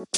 Selamat 0.00 0.16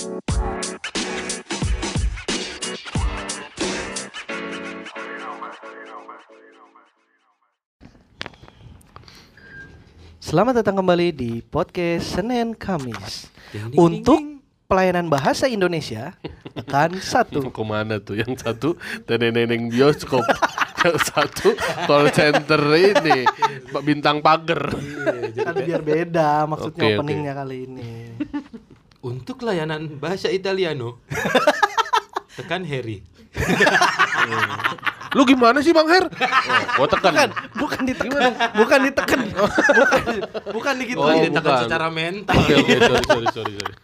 datang 10.62 10.78
kembali 10.78 11.10
di 11.10 11.42
podcast 11.42 12.14
Senin 12.14 12.54
Kamis. 12.54 13.26
Ding, 13.50 13.74
ding, 13.74 13.78
Untuk 13.82 14.22
ding, 14.22 14.38
pelayanan 14.70 15.10
bahasa 15.10 15.50
Indonesia 15.50 16.14
tekan 16.54 17.02
satu. 17.02 17.50
Ke 17.50 17.64
mana 17.66 17.98
tuh? 17.98 18.22
Yang 18.22 18.38
satu 18.38 18.78
neneng-neneng 19.10 19.66
bioskop 19.66 20.22
Yang 20.86 21.10
satu 21.10 21.58
call 21.90 22.06
center 22.14 22.62
ini 22.78 23.26
Bintang 23.82 24.22
pagar 24.22 24.78
Kan 25.34 25.54
biar 25.58 25.82
beda 25.82 26.46
maksudnya 26.46 26.86
oke. 26.86 27.02
openingnya 27.02 27.34
kali 27.34 27.66
ini. 27.66 27.90
Untuk 29.02 29.42
layanan 29.42 29.98
bahasa 29.98 30.30
Italiano 30.30 31.02
tekan 32.38 32.62
Harry. 32.62 33.02
Lu 35.12 35.26
gimana 35.26 35.58
sih 35.58 35.74
Bang 35.74 35.90
Her? 35.90 36.06
Oh, 36.06 36.86
gua 36.86 36.88
tekan 36.88 37.12
Bukan, 37.12 37.30
bukan 37.58 37.80
ditekan, 37.82 38.32
bukan 38.54 38.78
ditekan, 38.86 39.20
bukan, 39.82 40.02
bukan 40.54 40.74
gitu. 40.86 41.02
Oh, 41.02 41.10
ditekan 41.12 41.42
bukan. 41.42 41.64
secara 41.66 41.88
mental. 41.90 42.32
Oke 42.38 42.52
oke 42.62 42.72
sorry 42.78 43.04
sorry 43.04 43.26
sorry 43.34 43.52
sorry 43.58 43.74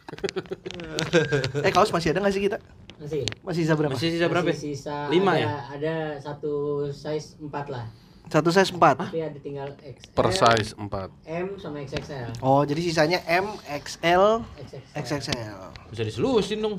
Eh 1.67 1.71
kaos 1.75 1.91
masih 1.91 2.15
ada 2.15 2.23
nggak 2.23 2.35
sih 2.39 2.43
kita? 2.47 2.59
Masih. 3.03 3.21
Masih 3.43 3.61
sisa 3.67 3.75
berapa? 3.75 3.93
Masih 3.99 4.09
sisa 4.15 4.27
berapa? 4.31 4.49
Masih 4.49 4.73
sisa 4.73 4.97
Lima 5.11 5.35
ada, 5.35 5.43
ya? 5.43 5.49
Ada 5.75 5.95
satu 6.23 6.55
size 6.95 7.37
4 7.43 7.75
lah. 7.75 7.85
Satu 8.29 8.53
size 8.53 8.71
4 8.77 9.09
Tapi 9.09 9.25
ada 9.25 9.39
tinggal 9.41 9.69
XL, 9.81 10.13
Per 10.13 10.29
size 10.37 10.71
4 10.77 10.85
M 11.25 11.49
sama 11.57 11.81
XXL. 11.81 12.29
Oh 12.45 12.61
jadi 12.63 12.81
sisanya 12.85 13.19
M, 13.25 13.57
XL, 13.65 14.45
XXL. 14.61 15.01
XXL. 15.01 15.61
Bisa 15.89 16.03
diselusin 16.05 16.61
dong. 16.61 16.77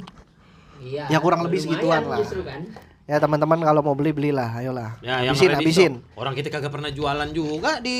Iya. 0.80 1.12
Ya, 1.12 1.18
kurang 1.20 1.44
lebih 1.44 1.60
segituan 1.60 2.08
lah. 2.08 2.24
Justru 2.24 2.46
kan. 2.48 2.64
Ya 3.10 3.18
teman-teman 3.18 3.58
kalau 3.58 3.82
mau 3.82 3.98
beli 3.98 4.14
belilah, 4.14 4.54
ayolah. 4.54 5.02
Ya, 5.02 5.26
yang 5.26 5.34
habisin, 5.34 5.50
habisin. 5.58 5.94
Orang 6.14 6.38
kita 6.38 6.54
kagak 6.54 6.70
pernah 6.70 6.94
jualan 6.94 7.26
juga 7.34 7.82
di 7.82 7.98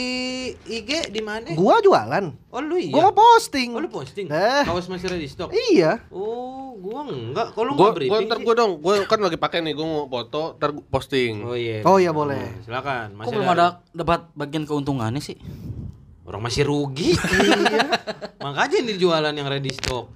IG 0.70 1.10
di 1.10 1.18
mana? 1.26 1.50
Gua 1.58 1.82
jualan. 1.82 2.30
Oh 2.54 2.62
lu 2.62 2.78
iya. 2.78 2.94
Gua 2.94 3.10
mau 3.10 3.18
posting. 3.18 3.74
Oh 3.74 3.82
lu 3.82 3.90
posting. 3.90 4.30
Eh. 4.30 4.70
Kaos 4.70 4.86
masih 4.86 5.10
ready 5.10 5.26
stock. 5.26 5.50
Iya. 5.50 6.06
Oh, 6.14 6.78
gua 6.78 7.10
enggak. 7.10 7.58
Kalau 7.58 7.74
Gua, 7.74 7.90
enggak 7.90 8.06
gua 8.06 8.18
ntar 8.22 8.38
gua 8.38 8.54
dong 8.54 8.72
Gua 8.78 8.94
kan 9.10 9.18
lagi 9.18 9.42
pakai 9.42 9.66
nih 9.66 9.74
Gua 9.74 9.86
mau 9.90 10.06
foto 10.06 10.54
Ntar 10.62 10.78
gua 10.78 10.86
posting 10.86 11.42
Oh 11.42 11.58
iya. 11.58 11.82
Oh 11.82 11.98
iya 11.98 12.14
boleh. 12.14 12.62
Silakan. 12.62 13.18
Kok 13.18 13.34
belum 13.34 13.50
ada 13.50 13.82
dapat 13.90 14.30
bagian 14.38 14.70
keuntungannya 14.70 15.26
sih? 15.26 15.42
Orang 16.22 16.46
masih 16.46 16.70
rugi. 16.70 17.18
Makanya 18.46 18.78
ini 18.78 18.94
jualan 18.94 19.34
yang 19.34 19.50
ready 19.50 19.74
stock. 19.74 20.14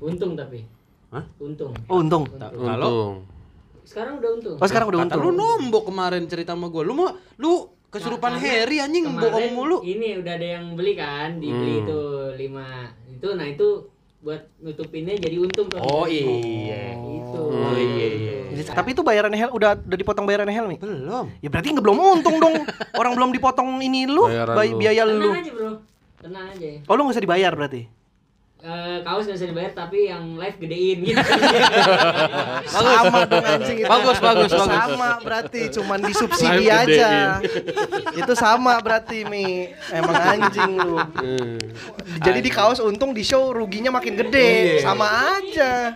Untung 0.00 0.32
tapi. 0.32 0.64
Hah? 1.12 1.28
Untung. 1.36 1.76
Oh 1.84 2.00
untung. 2.00 2.24
Ta- 2.40 2.48
Kalau 2.48 2.88
Untung 2.88 3.35
Sekarang 3.86 4.18
udah 4.18 4.30
untung. 4.32 4.56
Oh 4.58 4.66
sekarang 4.66 4.86
udah 4.88 4.98
kata 5.00 5.14
untung. 5.14 5.22
lu 5.22 5.30
nombok 5.32 5.82
kemarin 5.86 6.26
cerita 6.26 6.52
sama 6.52 6.66
gua. 6.66 6.82
Lu 6.82 6.92
mau 6.92 7.08
lu 7.36 7.52
kesurupan 7.86 8.34
Nah, 8.34 8.42
Harry 8.42 8.76
anjing 8.76 9.06
bohong 9.06 9.48
mulu. 9.52 9.78
Ini 9.80 10.20
udah 10.20 10.32
ada 10.34 10.48
yang 10.52 10.74
beli 10.74 10.92
kan, 10.92 11.38
dibeli 11.38 11.72
Hmm. 11.72 11.82
itu 11.82 12.00
5. 12.36 12.66
Itu 13.08 13.28
nah 13.32 13.46
itu 13.46 13.68
buat 14.18 14.42
nutupinnya 14.58 15.14
jadi 15.14 15.38
untung 15.38 15.70
tuh. 15.70 15.78
Oh 15.78 16.02
iya. 16.04 16.98
Itu. 16.98 17.40
Oh 17.40 17.72
iya 17.72 18.06
iya. 18.10 18.34
Jadi- 18.50 18.74
Tapi 18.74 18.88
itu 18.90 19.00
bayarannya 19.00 19.38
Hel 19.38 19.50
udah 19.50 19.78
udah 19.78 19.96
dipotong 19.96 20.26
bayarannya 20.26 20.50
Helmi. 20.52 20.76
Belum. 20.76 21.30
Ya 21.38 21.46
berarti 21.46 21.70
nggak 21.70 21.80
belum 21.80 21.96
untung 21.96 22.36
dong. 22.36 22.54
Orang 22.92 23.14
belum 23.14 23.30
dipotong 23.30 23.78
ini 23.78 24.04
lu, 24.04 24.26
Bayaran 24.26 24.56
bay- 24.56 24.74
lu. 24.74 24.78
biaya 24.78 25.02
lu. 25.04 25.14
Tenang 25.22 25.38
aja, 25.38 25.52
Bro. 25.54 25.70
Tenang 26.18 26.46
aja. 26.50 26.68
Oh 26.84 26.94
lu 26.96 27.00
nggak 27.00 27.14
usah 27.14 27.22
dibayar 27.22 27.52
berarti. 27.54 27.82
Eh, 28.66 28.98
kaos 29.06 29.30
nggak 29.30 29.38
bisa 29.38 29.46
dibayar 29.46 29.72
tapi 29.78 30.10
yang 30.10 30.34
live 30.34 30.58
gedein 30.58 30.98
gitu. 31.06 31.22
Sama 32.66 33.22
dong 33.30 33.46
anjing 33.46 33.78
itu. 33.78 33.86
Bagus, 33.86 34.18
bagus, 34.18 34.50
bagus. 34.50 34.74
Sama 34.74 35.10
berarti 35.22 35.60
cuman 35.70 36.02
disubsidi 36.02 36.66
aja. 36.66 37.38
gedein. 37.38 38.18
itu 38.18 38.32
sama 38.34 38.74
berarti 38.82 39.22
Mi. 39.22 39.70
Emang 39.94 40.18
anjing 40.18 40.82
lu. 40.82 40.98
Hmm. 40.98 41.62
Jadi 42.26 42.38
di 42.42 42.50
kaos 42.50 42.82
untung 42.82 43.14
di 43.14 43.22
show 43.22 43.54
ruginya 43.54 43.94
makin 43.94 44.18
gede. 44.18 44.82
Iya. 44.82 44.82
Sama 44.82 45.06
aja. 45.38 45.94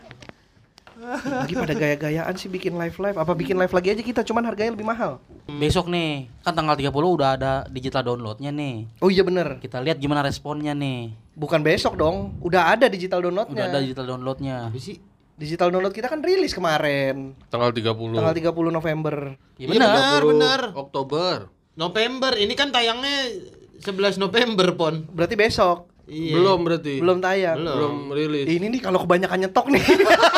Lagi 1.00 1.54
pada 1.56 1.72
gaya-gayaan 1.72 2.34
sih 2.36 2.52
bikin 2.52 2.76
live 2.76 2.96
live. 3.00 3.16
Apa 3.16 3.32
bikin 3.32 3.56
live 3.56 3.72
lagi 3.72 3.88
aja 3.96 4.02
kita 4.04 4.20
cuman 4.20 4.44
harganya 4.44 4.76
lebih 4.76 4.84
mahal. 4.84 5.16
Besok 5.48 5.88
nih, 5.88 6.28
kan 6.44 6.52
tanggal 6.52 6.76
30 6.76 6.92
udah 6.92 7.28
ada 7.40 7.52
digital 7.72 8.04
downloadnya 8.04 8.52
nih. 8.52 8.86
Oh 9.00 9.08
iya 9.08 9.24
bener 9.24 9.58
Kita 9.58 9.80
lihat 9.80 9.96
gimana 9.96 10.20
responnya 10.20 10.76
nih. 10.76 11.16
Bukan 11.34 11.64
besok 11.64 11.96
dong. 11.96 12.36
Udah 12.44 12.76
ada 12.76 12.86
digital 12.86 13.24
downloadnya. 13.24 13.56
Udah 13.56 13.66
ada 13.72 13.78
digital 13.80 14.06
downloadnya. 14.06 14.56
Apa 14.68 14.76
sih? 14.76 15.00
Digital 15.40 15.72
download 15.72 15.96
kita 15.96 16.12
kan 16.12 16.20
rilis 16.20 16.52
kemarin. 16.52 17.32
Tanggal 17.48 17.72
30 17.72 18.20
Tanggal 18.20 18.36
30 18.36 18.68
November. 18.68 19.16
Iya 19.56 19.66
Iya 19.66 19.68
benar. 19.72 19.88
benar, 19.88 20.20
benar. 20.28 20.60
Oktober 20.76 21.36
November. 21.80 22.32
Ini 22.36 22.52
kan 22.52 22.68
tayangnya 22.68 23.32
11 23.80 24.20
November, 24.20 24.76
Pon. 24.76 25.08
Berarti 25.08 25.34
besok. 25.40 25.89
Iya. 26.10 26.34
Belum 26.34 26.58
berarti 26.66 26.94
Belum 26.98 27.18
tayang. 27.22 27.56
Belum 27.62 27.94
rilis 28.10 28.50
Ini 28.50 28.66
nih 28.66 28.80
kalau 28.82 28.98
kebanyakan 29.06 29.46
nyetok 29.46 29.66
nih. 29.70 29.82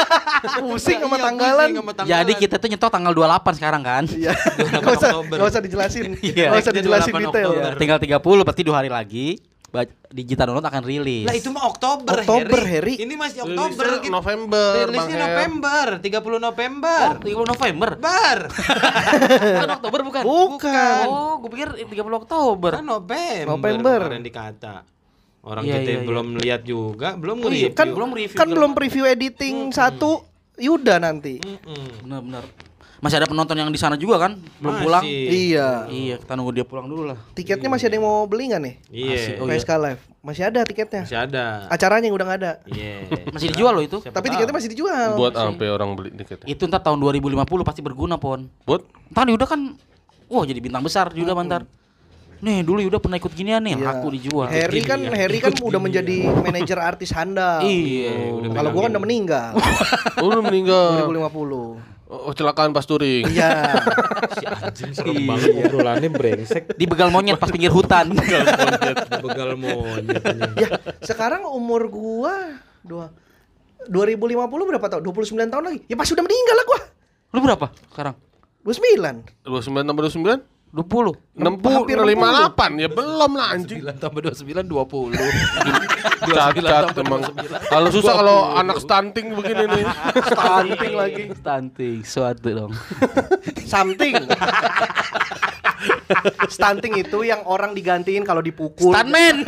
pusing 0.61 1.01
sama 1.01 1.17
Iya, 1.17 1.25
tanggalan. 1.25 1.69
pusing 1.73 1.81
sama 1.81 1.93
tanggalan. 1.97 2.13
Jadi 2.13 2.33
kita 2.37 2.55
tuh 2.61 2.69
nyetok 2.69 2.91
tanggal 2.93 3.13
28 3.17 3.59
sekarang 3.59 3.83
kan. 3.83 4.05
Iya. 4.13 4.33
28 4.37 4.85
Gak 4.85 4.93
usah, 4.93 5.09
Oktober. 5.17 5.37
gak 5.41 5.49
usah 5.49 5.63
dijelasin. 5.65 6.05
Iya. 6.21 6.47
Gak 6.53 6.61
usah 6.61 6.73
dijelasin 6.77 7.13
28 7.17 7.25
detail. 7.25 7.49
Oktober. 7.51 7.73
Tinggal 7.81 7.99
30 7.99 8.45
berarti 8.45 8.63
dua 8.63 8.77
hari 8.85 8.91
lagi 8.93 9.29
digital 10.13 10.53
download 10.53 10.69
akan 10.69 10.85
rilis. 10.85 11.25
Lah 11.25 11.33
itu 11.33 11.49
mah 11.49 11.65
Oktober, 11.65 12.13
Oktober, 12.13 12.61
Harry. 12.69 13.01
Ini 13.01 13.15
masih 13.17 13.41
Rilisnya 13.49 13.65
Oktober. 13.73 13.87
gitu. 14.05 14.13
November 14.13 14.73
Rilisnya. 14.85 15.17
November, 15.25 15.87
30 16.05 16.37
November. 16.45 17.01
Oh, 17.09 17.15
30 17.25 17.53
November. 17.57 17.89
Bar. 17.97 18.39
bukan 19.57 19.71
Oktober 19.73 20.01
bukan? 20.05 20.23
Bukan. 20.29 21.05
Oh, 21.09 21.41
gue 21.41 21.51
pikir 21.57 21.69
30 21.89 22.21
Oktober. 22.21 22.73
Kan 22.77 22.85
November. 22.85 23.49
November. 23.49 24.01
Kemarin 24.13 24.21
dikata. 24.21 24.85
Orang 25.43 25.67
Iya, 25.67 25.83
kita 25.83 25.91
iya, 25.91 25.99
iya. 25.99 26.07
belum 26.07 26.27
lihat 26.39 26.63
juga, 26.63 27.09
belum 27.19 27.37
Oh 27.43 27.51
iya, 27.51 27.67
nge-review. 27.67 27.75
Kan 27.75 27.89
Belum 27.91 28.11
review 28.15 28.39
kan 28.39 28.49
belum 28.49 28.71
preview 28.79 29.05
editing 29.05 29.75
satu 29.75 30.23
Yuda 30.55 31.03
nanti. 31.03 31.43
Mm-mm. 31.43 32.07
Benar-benar. 32.07 32.47
Masih 33.03 33.19
ada 33.19 33.27
penonton 33.27 33.59
yang 33.59 33.67
di 33.67 33.81
sana 33.83 33.99
juga 33.99 34.15
kan? 34.15 34.39
Belum 34.63 34.79
Masih. 34.79 34.85
pulang. 34.87 35.03
Iya. 35.03 35.69
Iya, 35.91 36.15
kita 36.23 36.39
nunggu 36.39 36.55
dia 36.55 36.63
pulang 36.63 36.87
dulu 36.87 37.11
lah. 37.11 37.19
Tiketnya 37.35 37.67
masih 37.67 37.91
ada 37.91 37.99
yang 37.99 38.07
mau 38.07 38.23
beli 38.31 38.55
nggak 38.55 38.63
nih? 38.63 38.75
Iya. 38.95 39.43
Oh, 39.43 39.51
iya. 39.51 39.59
Live. 39.59 40.03
Masih 40.23 40.43
ada 40.47 40.63
tiketnya. 40.63 41.03
Masih 41.03 41.19
ada. 41.19 41.67
Acaranya 41.67 42.07
yang 42.07 42.15
udah 42.15 42.27
nggak 42.31 42.39
ada. 42.39 42.53
Iya. 42.71 43.11
Masih 43.35 43.51
dijual 43.51 43.75
loh 43.75 43.83
itu. 43.83 43.99
Siapa 43.99 44.15
Tapi 44.15 44.31
tahu. 44.31 44.35
tiketnya 44.39 44.55
masih 44.55 44.71
dijual. 44.71 45.11
Buat 45.19 45.35
sampai 45.35 45.67
orang 45.67 45.99
beli 45.99 46.15
tiketnya 46.15 46.47
Itu 46.47 46.63
ntar 46.71 46.79
tahun 46.79 47.03
2050 47.03 47.43
pasti 47.67 47.83
berguna 47.83 48.15
pon. 48.15 48.47
Buat 48.63 48.87
Ntar 49.11 49.27
Yuda 49.27 49.51
kan, 49.51 49.75
wah 50.31 50.47
jadi 50.47 50.63
bintang 50.63 50.87
besar 50.87 51.11
Yuda 51.11 51.35
bentar. 51.35 51.67
Nih 52.43 52.67
dulu 52.67 52.83
Yuda 52.83 52.99
pernah 52.99 53.23
ikut 53.23 53.31
ginian 53.31 53.63
nih, 53.63 53.79
Iya. 53.79 53.87
aku 53.95 54.07
dijual. 54.11 54.51
Harry 54.51 54.83
kan 54.83 54.99
Harry 55.15 55.39
kan 55.39 55.55
udah 55.55 55.79
menjadi 55.79 56.27
manajer 56.27 56.75
artis 56.75 57.15
handal. 57.15 57.63
Iya, 57.63 58.35
udah 58.35 58.51
Kalau 58.51 58.69
gua 58.75 58.83
kan 58.83 58.99
udah 58.99 59.03
meninggal. 59.03 59.51
Oh 60.19 60.27
lu 60.29 60.43
meninggal 60.43 61.07
2050. 61.07 62.11
Oh 62.13 62.29
kecelakaan 62.29 62.71
pas 62.71 62.83
touring 62.83 63.31
Iya. 63.31 63.79
Si 64.37 64.45
anjing 64.45 64.91
serem 64.91 65.23
banget 65.23 65.55
obrolannya 65.55 66.11
brengsek. 66.11 66.75
Di 66.75 66.85
begal 66.85 67.15
monyet 67.15 67.39
pas 67.39 67.47
pinggir 67.47 67.71
hutan. 67.71 68.11
Begal 69.23 69.55
monyet 69.55 70.19
anjing. 70.19 70.53
ya, 70.59 70.69
sekarang 71.01 71.47
umur 71.47 71.87
gua 71.87 72.59
dua 72.83 73.15
2050 73.87 74.35
berapa 74.51 74.87
tahun? 74.89 75.03
29 75.03 75.47
tahun 75.47 75.63
lagi. 75.63 75.79
Ya 75.87 75.95
pasti 75.95 76.15
udah 76.15 76.27
meninggal 76.27 76.55
lah 76.55 76.67
gua. 76.67 76.81
Lu 77.31 77.39
berapa 77.39 77.67
sekarang? 77.91 78.15
29. 78.67 79.47
29 79.47 79.87
tambah 79.87 80.03
29 80.11 80.43
20. 80.73 81.37
60 81.37 81.69
Hampir 81.69 82.01
58 82.01 82.81
ya 82.81 82.89
belum 82.89 83.31
lah 83.37 83.47
anjing 83.53 83.85
9 83.85 83.93
tambah 84.01 84.21
29 84.25 84.73
20. 84.73 85.21
cacat 86.33 86.97
emang 86.97 87.23
kalau 87.69 87.89
susah 87.93 88.15
kalau 88.17 88.39
anak 88.57 88.81
stunting 88.81 89.37
begini 89.37 89.69
nih 89.69 89.85
Stunting 90.33 90.93
lagi. 90.97 91.25
Stunting, 91.37 91.97
suatu 92.09 92.49
dong. 92.57 92.73
Something. 93.73 94.17
Stunting 96.49 97.05
itu 97.05 97.21
yang 97.21 97.45
orang 97.45 97.77
digantiin 97.77 98.25
kalau 98.25 98.41
dipukul. 98.41 98.97
Stuntman. 98.97 99.45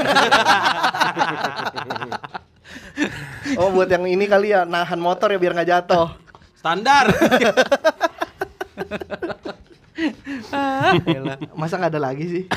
Oh, 3.57 3.73
buat 3.73 3.89
yang 3.89 4.05
ini 4.05 4.29
kali 4.29 4.53
ya 4.53 4.69
nahan 4.69 5.01
motor 5.01 5.33
ya 5.33 5.41
biar 5.41 5.57
nggak 5.57 5.71
jatuh. 5.73 6.13
Standar. 6.61 7.09
Elah, 11.17 11.39
Masa 11.55 11.79
nggak 11.79 11.93
ada 11.95 12.03
lagi 12.03 12.25
sih? 12.27 12.45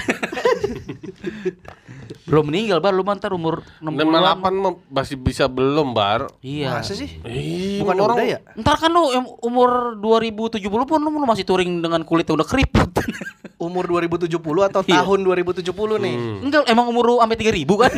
Belum 2.27 2.43
meninggal, 2.43 2.77
Bar. 2.77 2.91
Lu 2.91 3.01
mantar 3.01 3.31
umur 3.31 3.63
60 3.79 4.03
58 4.03 4.51
mah 4.53 4.73
masih 4.91 5.15
bisa 5.15 5.47
belum 5.47 5.91
bar 5.91 6.27
Iya. 6.39 6.75
Masa 6.75 6.91
sih? 6.91 7.07
Ih, 7.23 7.79
Bukan 7.79 7.95
orang 7.97 8.17
udah 8.19 8.27
ya? 8.27 8.39
Ntar 8.53 8.75
kan 8.77 8.91
lu 8.91 9.07
umur 9.39 9.95
2070 9.95 10.59
pun 10.83 10.99
lu 10.99 11.23
masih 11.23 11.41
touring 11.41 11.79
dengan 11.79 12.03
kulit 12.03 12.27
yang 12.27 12.35
udah 12.35 12.45
keriput. 12.45 12.91
umur 13.57 13.87
2070 13.89 14.27
atau 14.61 14.81
Iya. 14.83 15.01
tahun 15.01 15.19
2070 15.23 15.65
nih? 15.97 16.15
Enggak, 16.43 16.63
emang 16.67 16.85
umur 16.85 17.03
lu 17.07 17.15
sampai 17.17 17.37
3000 17.39 17.63
kan? 17.73 17.91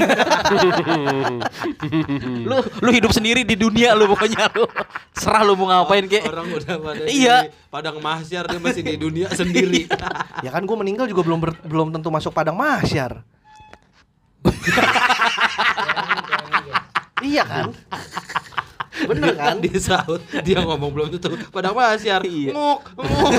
lu 2.46 2.58
lu 2.62 2.90
hidup 2.92 3.12
sendiri 3.12 3.42
di 3.44 3.56
dunia 3.56 3.92
lu 3.94 4.08
pokoknya 4.08 4.48
lu. 4.54 4.66
Serah 5.12 5.42
lu 5.42 5.56
mau 5.56 5.68
ngapain 5.68 6.06
kek. 6.06 6.24
Orang 6.24 6.48
udah 6.50 6.76
pada 6.78 7.04
Iya. 7.04 7.38
di 7.46 7.52
padang 7.68 7.98
mahsyar 8.00 8.46
dia 8.46 8.60
masih 8.60 8.84
di 8.84 8.96
dunia 8.96 9.28
sendiri. 9.30 9.90
Ya 10.40 10.50
kan 10.50 10.64
gue 10.64 10.72
meninggal 10.74 11.04
juga 11.06 11.22
belum 11.22 11.40
ber- 11.42 11.60
belum 11.62 11.92
tentu 11.92 12.08
masuk 12.08 12.32
padang 12.32 12.56
mahsyar. 12.56 13.20
iya 17.30 17.44
kan? 17.44 17.76
Bener 19.00 19.32
kan? 19.36 19.64
di 19.64 19.72
saut 19.80 20.20
dia 20.44 20.60
ngomong 20.64 20.92
belum 20.92 21.08
tentu 21.16 21.30
padang 21.52 21.76
mahsyar. 21.76 22.24
Iya. 22.24 22.52
Nguk, 22.56 22.82
nguk. 23.00 23.32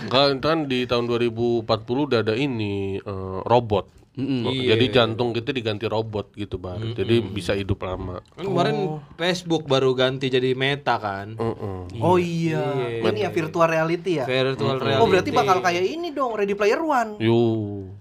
Enggak, 0.00 0.42
kan 0.42 0.66
di 0.66 0.86
tahun 0.86 1.06
2040 1.06 2.06
udah 2.10 2.20
ada 2.22 2.34
ini 2.34 2.98
eh, 2.98 3.38
robot. 3.46 3.99
Iya. 4.20 4.74
Jadi 4.74 4.84
jantung 4.90 5.30
kita 5.30 5.50
diganti 5.50 5.84
robot 5.84 6.32
gitu, 6.32 6.56
Bar. 6.56 6.80
Jadi 6.92 7.20
bisa 7.22 7.52
hidup 7.52 7.80
lama. 7.80 8.20
Kan 8.30 8.44
kemarin 8.44 8.76
Facebook 9.14 9.64
baru 9.64 9.92
ganti 9.92 10.26
jadi 10.26 10.52
Meta 10.52 10.96
kan. 10.96 11.34
Heeh. 11.34 11.78
Oh 11.98 12.16
iya. 12.16 12.64
Iya. 12.98 13.06
Ini 13.06 13.20
ya 13.24 13.30
virtual 13.30 13.66
reality 13.66 14.18
ya. 14.18 14.24
Virtual 14.24 14.76
reality. 14.76 15.00
Oh 15.00 15.06
berarti 15.06 15.30
bakal 15.30 15.58
kayak 15.58 15.82
ini 15.82 16.10
dong 16.10 16.32
Ready 16.32 16.52
Player 16.52 16.78
One. 16.78 17.16
Yo. 17.16 17.40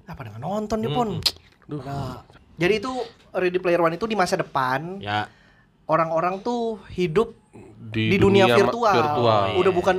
Apa 0.04 0.24
dengan 0.24 0.42
nonton 0.42 0.80
nih 0.80 0.90
pon? 0.90 1.10
Nah, 1.70 2.26
jadi 2.56 2.74
itu 2.78 2.92
Ready 3.30 3.58
Player 3.58 3.80
One 3.80 3.94
itu 3.94 4.04
di 4.04 4.14
masa 4.14 4.34
depan 4.34 4.98
Ya. 5.00 5.30
orang-orang 5.86 6.42
tuh 6.42 6.82
hidup 6.92 7.38
Di, 7.80 8.14
di, 8.14 8.18
dunia, 8.18 8.46
ma- 8.46 8.58
virtual. 8.58 8.94
virtual. 8.94 9.46
Udah 9.58 9.72
bukan 9.72 9.96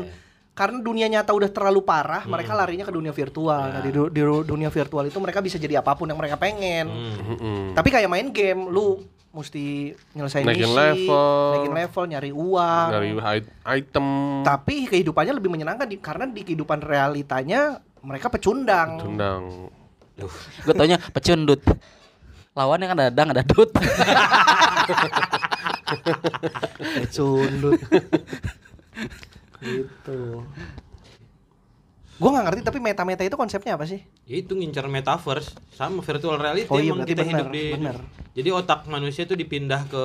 karena 0.51 0.79
dunia 0.79 1.07
nyata 1.09 1.33
udah 1.33 1.49
terlalu 1.49 1.81
parah, 1.81 2.27
mereka 2.27 2.53
larinya 2.53 2.85
ke 2.85 2.93
dunia 2.93 3.11
virtual. 3.11 3.71
Nah, 3.71 3.81
di, 3.81 3.91
du- 3.91 4.11
di 4.11 4.21
du- 4.21 4.45
dunia 4.45 4.69
virtual 4.69 5.07
itu 5.07 5.17
mereka 5.17 5.41
bisa 5.41 5.57
jadi 5.57 5.81
apa 5.81 5.95
pun 5.95 6.05
yang 6.05 6.19
mereka 6.19 6.37
pengen. 6.37 6.85
Mm-mm. 6.87 7.73
Tapi 7.73 7.89
kayak 7.89 8.11
main 8.11 8.29
game, 8.29 8.69
lu 8.69 9.01
mesti 9.31 9.95
nyelesain 10.11 10.43
Naikin 10.43 10.67
misi, 10.67 10.75
level. 11.07 11.31
naikin 11.55 11.75
level, 11.79 12.03
nyari 12.05 12.31
uang. 12.35 12.87
Dari 12.91 13.09
i- 13.15 13.55
item. 13.79 14.07
Tapi 14.43 14.75
kehidupannya 14.87 15.33
lebih 15.33 15.49
menyenangkan 15.49 15.87
di, 15.87 15.97
karena 15.97 16.27
di 16.27 16.43
kehidupan 16.43 16.83
realitanya 16.83 17.79
mereka 18.03 18.27
pecundang. 18.29 18.99
Tendang. 19.01 19.71
Gue 20.67 20.75
taunya 20.75 20.99
pecundut. 20.99 21.63
Lawannya 22.53 22.87
kan 22.91 22.99
ada 22.99 23.09
dang, 23.09 23.31
ada 23.33 23.47
dut. 23.47 23.71
Pecundut. 27.01 27.81
gitu. 29.61 30.21
Gue 32.21 32.29
nggak 32.29 32.45
ngerti 32.53 32.61
tapi 32.69 32.79
meta-meta 32.85 33.25
itu 33.25 33.33
konsepnya 33.33 33.81
apa 33.81 33.89
sih? 33.89 34.05
Ya 34.29 34.37
itu 34.45 34.53
ngincar 34.53 34.85
metaverse 34.93 35.57
sama 35.73 36.05
virtual 36.05 36.37
reality 36.37 36.69
Oh 36.69 36.77
iya, 36.77 36.93
emang 36.93 37.09
kita 37.09 37.25
benar, 37.25 37.33
hidup 37.33 37.49
di 37.49 37.65
benar. 37.73 37.97
Jadi 38.37 38.49
otak 38.53 38.85
manusia 38.93 39.25
tuh 39.25 39.41
dipindah 39.41 39.89
ke 39.89 40.05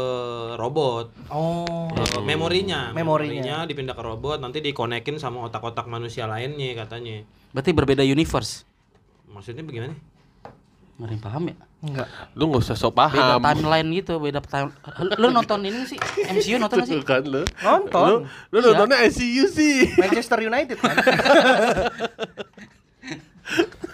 robot. 0.55 1.11
Oh. 1.27 1.91
Eh, 1.91 2.23
memorinya, 2.23 2.95
Memorinya. 2.95 3.67
dipindah 3.67 3.91
ke 3.91 3.99
robot 3.99 4.39
nanti 4.39 4.63
dikonekin 4.63 5.19
sama 5.19 5.43
otak-otak 5.43 5.91
manusia 5.91 6.23
lainnya 6.23 6.87
katanya. 6.87 7.27
Berarti 7.51 7.75
berbeda 7.75 8.07
universe. 8.07 8.63
Maksudnya 9.27 9.67
bagaimana? 9.67 9.99
Yang 10.95 11.19
paham 11.19 11.43
ya? 11.51 11.55
Enggak. 11.85 12.07
Lu 12.33 12.49
nggak 12.49 12.65
usah 12.65 12.73
sok 12.73 12.97
Beda 12.97 13.13
paham. 13.37 13.39
timeline 13.39 13.87
gitu, 13.93 14.17
beda 14.17 14.41
time. 14.41 14.73
Lu 15.15 15.29
nonton 15.29 15.61
ini 15.61 15.85
sih? 15.85 15.99
MCU 16.25 16.57
nonton 16.57 16.81
sih? 16.81 16.97
Kan 17.05 17.21
lu. 17.23 17.45
Nonton. 17.61 18.25
Lu, 18.49 18.57
lu 18.57 18.57
Iya. 18.57 18.67
nontonnya 18.73 18.97
ICU 19.05 19.45
sih. 19.47 19.93
Manchester 19.95 20.41
United 20.41 20.77
kan? 20.77 20.95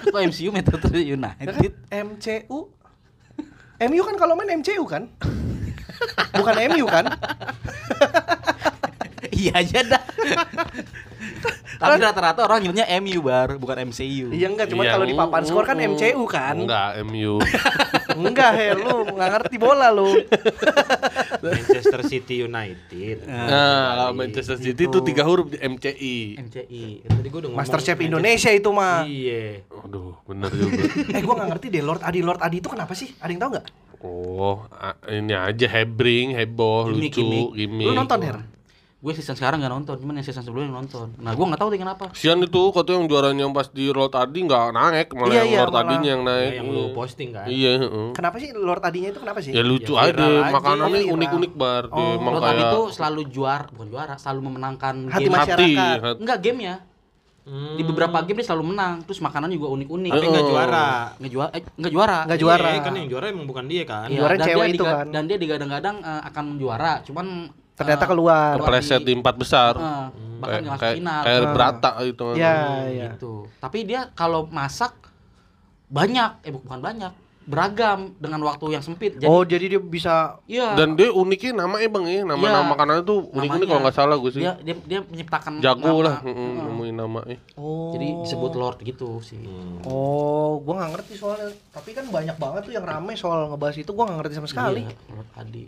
Kok 0.08 0.20
MCU 0.24 0.50
Manchester 0.50 0.92
United? 0.96 1.74
MCU. 1.92 2.60
MU 3.82 4.02
kan 4.02 4.16
kalau 4.16 4.34
main 4.34 4.56
MCU 4.56 4.88
kan? 4.88 5.12
Bukan 6.32 6.56
MU 6.72 6.86
kan? 6.88 7.06
iya 9.30 9.54
aja 9.62 9.80
dah. 9.86 10.04
Tapi 11.82 11.98
rata-rata 11.98 12.46
orang 12.46 12.62
nyebutnya 12.62 12.86
MU 13.02 13.20
bar, 13.26 13.58
bukan 13.58 13.90
MCU. 13.90 14.30
Iya 14.30 14.54
enggak, 14.54 14.70
cuma 14.70 14.86
Iya, 14.86 14.94
kalau 14.94 15.06
di 15.10 15.16
papan 15.18 15.42
skor 15.42 15.66
kan 15.66 15.78
mm. 15.82 15.98
MCU 15.98 16.24
kan? 16.30 16.56
Enggak, 16.62 16.90
MU. 17.10 17.42
Enggak, 18.22 18.52
Her, 18.54 18.78
lu 18.78 19.08
nggak 19.18 19.30
ngerti 19.34 19.56
bola 19.58 19.88
lu. 19.90 20.14
Manchester 21.42 22.02
City 22.06 22.46
United. 22.46 23.26
Nah, 23.26 23.98
kalau 23.98 24.14
Manchester 24.14 24.58
City 24.62 24.84
itu 24.86 25.00
tiga 25.02 25.24
huruf 25.26 25.50
di 25.50 25.58
MCI. 25.58 26.18
MCI. 26.38 26.86
Tadi 27.08 27.28
gua 27.32 27.40
udah 27.42 27.50
ngomong 27.50 27.62
Masterchef 27.66 27.98
Indonesia 27.98 28.52
itu 28.54 28.70
mah. 28.70 29.08
Iya. 29.08 29.66
Aduh, 29.88 30.22
bener 30.28 30.52
juga. 30.54 30.84
Eh 31.18 31.22
gua 31.26 31.34
nggak 31.42 31.50
ngerti 31.56 31.68
deh 31.74 31.84
Lord 31.84 32.02
Adi 32.06 32.20
Lord 32.22 32.42
Adi 32.46 32.58
itu 32.62 32.70
kenapa 32.70 32.94
sih? 32.94 33.10
Ada 33.18 33.32
yang 33.32 33.42
tahu 33.42 33.52
nggak? 33.58 33.68
Oh, 34.02 34.66
ini 35.14 35.34
aja 35.38 35.68
hebring, 35.70 36.34
heboh, 36.34 36.90
Gimik, 36.90 37.14
lucu, 37.14 37.54
gimmick. 37.54 37.86
Lu 37.86 37.94
nonton 37.94 38.18
Her? 38.26 38.38
Gue 39.02 39.18
season 39.18 39.34
sekarang 39.34 39.58
nggak 39.58 39.74
nonton, 39.74 39.98
cuman 39.98 40.14
yang 40.14 40.28
season 40.30 40.46
sebelumnya 40.46 40.78
nonton. 40.78 41.10
Nah, 41.18 41.34
gue 41.34 41.42
nggak 41.42 41.58
tahu 41.58 41.74
deh 41.74 41.82
kenapa. 41.82 42.14
Sian 42.14 42.38
itu 42.38 42.62
katanya 42.70 43.02
yang 43.02 43.08
juaranya 43.10 43.42
yang 43.42 43.52
pas 43.52 43.66
di 43.68 43.90
roll 43.90 44.08
tadi 44.08 44.46
nggak 44.46 44.66
naik, 44.70 45.08
malah 45.12 45.26
Iya, 45.28 45.42
yang 45.42 45.50
iya, 45.50 45.60
Lord 45.60 45.74
tadinya 45.74 46.10
yang 46.14 46.22
naik. 46.22 46.46
Ya, 46.46 46.58
yang 46.62 46.68
lu 46.70 46.84
posting 46.94 47.30
kan. 47.34 47.46
Iya, 47.50 47.72
heeh. 47.82 48.08
Kenapa 48.14 48.36
sih 48.38 48.50
Lord 48.54 48.84
Adinya 48.86 49.10
itu 49.10 49.18
kenapa 49.18 49.40
sih? 49.42 49.52
Ya 49.52 49.66
lucu 49.66 49.98
Ya, 49.98 50.06
aja, 50.06 50.54
makanannya 50.54 51.02
unik-unik 51.10 51.52
bar. 51.52 51.90
Dia 51.90 51.98
Oh. 51.98 52.14
emang 52.16 52.34
Lo 52.34 52.40
tadi 52.40 52.62
tuh 52.62 52.86
selalu 52.94 53.22
juara, 53.28 53.66
bukan 53.74 53.88
juara, 53.90 54.14
selalu 54.16 54.40
memenangkan 54.46 54.96
Hati 55.10 55.18
game. 55.20 55.34
masyarakat. 55.34 55.58
hati, 55.58 55.74
hati. 55.98 56.20
Enggak 56.22 56.38
gamenya. 56.40 56.76
Hmm. 57.42 57.74
Di 57.74 57.82
beberapa 57.82 58.22
game 58.22 58.38
dia 58.38 58.54
selalu 58.54 58.66
menang, 58.70 59.02
terus 59.02 59.18
makanan 59.18 59.50
juga 59.50 59.74
unik-unik. 59.74 60.12
Tapi 60.14 60.26
nggak 60.30 60.46
juara. 60.46 60.88
Nggak 61.18 61.32
juara, 61.34 61.50
eh, 61.52 61.62
nggak 61.66 61.90
juara. 61.92 62.18
Nggak 62.30 62.38
juara. 62.40 62.68
Iya, 62.70 62.82
kan 62.86 62.94
yang 62.94 63.10
juara 63.10 63.26
emang 63.34 63.48
bukan 63.50 63.66
dia 63.66 63.82
kan. 63.82 64.06
Iya, 64.06 64.20
Juara 64.22 64.34
dan 64.38 64.46
cewek 64.46 64.62
dia 64.62 64.78
itu 64.78 64.84
kan. 64.86 65.06
Dan 65.10 65.24
dia 65.26 65.38
digadang-gadang 65.42 65.96
eh, 66.06 66.22
akan 66.30 66.46
juara, 66.62 67.02
cuman 67.02 67.50
Ternyata 67.74 68.04
eh, 68.04 68.10
keluar. 68.10 68.54
kepleset 68.58 69.02
di 69.02 69.14
empat 69.14 69.36
besar. 69.36 69.74
eh, 69.74 70.08
bahkan 70.38 70.42
Kayak 70.42 70.60
nggak 70.60 70.72
masuk 70.72 70.82
kayak 70.82 70.96
final. 70.98 71.22
kayak 71.22 71.40
Ah. 71.40 71.52
berata 71.52 71.90
gitu 72.04 72.24
kan. 72.24 72.36
Iya, 72.36 72.56
iya. 72.88 73.10
gitu. 73.12 73.34
Tapi 73.58 73.80
dia 73.84 74.02
kalau 74.12 74.42
masak 74.48 74.94
banyak, 75.88 76.32
eh 76.42 76.50
bu- 76.50 76.62
bukan 76.62 76.80
banyak, 76.80 77.14
beragam 77.44 78.00
dengan 78.16 78.40
waktu 78.44 78.66
yang 78.72 78.80
sempit. 78.80 79.18
Jadi, 79.18 79.26
Oh, 79.26 79.42
jadi 79.44 79.66
dia 79.68 79.82
bisa 79.82 80.38
iya. 80.46 80.72
Dan 80.72 80.94
dia 80.94 81.10
uniknya 81.12 81.58
namanya 81.58 81.90
bang 81.90 82.06
ya, 82.08 82.22
nama-nama 82.24 82.58
Iya. 82.60 82.70
makanannya 82.70 83.04
tuh 83.04 83.20
unik-unik 83.28 83.42
Namanya. 83.44 83.66
kalau 83.68 83.82
nggak 83.82 83.98
salah 83.98 84.16
gue 84.16 84.32
sih. 84.32 84.42
dia 84.42 84.54
dia 84.58 84.76
dia 84.80 85.00
menciptakan 85.02 85.52
Jago 85.60 85.82
nama. 85.92 86.06
lah, 86.06 86.18
heeh, 86.22 86.38
Heeh. 86.38 86.64
nemuin 86.64 86.96
namanya. 86.96 87.38
Oh. 87.56 87.92
Jadi 87.92 88.08
disebut 88.22 88.52
Lord 88.54 88.78
gitu 88.80 89.20
sih. 89.20 89.42
Oh, 89.84 90.58
gua 90.60 90.74
nggak 90.80 90.92
ngerti 90.96 91.14
soalnya. 91.16 91.50
Tapi 91.68 91.90
kan 91.92 92.06
banyak 92.08 92.36
banget 92.36 92.62
tuh 92.64 92.74
yang 92.74 92.86
rame 92.86 93.14
soal 93.16 93.46
ngebahas 93.48 93.76
itu, 93.76 93.90
gua 93.90 94.06
nggak 94.06 94.20
ngerti 94.22 94.34
sama 94.38 94.48
sekali. 94.48 94.82
Iya, 94.82 94.96
Lord 95.12 95.30
Adi. 95.36 95.66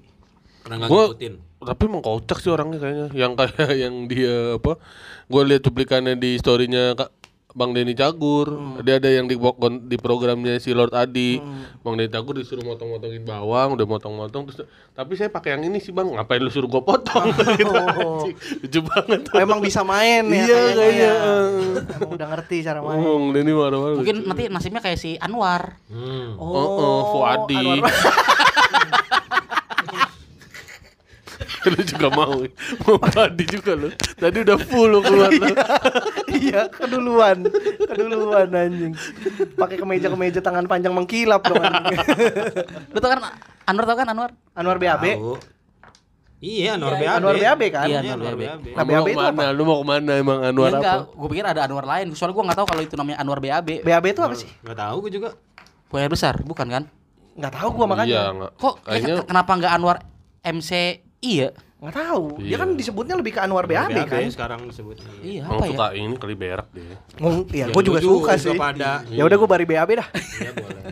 Pernah 0.63 0.87
Gua- 0.87 1.11
ngikutin. 1.11 1.33
Tapi 1.63 1.81
emang 1.87 2.03
kocak 2.03 2.43
sih 2.43 2.51
orangnya 2.51 2.79
kayaknya. 2.79 3.07
Yang 3.15 3.31
kayak 3.39 3.71
yang 3.83 3.95
dia 4.07 4.59
apa? 4.59 4.79
Gue 5.27 5.41
lihat 5.47 5.63
cuplikannya 5.63 6.19
di 6.19 6.35
storynya 6.35 6.91
Kak 6.95 7.23
Bang 7.53 7.71
Denny 7.71 7.93
Cagur. 7.93 8.49
Dia 8.81 8.97
ada 8.97 9.07
yang 9.07 9.29
di 9.29 9.37
di 9.85 9.97
programnya 10.01 10.57
si 10.57 10.73
Lord 10.73 10.91
Adi. 10.91 11.37
Bang 11.85 11.95
Denny 11.95 12.09
Cagur 12.09 12.35
disuruh 12.35 12.65
motong-motongin 12.65 13.21
bawang, 13.23 13.77
udah 13.77 13.85
motong-motong 13.85 14.49
terus 14.49 14.65
tapi 14.91 15.13
saya 15.13 15.29
pakai 15.29 15.55
yang 15.55 15.69
ini 15.69 15.77
sih 15.77 15.93
Bang. 15.93 16.09
Ngapain 16.11 16.41
lu 16.41 16.49
suruh 16.49 16.65
gua 16.65 16.81
potong? 16.81 17.29
gitu, 17.61 17.71
anjing. 17.79 18.35
Lucu 18.65 18.79
banget. 18.83 19.21
Oh, 19.29 19.39
emang 19.39 19.61
bisa 19.61 19.85
main 19.85 20.25
ya 20.27 20.43
Iya, 20.43 20.59
kayaknya 20.73 20.89
ya. 20.97 21.13
Emang 22.01 22.11
udah 22.17 22.27
ngerti 22.33 22.57
cara 22.65 22.79
main. 22.81 22.99
Bang 22.99 23.25
Denny 23.31 23.51
marah-marah. 23.53 23.97
Mungkin 24.01 24.17
nanti 24.25 24.43
nasibnya 24.49 24.81
kayak 24.81 24.99
si 24.99 25.15
Anwar. 25.21 25.77
Hmm. 25.87 26.35
Oh, 26.41 26.49
oh, 26.49 27.01
Fuadi. 27.15 27.79
Lu 31.69 31.79
juga 31.81 32.07
mau. 32.09 32.35
Mau 32.81 32.95
Fuadi 33.05 33.45
juga 33.45 33.71
lu. 33.73 33.87
Tadi 34.13 34.37
udah 34.39 34.57
full 34.57 34.89
lu 34.89 34.99
keluar 34.99 35.31
lu. 35.31 35.47
iya, 36.29 36.67
keduluan. 36.67 37.47
Keduluan 37.79 38.47
anjing. 38.49 38.93
Pakai 39.53 39.75
kemeja-kemeja 39.75 40.39
tangan 40.39 40.65
panjang 40.65 40.91
mengkilap 40.91 41.39
dong 41.41 41.57
anjing. 41.57 41.99
Lu 42.89 42.97
tau 42.97 43.09
kan 43.09 43.19
Anwar 43.63 43.85
tau 43.85 43.95
kan 43.95 44.07
Anwar? 44.07 44.31
Anwar 44.51 44.75
BAB. 44.75 45.05
Iya, 46.37 46.75
Anwar 46.75 46.93
Iya, 46.93 47.07
BAB. 47.07 47.15
Anwar 47.15 47.35
BAB 47.37 47.61
kan? 47.69 47.87
Iya, 47.87 47.99
Iya, 48.01 48.13
Anwar 48.13 48.33
BAB. 48.33 48.43
BAB. 48.43 48.65
Nah, 48.69 48.83
BAB 48.83 49.07
itu 49.07 49.21
ke 49.21 49.31
mana? 49.33 49.51
Lu 49.51 49.63
mau 49.63 49.77
ke 49.79 49.85
mana 49.87 50.11
emang 50.13 50.39
Anwar 50.41 50.67
Ya, 50.67 50.77
enggak, 50.77 50.97
apa? 50.99 51.15
gue 51.15 51.27
pikir 51.31 51.45
ada 51.47 51.61
Anwar 51.63 51.85
lain. 51.85 52.07
Soalnya 52.11 52.35
gue 52.35 52.43
nggak 52.43 52.57
tahu 52.59 52.67
kalau 52.67 52.81
itu 52.81 52.95
namanya 52.95 53.17
Anwar 53.17 53.39
BAB. 53.39 53.69
BAB 53.81 54.05
itu 54.09 54.21
apa 54.21 54.35
sih? 54.35 54.49
Nggak 54.59 54.77
tahu 54.77 54.95
gue 54.99 55.11
juga. 55.13 55.29
Buaya 55.87 56.07
besar, 56.07 56.35
bukan 56.41 56.67
kan? 56.67 56.83
Nggak 57.33 57.53
tahu 57.55 57.69
gua 57.71 57.87
makanya. 57.87 58.13
Iya. 58.29 58.51
Kok 58.51 58.75
Kayaknya 58.83 59.15
ke- 59.15 59.25
kenapa 59.25 59.51
nggak 59.55 59.73
Anwar 59.73 59.97
MCI 60.43 60.89
ya? 61.23 61.49
Nggak 61.79 61.93
tahu. 61.95 62.23
Dia 62.37 62.47
Iya. 62.47 62.55
kan 62.59 62.67
disebutnya 62.75 63.15
lebih 63.15 63.31
ke 63.31 63.39
Anwar 63.39 63.63
BAB 63.63 63.95
kan. 64.07 64.19
sekarang 64.27 64.59
disebutnya. 64.67 65.07
Iya, 65.19 65.41
apa 65.45 65.61
ya? 65.61 65.67
suka 65.71 65.85
ini 65.93 66.15
kali 66.15 66.33
berak 66.33 66.67
deh. 66.71 66.83
Ngomong, 67.19 67.43
iya, 67.49 67.65
Ya, 67.67 67.69
gua 67.69 67.79
lu 67.79 67.85
juga 67.85 67.99
suka 67.99 68.31
sih. 68.35 68.55
pada. 68.55 69.03
Ya 69.07 69.21
udah 69.21 69.35
gua 69.35 69.49
bari 69.49 69.63
BAB 69.63 69.89
dah. 69.93 70.07
Iya, 70.39 70.51
boleh. 70.55 70.83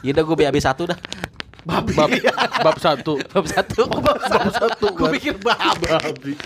Ya 0.00 0.10
udah 0.12 0.22
gue 0.22 0.36
BAB 0.38 0.56
1 0.58 0.84
dah. 0.84 0.98
Babi. 1.64 1.92
Bab, 1.92 2.08
bab 2.60 2.76
satu. 2.76 3.16
Bab 3.32 3.44
1. 3.44 3.88
Bab 3.88 4.52
satu. 4.52 4.86
Gua 4.92 5.08
pikir 5.10 5.34
babi. 5.38 5.86
Babi. 5.88 6.32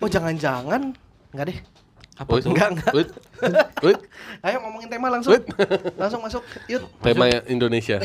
Oh 0.00 0.06
jangan-jangan 0.06 0.92
Enggak 1.32 1.44
deh 1.48 1.58
Apa 2.16 2.28
Wait, 2.32 2.40
tuh? 2.40 2.48
Enggak, 2.52 2.68
enggak. 2.72 2.92
wait, 2.92 3.08
wait. 3.82 3.98
Ayo 4.44 4.56
ngomongin 4.60 4.88
tema 4.88 5.08
langsung 5.08 5.32
Langsung 5.96 6.20
masuk 6.20 6.40
Yud 6.64 6.84
Tema 7.00 7.28
Indonesia. 7.46 8.00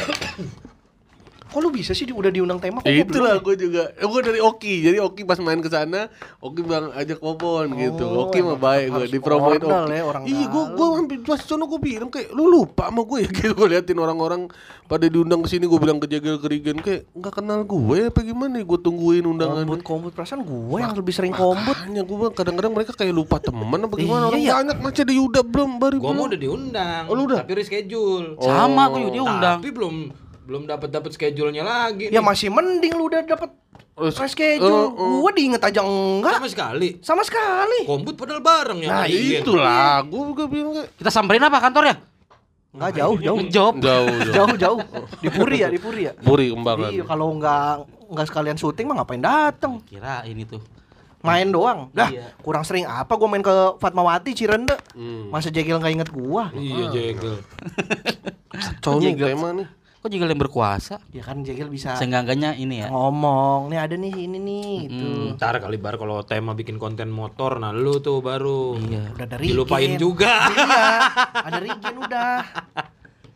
Kok 1.52 1.60
lu 1.60 1.70
bisa 1.70 1.92
sih 1.92 2.08
udah 2.08 2.32
diundang 2.32 2.58
tema 2.58 2.80
kok 2.80 2.88
Ya 2.88 2.96
gua 2.96 3.04
itulah 3.04 3.34
belum 3.34 3.44
gue 3.44 3.56
juga. 3.60 3.84
Eh, 3.92 4.08
gue 4.08 4.22
dari 4.24 4.40
Oki. 4.40 4.74
Jadi 4.82 4.98
Oki 4.98 5.22
pas 5.22 5.36
main 5.38 5.60
ke 5.60 5.68
sana, 5.68 6.08
Oki 6.40 6.64
bilang 6.64 6.96
ajak 6.96 7.20
Popon 7.20 7.76
gitu. 7.76 8.08
Oh, 8.08 8.26
Oki 8.26 8.40
mah 8.40 8.56
baik 8.56 8.86
gue 8.90 9.06
dipromoin 9.12 9.60
Oki. 9.60 9.92
ya, 9.92 10.02
orang 10.02 10.24
iya, 10.24 10.48
gue 10.48 10.64
gue 10.72 10.88
hampir 10.90 11.18
pas 11.22 11.38
sono 11.38 11.68
gue 11.68 11.76
bilang 11.78 12.08
kayak 12.08 12.32
lu 12.32 12.48
lupa 12.48 12.88
sama 12.88 13.04
gue 13.04 13.20
ya 13.20 13.30
gitu. 13.36 13.52
Gue 13.52 13.68
liatin 13.68 14.00
orang-orang 14.00 14.48
pada 14.86 15.06
diundang 15.06 15.44
ke 15.44 15.52
sini 15.52 15.68
gue 15.68 15.76
bilang 15.76 16.00
ke 16.00 16.08
Jagel 16.08 16.40
Kerigen 16.40 16.80
kayak 16.80 17.12
nggak 17.12 17.34
kenal 17.34 17.62
gue 17.62 18.08
apa 18.08 18.20
gimana 18.22 18.56
ya 18.56 18.66
gue 18.66 18.80
tungguin 18.80 19.24
undangan. 19.24 19.68
Kombut 19.68 19.84
kombut 19.84 20.12
perasaan 20.16 20.42
gue 20.42 20.78
yang 20.78 20.96
lebih 20.96 21.12
sering 21.12 21.32
kombut 21.32 21.76
Makanya 21.76 22.04
gue 22.04 22.28
kadang-kadang 22.32 22.72
mereka 22.72 22.92
kayak 22.94 23.12
lupa 23.12 23.38
teman 23.38 23.84
apa 23.84 23.96
gimana. 23.96 24.24
Orang 24.28 24.40
Iya, 24.40 24.48
ya. 24.48 24.54
banyak 24.62 24.78
macam 24.80 25.04
di 25.04 25.16
Yuda 25.16 25.42
belum 25.44 25.72
baru 25.78 25.96
Gua 25.98 26.06
belum. 26.08 26.16
mau 26.16 26.26
udah 26.26 26.40
diundang. 26.40 27.04
Oh, 27.06 27.14
lu 27.14 27.28
udah? 27.28 27.40
Tapi 27.44 27.54
reschedule. 27.54 28.40
Sama 28.40 28.88
aku 28.88 28.98
juga 29.00 29.12
diundang. 29.14 29.58
Tapi 29.60 29.70
belum 29.70 29.96
belum 30.42 30.66
dapat 30.66 30.90
dapat 30.90 31.12
schedule-nya 31.12 31.62
lagi. 31.62 32.10
Ya 32.10 32.18
nih. 32.18 32.24
masih 32.24 32.50
mending 32.50 32.94
lu 32.94 33.08
udah 33.08 33.22
dapet 33.22 33.50
Oh, 33.92 34.08
reschedule 34.08 34.88
oh, 34.88 35.20
Gue 35.20 35.32
diinget 35.36 35.62
aja 35.62 35.84
enggak 35.84 36.40
sama 36.40 36.48
sekali. 36.48 36.90
Sama 37.04 37.22
sekali 37.22 37.84
Kombut 37.84 38.16
padahal 38.16 38.40
bareng 38.40 38.80
ya. 38.82 38.90
Nah 38.90 39.06
itulah, 39.06 40.00
gue 40.02 40.22
gue 40.32 40.48
bilang 40.48 40.74
kayak 40.74 40.90
Kita 40.96 41.12
samperin 41.12 41.44
apa 41.44 41.60
kantornya? 41.60 42.00
Enggak 42.72 42.92
jauh 42.96 43.18
jauh 43.20 43.40
Job. 43.52 43.74
jauh 43.78 44.08
jauh. 44.10 44.32
Jauh 44.32 44.56
jauh 44.56 44.80
Di 45.20 45.28
Puri 45.28 45.58
ya 45.60 45.68
di 45.68 45.78
Puri 45.78 46.08
ya 46.08 46.14
Puri 46.16 46.50
kembangan. 46.50 46.90
Iya 46.90 47.04
kalau 47.04 47.36
enggak 47.36 47.84
enggak 48.08 48.26
sekalian 48.26 48.56
syuting 48.56 48.86
mah 48.88 49.04
ngapain 49.04 49.22
dateng 49.22 49.84
Kira 49.84 50.24
ini 50.24 50.48
tuh. 50.48 50.64
Main 51.22 51.52
doang 51.52 51.92
Dah 51.92 52.10
Iya. 52.10 52.32
kurang 52.40 52.64
sering 52.64 52.88
apa 52.88 53.12
gue 53.12 53.28
main 53.28 53.44
ke 53.44 53.56
Fatmawati 53.78 54.32
Cirende 54.34 54.80
Hmm. 54.96 55.30
Masa 55.30 55.52
Jegel 55.52 55.78
nggak 55.78 55.94
inget 55.94 56.10
gua 56.10 56.48
Iya, 56.56 56.90
jegel. 56.90 57.38
Kacau 58.52 58.98
nih 58.98 59.14
tema 59.14 59.52
nih. 59.54 59.68
Kok 60.02 60.10
juga 60.10 60.26
yang 60.26 60.42
berkuasa? 60.42 60.98
Ya 61.10 61.22
kan 61.22 61.46
Jegel 61.46 61.70
bisa 61.70 61.94
Seenggak-enggaknya 61.94 62.58
ini 62.58 62.82
ya. 62.82 62.90
ngomong 62.90 63.70
Nih 63.70 63.78
ada 63.78 63.94
nih 63.94 64.10
ini 64.20 64.38
nih 64.38 64.70
gitu 64.88 65.06
Ntar 65.32 65.58
kali 65.58 65.78
bar 65.78 65.96
kalau 65.96 66.20
tema 66.22 66.52
bikin 66.52 66.76
konten 66.76 67.08
motor, 67.08 67.56
nah 67.56 67.70
lu 67.70 67.98
tuh 67.98 68.18
baru 68.18 68.82
Iya. 68.82 69.14
Udah 69.14 69.28
dari 69.28 69.46
dilupain 69.48 69.94
juga. 69.96 70.50
Iya 70.50 70.86
Ada 71.46 71.58
Regen 71.60 71.96
udah 72.00 72.34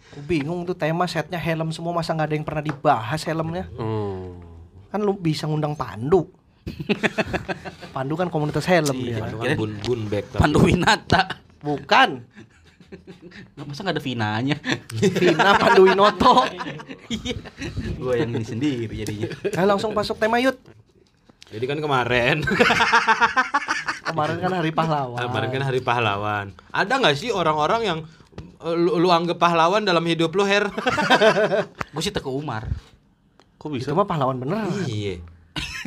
Gua 0.10 0.24
bingung 0.24 0.63
tuh 0.63 0.74
tema 0.74 1.05
setnya 1.05 1.38
helm 1.38 1.69
semua 1.69 1.91
masa 1.91 2.12
nggak 2.12 2.25
ada 2.25 2.36
yang 2.36 2.43
pernah 2.43 2.63
dibahas 2.63 3.22
helmnya 3.22 3.67
Hmm. 3.72 4.41
kan 4.88 5.00
lu 5.00 5.13
bisa 5.13 5.43
ngundang 5.43 5.75
Pandu 5.75 6.25
Pandu 7.93 8.15
kan 8.15 8.27
komunitas 8.27 8.65
helm 8.65 8.95
dia 8.95 9.22
Itu 9.22 9.38
kan 9.38 9.53
bun 9.53 9.72
bun 9.77 10.00
back 10.07 10.25
tapi. 10.31 10.41
Pandu 10.41 10.60
Winata. 10.63 11.22
bukan 11.60 12.25
Nggak, 13.56 13.65
Masa 13.70 13.80
nggak 13.82 13.96
ada 13.98 14.04
Vinanya? 14.04 14.58
Vina 14.94 15.51
Pandu 15.58 15.82
Winoto 15.89 16.46
Iya. 17.10 17.38
Gue 18.00 18.13
yang 18.22 18.32
ini 18.34 18.46
sendiri 18.46 18.94
jadinya. 18.94 19.30
Nah, 19.54 19.75
langsung 19.75 19.92
masuk 19.94 20.18
tema 20.18 20.38
yud 20.42 20.58
Jadi 21.46 21.65
kan 21.70 21.77
kemarin, 21.77 22.42
kemarin 24.10 24.38
kan 24.42 24.51
hari 24.60 24.74
pahlawan 24.74 25.22
kemarin 25.30 25.50
kan 25.54 25.63
hari 25.63 25.80
pahlawan. 25.80 26.46
Ada 26.74 26.94
nggak 26.98 27.15
sih 27.22 27.30
orang-orang 27.30 27.82
yang 27.86 28.00
eh, 28.65 28.75
lu, 28.75 28.98
lu 28.98 29.13
anggap 29.13 29.38
pahlawan 29.38 29.86
dalam 29.86 30.01
hidup 30.10 30.34
lu, 30.34 30.42
Her? 30.42 30.74
Gue 31.94 32.01
sih 32.01 32.10
Teguh 32.10 32.34
Umar. 32.34 32.65
Kok 33.62 33.70
bisa? 33.77 33.94
itu 33.94 33.96
mah 33.96 34.10
pahlawan 34.10 34.42
bener 34.42 34.58
iya. 34.89 35.22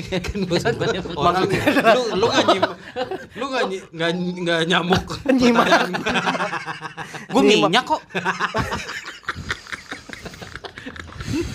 Kan 0.09 0.41
bosan 0.49 0.75
banget. 0.81 1.05
Orang 1.13 1.45
lu 1.45 2.03
lu 2.17 2.27
nggak 2.31 2.47
nyim, 2.49 2.63
lu 3.37 3.45
nggak 3.53 3.65
nggak 3.93 4.11
nggak 4.45 4.61
nyamuk. 4.71 5.05
Nyimak. 5.39 5.69
Gue 7.35 7.43
minyak 7.45 7.85
kok. 7.85 8.01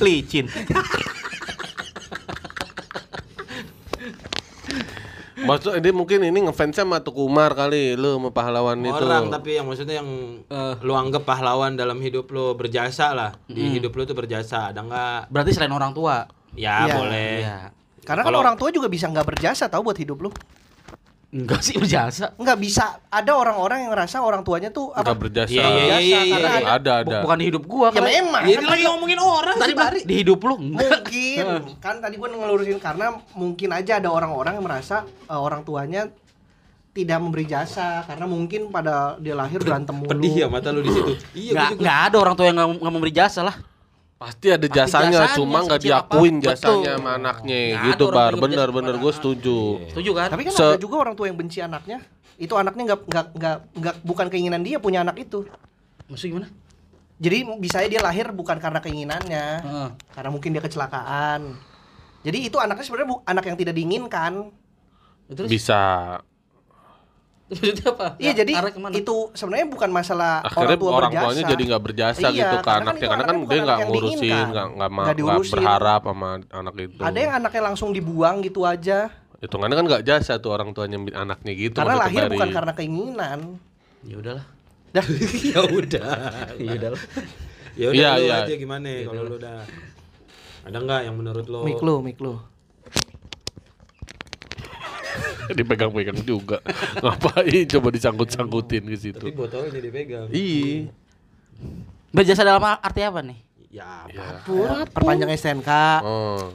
Licin. 0.04 0.46
Maksud 5.44 5.76
dia 5.76 5.92
mungkin 5.92 6.24
ini 6.24 6.40
ngefansnya 6.48 6.88
sama 6.88 7.04
Tuku 7.04 7.28
Umar 7.28 7.52
kali 7.52 8.00
lu 8.00 8.16
sama 8.16 8.32
pahlawan 8.32 8.80
itu. 8.80 8.96
Orang 8.96 9.28
tapi 9.28 9.60
yang 9.60 9.68
maksudnya 9.68 10.00
yang 10.00 10.10
lu 10.86 10.94
anggap 10.96 11.28
pahlawan 11.28 11.76
dalam 11.76 12.00
hidup 12.00 12.30
lu 12.32 12.54
berjasa 12.56 13.12
lah. 13.12 13.32
Di 13.50 13.80
hidup 13.80 13.92
lu 13.98 14.06
tuh 14.08 14.16
berjasa. 14.16 14.72
Ada 14.72 14.86
nggak? 14.86 15.20
Berarti 15.34 15.52
selain 15.52 15.74
orang 15.74 15.92
tua. 15.92 16.30
Ya 16.54 16.86
Iya, 16.86 16.96
boleh. 16.96 17.34
Iya. 17.42 17.83
Karena 18.04 18.22
kan 18.22 18.30
Kalau- 18.30 18.42
orang 18.42 18.56
tua 18.56 18.70
juga 18.70 18.86
bisa 18.86 19.08
nggak 19.08 19.26
berjasa 19.26 19.66
tahu 19.66 19.82
buat 19.86 19.98
hidup 19.98 20.20
lu 20.20 20.32
Enggak 21.34 21.66
sih 21.66 21.74
berjasa. 21.74 22.30
nggak 22.36 22.60
bisa 22.62 23.02
ada 23.10 23.34
orang-orang 23.34 23.82
yang 23.82 23.92
ngerasa 23.92 24.22
orang 24.22 24.46
tuanya 24.46 24.70
tuh 24.70 24.94
apa 24.94 25.02
Nggak 25.04 25.18
berjasa. 25.20 25.50
Iya, 25.50 25.66
iya, 25.66 25.82
iya, 25.82 25.98
iya, 25.98 26.20
iya. 26.22 26.36
ada 26.38 26.48
Ada 26.70 26.92
ada. 27.02 27.18
Bu- 27.18 27.22
Bukan 27.26 27.38
di 27.40 27.46
hidup 27.50 27.64
gua 27.66 27.88
ya 27.88 27.92
kan. 27.92 28.04
memang 28.06 28.42
Ya, 28.44 28.56
kan 28.56 28.70
lagi 28.70 28.84
ngomongin 28.86 29.18
orang 29.18 29.56
Tadi 29.58 29.66
sih, 29.66 29.76
Bari. 29.76 30.00
di 30.04 30.16
hidup 30.16 30.40
lu 30.40 30.56
enggak. 30.62 30.90
mungkin 30.94 31.46
kan 31.82 31.96
tadi 31.98 32.16
gue 32.16 32.28
ngelurusin 32.30 32.78
karena 32.78 33.06
mungkin 33.34 33.70
aja 33.72 33.98
ada 33.98 34.10
orang-orang 34.12 34.54
yang 34.54 34.66
merasa 34.68 34.96
eh, 35.10 35.34
orang 35.34 35.66
tuanya 35.66 36.06
tidak 36.94 37.18
memberi 37.18 37.50
jasa 37.50 38.06
karena 38.06 38.30
mungkin 38.30 38.70
pada 38.70 39.18
dia 39.18 39.34
lahir 39.34 39.58
berantem 39.58 39.98
mulu 39.98 40.14
Pedih 40.14 40.34
ya 40.38 40.46
mata 40.46 40.70
lu 40.70 40.80
di 40.80 40.94
situ. 40.94 41.18
Iya, 41.34 41.50
Enggak 41.50 41.66
gua 41.68 41.78
enggak 41.82 41.98
ada 42.06 42.18
orang 42.20 42.36
tua 42.38 42.46
yang 42.46 42.58
nggak 42.78 42.94
memberi 42.94 43.10
jasa 43.12 43.42
lah. 43.42 43.58
Pasti 44.24 44.48
ada 44.48 44.68
jasanya, 44.68 45.20
jasanya, 45.28 45.36
cuma 45.36 45.58
nggak 45.62 45.82
diakuin 45.82 46.36
apa. 46.38 46.46
jasanya 46.50 46.92
Betul. 46.96 47.04
sama 47.04 47.12
anaknya 47.16 47.60
gitu 47.84 48.06
bar. 48.08 48.34
Bener 48.34 48.68
bener 48.72 48.96
gue 48.96 49.12
setuju. 49.12 49.58
Setuju 49.92 50.12
kan? 50.16 50.28
tapi 50.32 50.42
kan 50.48 50.52
Se- 50.52 50.64
ada 50.64 50.80
juga 50.80 50.96
orang 51.04 51.14
tua 51.14 51.28
yang 51.28 51.36
benci 51.36 51.60
anaknya 51.60 52.00
itu 52.34 52.54
anaknya 52.56 52.84
nggak 52.90 53.00
nggak 53.06 53.26
nggak 53.36 53.58
nggak 53.78 53.96
bukan 54.02 54.26
keinginan 54.28 54.66
dia 54.66 54.82
punya 54.82 55.06
anak 55.06 55.22
itu 55.22 55.46
Maksudnya 56.10 56.32
gimana? 56.34 56.48
jadi 57.22 57.38
bisa 57.62 57.76
aja 57.78 57.90
dia 57.90 58.02
lahir 58.02 58.34
bukan 58.34 58.58
karena 58.58 58.82
keinginannya 58.82 59.46
Heeh. 59.62 59.90
karena 60.12 60.30
mungkin 60.34 60.50
dia 60.50 60.60
kecelakaan 60.60 61.54
jadi 62.26 62.38
itu 62.42 62.58
anaknya 62.58 62.84
sebenarnya 62.84 63.22
anak 63.24 63.44
yang 63.46 63.58
tidak 63.60 63.76
diinginkan 63.76 64.50
Terus 65.30 65.48
Bisa. 65.48 65.82
Maksudnya 67.54 67.88
apa? 67.88 68.08
iya 68.18 68.26
Ya, 68.26 68.32
jadi 68.36 68.52
itu 68.94 69.16
sebenarnya 69.32 69.68
bukan 69.68 69.90
masalah 69.90 70.34
Akhirnya 70.42 70.66
orang 70.68 70.80
tua 70.80 70.92
orang 70.92 71.12
berjasa 71.12 71.26
tuanya 71.26 71.44
jadi 71.48 71.64
nggak 71.66 71.84
berjasa 71.84 72.20
Iya, 72.20 72.32
gitu 72.34 72.56
ke 72.56 72.60
karena 72.60 72.66
kan 72.66 72.82
anaknya 72.84 72.98
itu 72.98 73.08
karena 73.08 73.24
kan 73.24 73.30
anaknya 73.30 73.44
dia 73.44 73.54
bukan 73.54 73.64
nggak 73.64 73.80
ngurusin, 73.86 74.46
nggak 74.50 74.68
nggak 74.94 75.16
diurusin. 75.16 75.54
berharap 75.54 76.02
sama 76.04 76.30
anak 76.52 76.74
itu. 76.80 77.00
ada 77.00 77.18
yang 77.18 77.34
anaknya 77.36 77.62
langsung 77.64 77.90
dibuang 77.90 78.36
gitu 78.42 78.62
aja 78.64 79.00
Hitungannya 79.40 79.76
kan 79.76 79.86
nggak 79.86 80.04
jasa 80.04 80.34
tuh 80.38 80.52
orang 80.52 80.72
tuanya 80.72 80.96
anaknya 81.14 81.52
gitu. 81.54 81.76
karena 81.76 81.96
lahir 82.00 82.22
dari- 82.24 82.32
bukan 82.34 82.50
karena 82.50 82.72
keinginan 82.74 83.40
Ya 84.02 84.16
udahlah. 84.18 84.46
dah 84.90 85.06
ya 85.52 85.62
udah. 85.66 86.04
Ya 86.60 86.72
udahlah. 86.74 87.02
Ya 87.74 87.86
udah 87.88 87.98
Iya, 87.98 88.10
lu 88.14 88.24
iya. 88.24 88.36
aja 88.42 88.54
gimana 88.54 88.88
kalau 89.02 89.22
lu 89.26 89.36
udah 89.36 89.58
ada 90.64 90.78
nggak 90.78 91.02
yang 91.04 91.16
menurut 91.18 91.46
lo 91.46 91.62
mik 91.62 91.82
lu 91.82 91.96
mik 92.00 92.18
lu 92.20 92.38
dipegang-pegang 95.58 96.20
juga. 96.22 96.60
Ngapain 96.98 97.66
coba 97.70 97.88
disangkut-sangkutin 97.90 98.84
ke 98.86 98.98
situ. 98.98 99.20
tapi 99.20 99.32
botolnya 99.32 99.76
dipegang 99.76 100.28
Iya. 100.30 100.90
Berjasa 102.10 102.42
dalam 102.42 102.62
arti 102.62 103.02
apa 103.02 103.22
nih? 103.22 103.40
ya 103.68 104.06
apa 104.06 104.46
Ya. 104.46 104.86
perpanjang 104.86 105.34
STNK 105.34 105.70
Oh. 106.02 106.54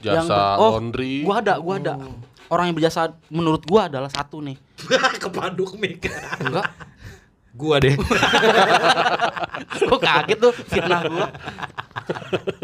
Yang 0.00 0.24
Jasa 0.24 0.32
ber- 0.32 0.56
oh, 0.56 0.70
laundry. 0.74 1.20
Gua 1.20 1.36
ada, 1.38 1.54
gua 1.58 1.76
ada. 1.76 1.94
Orang 2.48 2.64
yang 2.66 2.76
berjasa 2.76 3.00
menurut 3.28 3.60
gua 3.62 3.84
adalah 3.86 4.08
satu 4.08 4.40
nih. 4.40 4.56
kepaduk 5.22 5.76
mik 5.76 6.08
Enggak. 6.40 6.72
gua 7.52 7.76
deh 7.76 7.92
Gua 9.84 9.98
kaget 9.98 10.38
tuh 10.38 10.52
fitnah 10.54 11.02
gua. 11.04 11.26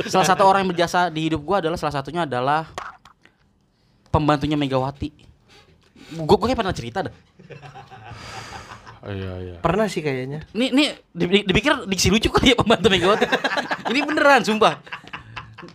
Salah 0.07 0.25
satu 0.25 0.43
orang 0.45 0.65
yang 0.65 0.71
berjasa 0.71 1.11
di 1.11 1.27
hidup 1.27 1.43
gua 1.43 1.59
adalah 1.59 1.77
salah 1.77 1.93
satunya 1.95 2.23
adalah 2.23 2.71
pembantunya 4.15 4.55
Megawati. 4.55 5.11
Gua, 6.15 6.25
gua 6.31 6.47
kayak 6.47 6.61
pernah 6.61 6.71
cerita 6.73 7.03
dah. 7.03 7.15
Iya, 9.05 9.33
iya. 9.39 9.57
pernah 9.61 9.85
sih 9.85 10.01
kayaknya 10.01 10.49
Nih, 10.51 10.73
nih 10.73 10.89
di- 11.13 11.45
dipikir 11.45 11.85
diksi 11.85 12.09
lucu 12.09 12.31
kali 12.31 12.51
ya 12.51 12.57
pembantu 12.57 12.89
Megawati. 12.89 13.27
Ini 13.91 14.01
beneran, 14.01 14.41
sumpah. 14.41 14.81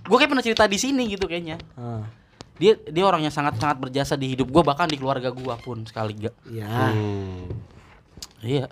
Gue 0.01 0.17
kayak 0.17 0.29
pernah 0.29 0.41
cerita 0.41 0.65
di 0.65 0.77
sini 0.77 1.05
gitu 1.07 1.25
kayaknya. 1.25 1.61
Dia 2.55 2.73
dia 2.81 3.03
orang 3.03 3.21
yang 3.21 3.31
sangat 3.31 3.55
sangat 3.55 3.77
berjasa 3.79 4.13
di 4.13 4.33
hidup 4.33 4.47
gue 4.47 4.59
bahkan 4.61 4.83
di 4.83 4.95
keluarga 4.95 5.29
gue 5.29 5.55
pun 5.57 5.83
sekali 5.83 6.11
gak. 6.19 6.35
iya 6.45 6.67
Hmm. 6.91 7.47
Iya. 8.39 8.67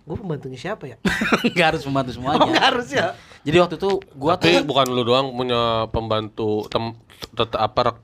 gue 0.00 0.16
pembantunya 0.16 0.54
siapa 0.56 0.86
ya 0.86 0.96
Gak 1.52 1.66
harus 1.68 1.82
membantu 1.82 2.10
oh 2.10 2.14
semuanya. 2.16 2.46
nggak 2.46 2.64
harus 2.64 2.88
ya 2.88 3.06
Jadi 3.42 3.56
waktu 3.58 3.74
itu 3.76 3.90
gue 4.00 4.32
Tapi 4.32 4.52
tuh 4.54 4.64
bukan 4.64 4.86
lu 4.88 5.02
doang 5.02 5.26
punya 5.32 5.60
pembantu 5.88 6.64
tem 6.66 6.94
tet- 7.34 7.58
apa 7.58 7.98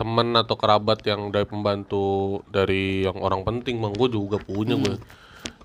temen 0.00 0.32
atau 0.32 0.56
kerabat 0.56 1.04
yang 1.04 1.28
dari 1.28 1.44
pembantu 1.44 2.40
dari 2.48 3.04
yang 3.04 3.20
orang 3.20 3.44
penting 3.44 3.84
bang 3.84 3.92
gue 3.92 4.08
juga 4.08 4.40
punya 4.40 4.80
gue 4.80 4.96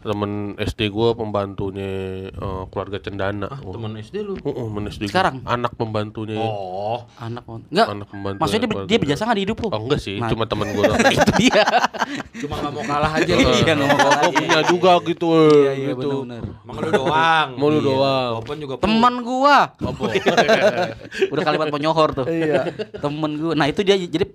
temen 0.05 0.31
SD 0.55 0.87
gua 0.87 1.11
pembantunya 1.11 1.89
eh, 2.29 2.63
keluarga 2.69 3.01
Cendana. 3.01 3.49
Oh. 3.59 3.73
Temen 3.73 3.97
SD 3.97 4.21
lu. 4.21 4.37
Oh, 4.39 4.53
oh, 4.53 4.65
temen 4.69 4.85
SD 4.87 5.03
gua. 5.05 5.11
Sekarang? 5.11 5.35
anak 5.43 5.73
pembantunya. 5.73 6.37
Oh. 6.37 7.09
Anak 7.17 7.41
enggak 7.49 7.87
Anak 7.89 8.07
pembantu 8.07 8.37
maksudnya 8.37 8.61
dia, 8.63 8.77
dia 8.85 8.97
berjasa 9.01 9.21
nggak 9.25 9.35
di 9.35 9.43
hidup 9.43 9.57
lu 9.57 9.67
Oh 9.67 9.81
enggak 9.81 9.99
sih, 9.99 10.15
Nah. 10.15 10.29
cuma 10.29 10.45
temen 10.45 10.67
gua. 10.71 10.83
doang. 10.93 11.09
itu 11.09 11.31
dia 11.41 11.63
Cuma 12.37 12.55
nggak 12.61 12.71
mau 12.71 12.83
kalah 12.85 13.11
aja. 13.11 13.33
iya 13.33 13.61
nggak 13.65 13.77
mau 13.81 13.97
kalah 13.97 14.19
Gua 14.21 14.31
punya 14.31 14.59
juga 14.63 14.91
gitu. 15.03 15.27
iya 15.57 15.71
iya 15.73 15.91
gitu. 15.91 16.09
benar 16.21 16.43
Emang 16.61 16.75
lu 16.77 16.89
doang. 16.93 17.47
Mau 17.57 17.67
lu 17.67 17.75
Iya. 17.75 17.87
doang. 17.87 18.31
Popon 18.39 18.57
juga 18.61 18.73
teman 18.77 19.13
gua 19.19 19.57
Apa? 19.73 20.03
udah 21.33 21.43
kalimat 21.43 21.67
penyohor 21.67 22.09
tuh 22.13 22.25
Iya. 22.25 22.61
temen 22.95 23.31
gua 23.35 23.53
nah 23.53 23.65
itu 23.65 23.81
dia 23.81 23.97
jadi 23.97 24.29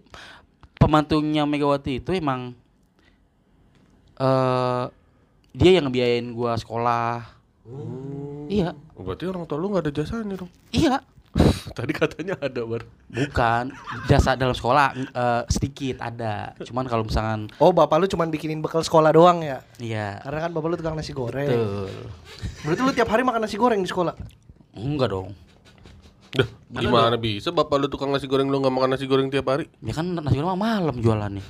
pembantunya 0.77 1.47
Megawati 1.47 2.01
itu 2.01 2.11
emang 2.11 2.59
eh 4.17 4.85
dia 5.53 5.71
yang 5.73 5.87
ngebiayain 5.87 6.31
gua 6.31 6.55
sekolah 6.55 7.27
iya 8.47 8.75
Berarti 8.93 9.25
orang 9.25 9.45
tua 9.45 9.57
lu 9.57 9.71
nggak 9.71 9.83
ada 9.83 9.93
jasanya 9.95 10.35
dong. 10.37 10.51
iya 10.71 11.01
Tadi 11.71 11.93
katanya 11.93 12.35
ada 12.37 12.67
bar. 12.67 12.83
bukan 13.07 13.71
jasa 14.05 14.35
dalam 14.35 14.51
sekolah 14.51 14.91
eh, 14.95 15.43
sedikit 15.49 15.99
ada 16.01 16.59
cuman 16.61 16.85
kalau 16.85 17.03
misalkan 17.03 17.47
Oh, 17.57 17.71
bapak 17.71 17.97
lu 17.97 18.07
cuman 18.07 18.27
bikinin 18.29 18.59
bekal 18.59 18.81
sekolah 18.81 19.11
doang 19.11 19.39
ya? 19.41 19.63
iya 19.79 20.19
Karena 20.21 20.39
kan 20.41 20.51
bapak 20.51 20.67
lu 20.67 20.77
tukang 20.77 20.95
nasi 20.95 21.11
goreng. 21.11 21.47
betul 21.47 21.87
Berarti 22.61 22.81
lu 22.83 22.93
tiap 22.93 23.09
hari 23.09 23.23
makan 23.23 23.41
nasi 23.41 23.55
goreng 23.55 23.79
di 23.79 23.87
sekolah? 23.87 24.15
enggak 24.73 25.09
dong 25.09 25.31
Dah, 26.31 26.47
gimana 26.73 27.15
bisa 27.15 27.51
bapak 27.51 27.77
lu 27.77 27.87
tukang 27.87 28.11
nasi 28.11 28.27
goreng 28.27 28.47
lu 28.47 28.59
nggak 28.59 28.71
makan 28.73 28.91
nasi 28.91 29.07
goreng 29.07 29.27
tiap 29.29 29.47
hari? 29.49 29.71
ya 29.79 29.91
kan 29.93 30.11
nasi 30.13 30.35
goreng 30.35 30.51
mah 30.51 30.59
malam 30.61 30.95
jualannya 30.97 31.43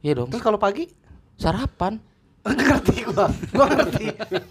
iya 0.00 0.14
dong 0.14 0.30
Terus 0.30 0.42
kalau 0.42 0.56
pagi? 0.56 0.86
sarapan 1.34 1.98
ngerti 2.60 2.96
gua. 3.08 3.26
Gua 3.50 3.66
ngerti. 3.72 4.04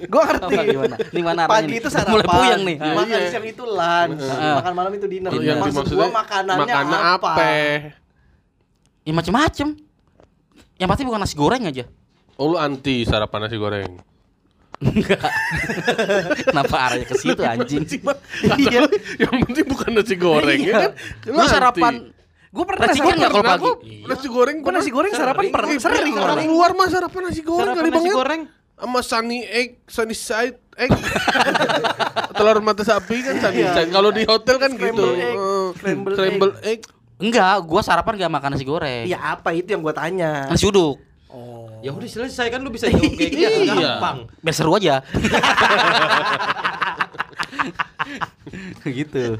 Gua 0.09 0.23
ngerti. 0.27 0.53
Apa, 0.55 0.63
gimana? 0.67 0.95
Ini 1.13 1.21
mana 1.21 1.41
Pagi 1.45 1.75
itu 1.77 1.87
sarapan. 1.87 2.11
Mulai 2.13 2.27
puyeng 2.27 2.61
nih. 2.65 2.77
Makan 2.81 3.05
Iya. 3.07 3.29
siang 3.31 3.45
itu 3.45 3.63
lunch. 3.63 4.21
Heeh. 4.25 4.53
Makan 4.59 4.73
malam 4.73 4.91
itu 4.93 5.05
dinner. 5.07 5.29
Yang 5.31 5.57
Maksud 5.61 5.69
dimaksudnya 5.71 6.07
gua 6.07 6.09
makanannya 6.11 6.65
makanan 6.65 6.99
apa? 7.15 7.31
ya 9.05 9.13
macem-macem 9.13 9.67
yang 10.81 10.89
pasti 10.89 11.05
bukan 11.05 11.21
nasi 11.21 11.37
goreng 11.37 11.61
aja 11.69 11.85
Oh 12.41 12.49
lu 12.49 12.57
anti 12.57 13.05
sarapan 13.05 13.45
nasi 13.45 13.55
goreng? 13.55 13.91
Enggak. 14.81 15.23
Kenapa 16.51 16.75
arahnya 16.89 17.05
ke 17.07 17.15
situ 17.15 17.39
anjing? 17.39 17.85
Iya. 18.59 18.83
Yang 19.21 19.33
penting 19.47 19.65
bukan 19.69 19.89
nasi 19.95 20.15
goreng 20.19 20.59
ya 20.59 20.73
kan? 20.89 20.91
Lu 21.31 21.45
sarapan 21.47 21.93
Gua 22.55 22.63
pernah 22.63 22.87
Nasi 22.87 22.99
kan 23.01 23.11
nggak 23.11 23.27
kalau 23.27 23.43
Pernah 23.43 23.57
pagi? 23.59 23.67
gua 23.67 23.75
Nasi 24.07 24.27
goreng 24.31 24.57
Gua 24.63 24.71
nasi 24.71 24.89
goreng 24.89 25.11
sarapan 25.11 25.43
pernah 25.51 25.75
sering 25.75 26.15
Orang 26.15 26.39
luar 26.47 26.71
mah 26.71 26.87
sarapan 26.87 27.21
nasi 27.27 27.41
goreng 27.43 27.75
kali 27.75 27.83
nasi 27.85 27.93
bang 27.93 28.05
ya? 28.05 28.13
goreng. 28.15 28.41
Sama 28.75 28.99
sunny 29.01 29.39
egg, 29.41 29.69
sunny 29.85 30.11
side 30.11 30.55
egg 30.75 30.91
Telur 32.37 32.59
mata 32.59 32.83
sapi 32.83 33.19
kan 33.19 33.35
sunny 33.37 33.59
Iya. 33.59 33.71
side 33.73 33.91
Kalau 33.91 34.09
di 34.09 34.23
hotel 34.23 34.55
kan 34.55 34.71
gitu 34.71 35.03
Scramble 35.03 35.15
egg. 35.17 35.35
Eh, 35.35 35.67
Scramble 35.75 36.13
Scramble 36.13 36.53
egg 36.61 36.79
Enggak, 37.15 37.63
gua 37.63 37.79
sarapan 37.79 38.13
gak 38.17 38.33
makan 38.33 38.49
nasi 38.51 38.63
goreng. 38.63 39.03
Ya 39.05 39.19
apa 39.31 39.51
itu 39.51 39.67
yang 39.69 39.79
gua 39.79 39.91
tanya? 39.91 40.47
Nasi 40.47 40.63
uduk. 40.65 40.99
Ya 41.79 41.91
udah 41.91 42.03
selesai 42.03 42.49
kan 42.49 42.59
lu 42.59 42.67
bisa 42.67 42.87
jawab 42.87 43.07
kayak 43.09 43.31
gitu. 43.31 43.45
Iya. 43.67 43.99
Gampang. 43.99 44.17
Biar 44.41 44.51
seru 44.51 44.73
aja. 44.73 44.99
gitu. 48.85 49.37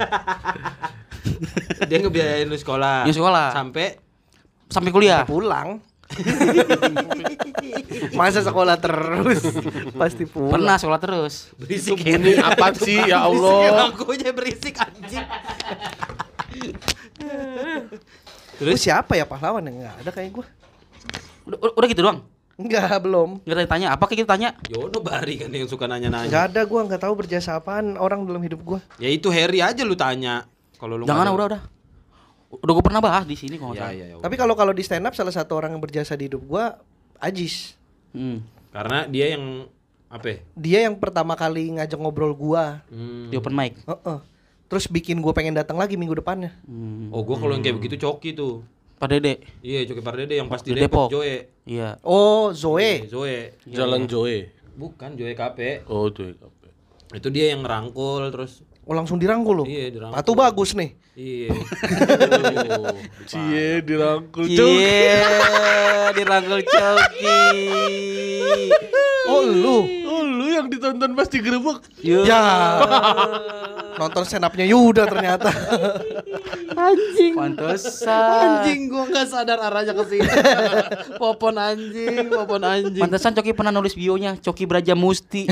Dia 1.89 1.97
ngebiayain 2.01 2.47
lu 2.47 2.57
sekolah. 2.57 3.05
Iya, 3.05 3.13
sekolah. 3.13 3.47
Sampai 3.53 3.99
Sampai 4.69 4.89
kuliah. 4.89 5.23
Pulang. 5.25 5.81
Masa 8.19 8.45
sekolah 8.45 8.77
terus? 8.77 9.41
Pasti 9.97 10.29
pulang. 10.29 10.53
Pernah 10.57 10.75
sekolah 10.77 10.99
terus. 11.01 11.49
berisik 11.57 11.97
Ini 11.97 12.37
apa 12.41 12.73
sih 12.77 13.09
ya 13.09 13.25
Allah 13.25 13.89
Lampunya 13.89 14.29
berisik 14.29 14.77
anjing. 14.77 15.25
Terus 18.55 18.79
siapa 18.79 19.19
ya 19.19 19.27
pahlawan 19.27 19.67
yang 19.67 19.83
enggak 19.83 19.95
ada 19.99 20.11
kayak 20.15 20.31
gua? 20.31 20.45
Udah, 21.43 21.59
udah 21.75 21.87
gitu 21.91 22.01
doang. 22.07 22.19
Enggak, 22.55 22.87
belum. 23.03 23.43
Enggak 23.43 23.67
tanya, 23.67 23.91
apa 23.91 24.07
kayak 24.07 24.23
kita 24.23 24.29
tanya? 24.31 24.49
Yono 24.71 25.03
Bari 25.03 25.43
kan 25.43 25.51
yang 25.51 25.67
suka 25.67 25.91
Enggak 25.91 26.07
nanya-nanya. 26.07 26.47
ada 26.47 26.61
gua 26.63 26.87
enggak 26.87 27.03
tahu 27.03 27.13
berjasa 27.19 27.59
apaan 27.59 27.99
orang 27.99 28.23
dalam 28.23 28.39
hidup 28.39 28.63
gua. 28.63 28.79
Ya 28.95 29.11
itu 29.11 29.27
Harry 29.27 29.59
aja 29.59 29.83
lu 29.83 29.99
tanya. 29.99 30.47
Kalau 30.75 30.95
lu 30.95 31.03
Jangan 31.05 31.31
udah 31.31 31.45
udah. 31.51 31.61
Udah 32.55 32.73
gue 32.77 32.85
pernah 32.85 33.01
bahas 33.03 33.25
di 33.27 33.35
sini 33.35 33.59
kok 33.59 33.75
Ya, 33.75 33.89
salah. 33.89 33.93
ya, 33.93 34.05
ya. 34.11 34.15
Tapi 34.21 34.35
kalau 34.39 34.55
kalau 34.55 34.71
di 34.71 34.83
stand 34.85 35.03
up 35.03 35.15
salah 35.17 35.33
satu 35.33 35.59
orang 35.59 35.75
yang 35.75 35.83
berjasa 35.83 36.15
di 36.15 36.29
hidup 36.31 36.45
gua 36.45 36.79
Ajis. 37.19 37.75
Hmm. 38.15 38.43
Karena 38.71 39.07
dia 39.07 39.35
yang 39.35 39.67
apa? 40.07 40.25
ya? 40.29 40.37
Dia 40.55 40.79
yang 40.87 40.95
pertama 40.99 41.35
kali 41.35 41.75
ngajak 41.75 41.99
ngobrol 41.99 42.31
gua. 42.35 42.83
Hmm. 42.87 43.27
Di 43.27 43.35
open 43.35 43.55
mic. 43.55 43.79
Heeh. 43.83 44.19
Terus 44.67 44.85
bikin 44.87 45.19
gua 45.19 45.35
pengen 45.35 45.55
datang 45.55 45.75
lagi 45.75 45.99
minggu 45.99 46.15
depannya. 46.15 46.55
Hmm. 46.63 47.11
Oh, 47.11 47.23
gua 47.23 47.39
kalau 47.39 47.55
yang 47.55 47.63
kayak 47.63 47.77
begitu 47.79 47.99
coki 47.99 48.35
tuh. 48.35 48.63
Pak 48.95 49.11
Dede. 49.11 49.43
Iya, 49.59 49.83
Coki 49.91 49.99
Pardede 49.99 50.39
yang 50.39 50.47
pas 50.47 50.63
di 50.63 50.71
Di 50.71 50.79
Depok, 50.79 51.11
Depok. 51.11 51.19
Joe. 51.19 51.51
Iya. 51.67 51.99
Oh, 51.99 52.55
Zoe. 52.55 53.03
Zoe. 53.11 53.51
Jalan 53.67 54.07
Joe 54.07 54.47
Bukan 54.75 55.19
Joe 55.19 55.35
KP. 55.35 55.83
Oh 55.91 56.07
Joe 56.11 56.31
kape. 56.35 56.69
Itu 57.11 57.27
dia 57.27 57.51
yang 57.51 57.63
ngerangkul 57.63 58.31
terus 58.31 58.63
Oh, 58.85 58.93
langsung 58.93 59.17
dirangkul 59.17 59.65
loh. 59.65 59.67
iya 59.67 59.89
dirangkul. 59.89 60.13
Patu 60.13 60.31
bagus 60.37 60.77
nih. 60.77 60.93
Iya. 61.17 61.57
Cie 63.25 63.81
dirangkul 63.87 64.45
Cie, 64.45 65.01
dirangkul 66.13 66.61
Coki. 66.61 67.39
Oh, 69.25 69.41
lu. 69.41 70.04
Yang 70.55 70.67
ditonton 70.79 71.11
pas 71.13 71.27
digerebek 71.27 71.79
Ya. 71.99 72.23
Nonton 73.99 74.23
stand 74.27 74.43
up-nya 74.43 74.67
Yuda 74.67 75.07
ternyata. 75.07 75.47
Pantesan. 77.35 78.11
anjing 78.11 78.91
gua 78.91 79.07
nggak 79.07 79.27
sadar 79.31 79.59
arahnya 79.63 79.95
ke 79.95 80.03
sini. 80.11 80.27
popon 81.21 81.55
anjing, 81.55 82.27
popon 82.27 82.63
anjing. 82.67 82.99
Pantesan 82.99 83.31
Coki 83.31 83.55
pernah 83.55 83.71
nulis 83.71 83.95
bionya 83.95 84.35
Coki 84.35 84.67
Braja 84.67 84.91
Musti. 84.99 85.47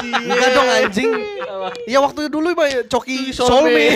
Enggak 0.00 0.50
dong 0.56 0.68
anjing. 0.72 1.12
Ya 1.84 2.00
waktu 2.00 2.32
dulu 2.32 2.56
Pak 2.56 2.88
Coki 2.88 3.36
Solme. 3.36 3.52
Solme. 3.60 3.86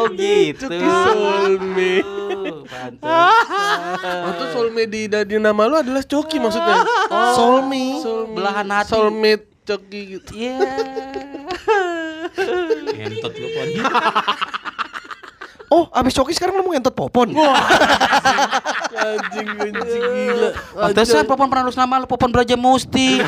Oh 0.00 0.08
gitu. 0.16 0.64
Solme 0.68 1.94
Pantesan. 2.70 4.22
Oh 4.24 4.32
tuh 4.38 4.46
soulmate 4.54 4.90
di, 4.90 5.00
di 5.10 5.36
nama 5.36 5.62
lu 5.66 5.76
adalah 5.76 6.02
Coki 6.06 6.40
maksudnya 6.40 6.86
Solme. 7.36 8.00
Belahan 8.32 8.68
hati. 8.70 8.90
Soulmate 8.94 9.44
Coki 9.66 10.00
gitu 10.16 10.30
Iya. 10.34 10.58
Entot 13.00 13.34
lu 13.36 13.48
pon. 13.52 13.68
Oh, 15.70 15.86
abis 15.94 16.18
Coki 16.18 16.34
sekarang 16.34 16.58
lu 16.58 16.66
mau 16.66 16.74
ngentot 16.74 16.90
popon. 16.90 17.30
Anjing 18.90 19.48
anjing 19.54 20.02
gila 20.02 20.50
Pantesan 20.74 21.24
Popon 21.30 21.46
pernah 21.46 21.62
nulis 21.70 21.78
nama 21.78 22.02
lu 22.02 22.10
Popon 22.10 22.30
Braja 22.34 22.58
Musti. 22.58 23.22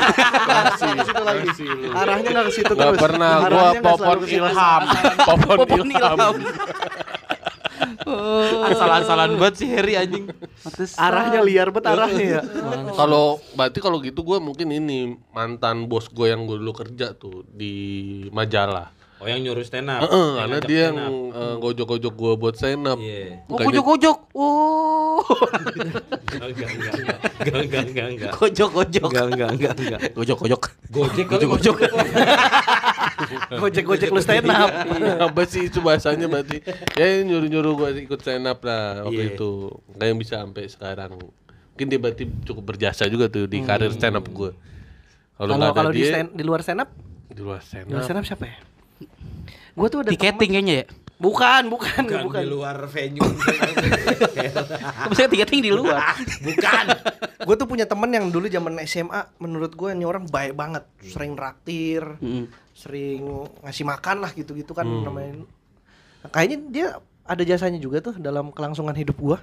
Arahnya 1.95 2.29
enggak 2.35 2.45
ke 2.51 2.53
situ 2.53 2.73
Gak 2.75 2.93
terus. 2.93 2.99
pernah 2.99 3.47
gua 3.47 3.71
popon 3.79 4.27
ilham 4.27 4.81
Popon 5.23 5.55
Popon 5.63 5.87
ilham 5.87 6.19
Ilham. 6.19 6.35
Asal-asalan 8.63 9.39
banget 9.39 9.55
si 9.63 9.65
Harry 9.71 9.95
anjing. 9.95 10.27
Arahnya 10.99 11.39
liar 11.41 11.71
banget 11.71 11.95
arahnya 11.95 12.25
ya. 12.39 12.41
Kalau 12.91 13.39
berarti 13.55 13.79
kalau 13.79 14.03
gitu 14.03 14.19
gue 14.23 14.37
mungkin 14.43 14.67
ini 14.67 15.15
mantan 15.31 15.87
bos 15.87 16.11
gue 16.11 16.27
yang 16.27 16.43
gue 16.43 16.59
dulu 16.59 16.75
kerja 16.75 17.15
tuh 17.15 17.47
di 17.47 17.73
majalah. 18.35 18.91
Oh 19.23 19.27
yang 19.29 19.39
nyuruh 19.39 19.63
stand 19.63 19.87
up. 19.87 20.03
Heeh, 20.03 20.11
Yang 20.11 20.35
karena 20.35 20.57
dia 20.59 20.67
stand 20.83 20.97
yang 20.99 21.15
up. 21.31 21.37
eh, 21.39 21.55
gojok-gojok 21.57 22.13
gue 22.13 22.33
buat 22.35 22.53
stand 22.53 22.83
up. 22.83 22.99
Iya. 22.99 23.23
Oh, 23.47 23.57
gojok-gojok. 23.57 24.17
Oh. 24.35 25.17
Enggak, 25.23 26.47
enggak, 26.51 26.69
enggak, 26.69 26.93
enggak. 26.93 27.17
Enggak, 27.39 27.61
enggak, 27.63 27.83
enggak, 27.85 28.07
enggak. 28.09 28.31
Gojok-gojok. 28.35 29.07
Enggak, 29.07 29.25
enggak, 29.25 29.49
enggak, 29.49 29.73
enggak. 29.73 29.99
Gojok-gojok. 30.11 30.61
Gojek 30.91 31.25
kali 31.25 31.45
Gojok. 31.47 31.75
Gojek-gojek 33.55 34.09
lu 34.09 34.19
stand 34.19 34.49
up. 34.49 34.69
Apa 35.23 35.41
sih 35.45 35.71
itu 35.71 35.79
bahasanya 35.79 36.27
berarti? 36.27 36.59
Ya 36.93 37.23
nyuruh-nyuruh 37.23 37.73
gue 37.73 38.03
ikut 38.03 38.19
stand 38.19 38.43
up 38.43 38.59
lah 38.61 39.07
waktu 39.07 39.23
Iya. 39.23 39.33
itu. 39.33 39.51
Kayak 39.95 40.15
bisa 40.19 40.33
sampai 40.37 40.63
sekarang. 40.67 41.11
Mungkin 41.73 41.87
dia 41.87 41.97
berarti 41.97 42.23
cukup 42.43 42.63
berjasa 42.67 43.07
juga 43.07 43.31
tuh 43.31 43.47
di 43.47 43.63
karir 43.63 43.89
stand 43.89 44.13
up 44.13 44.27
gue. 44.27 44.51
Kalau 45.33 45.55
Kalau 45.71 45.89
di 45.89 46.03
stand 46.03 46.35
di 46.35 46.43
luar 46.43 46.59
stand 46.59 46.83
up, 46.83 46.89
di 47.25 47.39
luar 47.39 47.63
stand 47.63 47.87
di 47.87 47.91
luar 47.91 48.03
up. 48.03 48.05
stand 48.05 48.19
up 48.19 48.25
siapa 48.27 48.45
ya? 48.45 48.57
Gua 49.73 49.87
tuh 49.87 49.99
ada 50.01 50.09
Tiketing 50.09 50.51
kayaknya 50.51 50.75
ya. 50.75 50.85
temen- 50.85 51.01
Bukan, 51.13 51.71
bukan, 51.71 52.03
Bukan, 52.03 52.23
bukan. 52.27 52.41
di 52.41 52.49
luar 52.49 52.77
venue. 52.83 53.23
Bisa 55.07 55.23
tiketing 55.25 55.61
di 55.61 55.71
luar. 55.71 56.19
Bukan. 56.41 56.85
Gue 57.39 57.55
tuh 57.55 57.63
punya 57.63 57.85
temen 57.85 58.09
yang 58.09 58.27
dulu 58.27 58.45
zaman 58.45 58.75
SMA 58.83 59.31
menurut 59.37 59.71
gue 59.71 59.89
ini 59.89 60.03
orang 60.03 60.27
baik 60.27 60.51
banget, 60.51 60.83
sering 61.01 61.33
raktir, 61.33 62.03
Mm. 62.19 62.51
sering 62.73 63.23
ngasih 63.61 63.85
makan 63.85 64.19
lah 64.19 64.31
gitu-gitu 64.31 64.71
kan 64.71 64.83
namanya. 64.83 65.47
Nah, 66.19 66.29
kayaknya 66.29 66.57
dia 66.67 66.87
ada 67.23 67.39
jasanya 67.41 67.79
juga 67.79 68.01
tuh 68.01 68.15
dalam 68.17 68.51
kelangsungan 68.51 68.91
hidup 68.93 69.15
gua. 69.15 69.39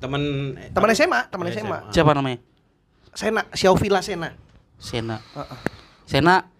Temen 0.00 0.54
Teman 0.70 0.90
SMA, 0.90 1.20
teman 1.28 1.46
SMA. 1.48 1.60
SMA. 1.78 1.78
Siapa 1.92 2.10
namanya? 2.12 2.38
Sena, 3.12 3.46
Xiaovila 3.48 4.02
Sena. 4.02 4.34
Sena. 4.74 5.22
Heeh. 5.32 5.58
Sena, 6.04 6.50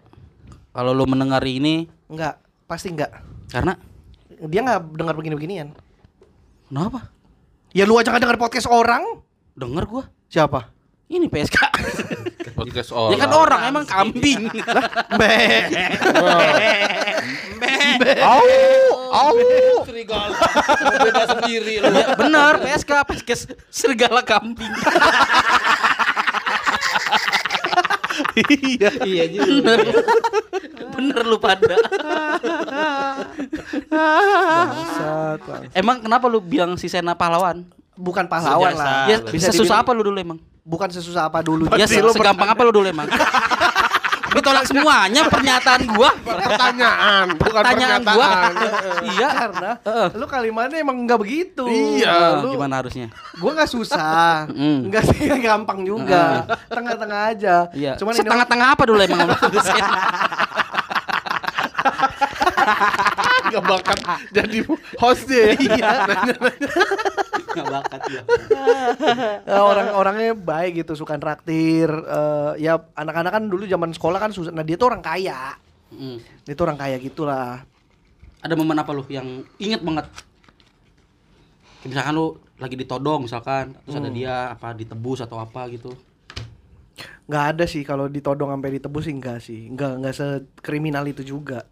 kalau 0.71 0.95
lu 0.95 1.03
mendengar 1.03 1.43
ini 1.43 1.91
Enggak, 2.07 2.39
pasti 2.65 2.89
enggak. 2.93 3.11
karena 3.49 3.77
Dia 4.35 4.61
nggak 4.65 4.99
dengar 4.99 5.15
begini-beginian. 5.15 5.71
kenapa? 6.67 7.13
Ya 7.71 7.87
lu 7.87 7.95
aja 7.95 8.11
nggak 8.11 8.23
dengar 8.25 8.39
podcast 8.41 8.67
orang. 8.67 9.23
Denger 9.55 9.83
gua. 9.87 10.03
Siapa? 10.27 10.67
Ini 11.07 11.29
PSK. 11.29 11.57
Podcast 12.55 12.87
ya 12.87 12.95
orang. 12.95 13.19
kan 13.19 13.31
orang 13.35 13.61
emang 13.67 13.83
kambing. 13.83 14.47
Be. 15.19 15.35
Au, 18.23 18.39
au. 19.11 19.35
serigala 19.83 20.39
beda 21.03 21.23
sendiri 21.35 21.83
lu. 21.83 21.91
ya, 21.91 22.15
bener 22.15 22.63
PSK, 22.63 22.91
PSK 23.11 23.29
serigala 23.67 24.23
kambing. 24.23 24.71
Iya. 28.35 28.91
iya 29.03 29.25
juga 29.27 29.75
bener. 30.95 31.21
lu 31.21 31.37
pada. 31.37 31.75
Bangsat, 33.87 35.39
bang. 35.41 35.61
Emang 35.73 35.97
kenapa 35.99 36.25
lu 36.25 36.39
bilang 36.39 36.75
si 36.75 36.87
Sena 36.87 37.13
pahlawan? 37.13 37.65
Bukan 37.93 38.25
pahlawan 38.25 38.71
Sejasa. 38.71 38.83
lah. 38.83 39.07
Ya, 39.07 39.17
Bisa 39.23 39.49
sesusah 39.49 39.79
dibilang- 39.79 39.81
apa 39.81 39.91
lu 39.91 40.03
dulu 40.03 40.17
emang? 40.17 40.39
Bukan 40.61 40.89
sesusah 40.89 41.23
apa 41.25 41.39
dulu. 41.39 41.69
Ya 41.73 41.85
se- 41.85 42.01
segampang 42.01 42.49
apa 42.49 42.61
lu 42.61 42.71
dulu 42.71 42.85
emang? 42.85 43.07
Lu 44.27 44.43
tolak 44.43 44.67
semuanya 44.67 45.31
pernyataan 45.31 45.87
gua. 45.87 46.11
Pertanyaan, 46.19 47.39
bukan 47.39 47.55
Pertanyaan 47.55 48.03
gua. 48.03 48.27
pernyataan. 48.27 48.51
iya. 49.15 49.29
Karena 49.31 49.71
lu 50.11 50.25
kalimatnya 50.27 50.77
emang 50.77 51.07
nggak 51.07 51.15
begitu. 51.15 51.63
Iya, 51.63 52.43
lu 52.43 52.51
gimana 52.51 52.83
harusnya? 52.83 53.07
gua 53.39 53.55
nggak 53.55 53.71
susah, 53.71 54.43
Mm. 54.51 54.91
nggak 54.91 55.03
sih 55.07 55.31
gampang 55.39 55.87
juga, 55.87 56.43
tengah-tengah 56.67 57.31
aja. 57.31 57.71
Iya. 57.71 57.95
Cuman 57.95 58.11
Setengah-tengah 58.11 58.67
apa 58.75 58.83
dulu 58.83 58.99
emang? 58.99 59.23
Gak 63.53 63.63
bakat 63.63 63.97
jadi 64.33 64.57
hostnya 64.97 65.37
ya. 65.37 65.53
Iya. 65.55 65.91
Nggak 67.55 67.67
bakat 67.71 68.01
ya. 68.11 68.21
Eh, 69.45 69.61
orang-orangnya 69.61 70.35
baik 70.35 70.83
gitu, 70.83 70.97
suka 70.97 71.15
traktir. 71.15 71.87
Eh, 71.87 72.51
ya 72.59 72.81
anak-anak 72.93 73.31
kan 73.31 73.43
dulu 73.47 73.63
zaman 73.65 73.93
sekolah 73.95 74.19
kan 74.19 74.31
susah. 74.35 74.51
Nah 74.51 74.65
dia 74.65 74.75
tuh 74.75 74.91
orang 74.91 74.99
kaya, 74.99 75.55
Mm. 75.95 76.17
dia 76.43 76.53
tuh 76.57 76.65
orang 76.67 76.75
kaya 76.75 76.97
gitulah. 76.99 77.63
Ada 78.41 78.53
momen 78.57 78.75
apa 78.75 78.91
lu 78.91 79.05
yang 79.07 79.45
inget 79.55 79.79
banget? 79.79 80.05
Misalkan 81.85 82.13
lu 82.13 82.27
lagi 82.57 82.75
ditodong 82.75 83.23
misalkan, 83.23 83.77
terus 83.85 83.95
ada 83.95 84.09
dia 84.09 84.51
apa 84.51 84.73
ditebus 84.73 85.21
atau 85.23 85.37
apa 85.39 85.69
gitu. 85.71 85.93
nggak 87.25 87.45
ada 87.57 87.65
sih 87.65 87.81
kalau 87.81 88.05
ditodong 88.05 88.53
sampai 88.53 88.77
ditebus 88.77 89.09
sih 89.09 89.15
enggak 89.17 89.41
sih 89.41 89.65
nggak 89.73 89.91
nggak 89.97 90.13
sekriminal 90.13 91.01
itu 91.09 91.25
juga 91.25 91.65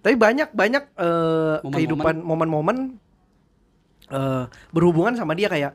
tapi 0.00 0.14
banyak 0.14 0.48
banyak 0.50 0.84
eh, 0.92 1.06
Momen-momen? 1.58 1.72
kehidupan 1.72 2.14
momen-momen 2.20 2.76
eh, 4.08 4.44
berhubungan 4.70 5.14
sama 5.14 5.32
dia 5.32 5.46
kayak 5.46 5.72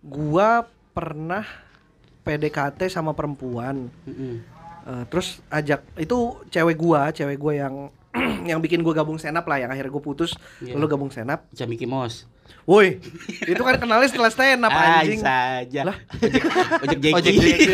gua 0.00 0.64
pernah 0.90 1.44
PDKT 2.22 2.88
sama 2.88 3.12
perempuan 3.12 3.88
Mm-mm. 4.04 4.54
Eh, 4.86 5.02
terus 5.10 5.42
ajak 5.50 5.82
itu 5.98 6.14
cewek 6.46 6.78
gua 6.78 7.10
cewek 7.10 7.36
gua 7.36 7.52
yang 7.58 7.74
yang 8.50 8.62
bikin 8.62 8.80
gua 8.80 8.94
gabung 8.94 9.18
senap 9.18 9.42
lah 9.44 9.58
yang 9.58 9.68
akhirnya 9.68 9.90
gua 9.90 10.00
putus 10.00 10.30
Iya. 10.62 10.78
lalu 10.78 10.86
gabung 10.86 11.10
senap 11.10 11.42
Mickey 11.66 11.90
Mouse. 11.90 12.22
Woi 12.64 12.98
itu 13.42 13.58
kan 13.58 13.76
kenalnya 13.76 14.06
setelah 14.06 14.26
stand 14.28 14.60
up 14.60 14.70
anjing 14.70 15.18
saja. 15.18 15.80
Lah. 15.84 15.96
Ojek 16.80 16.98
Jeki. 16.98 17.14
ojek 17.16 17.34
jeki 17.36 17.66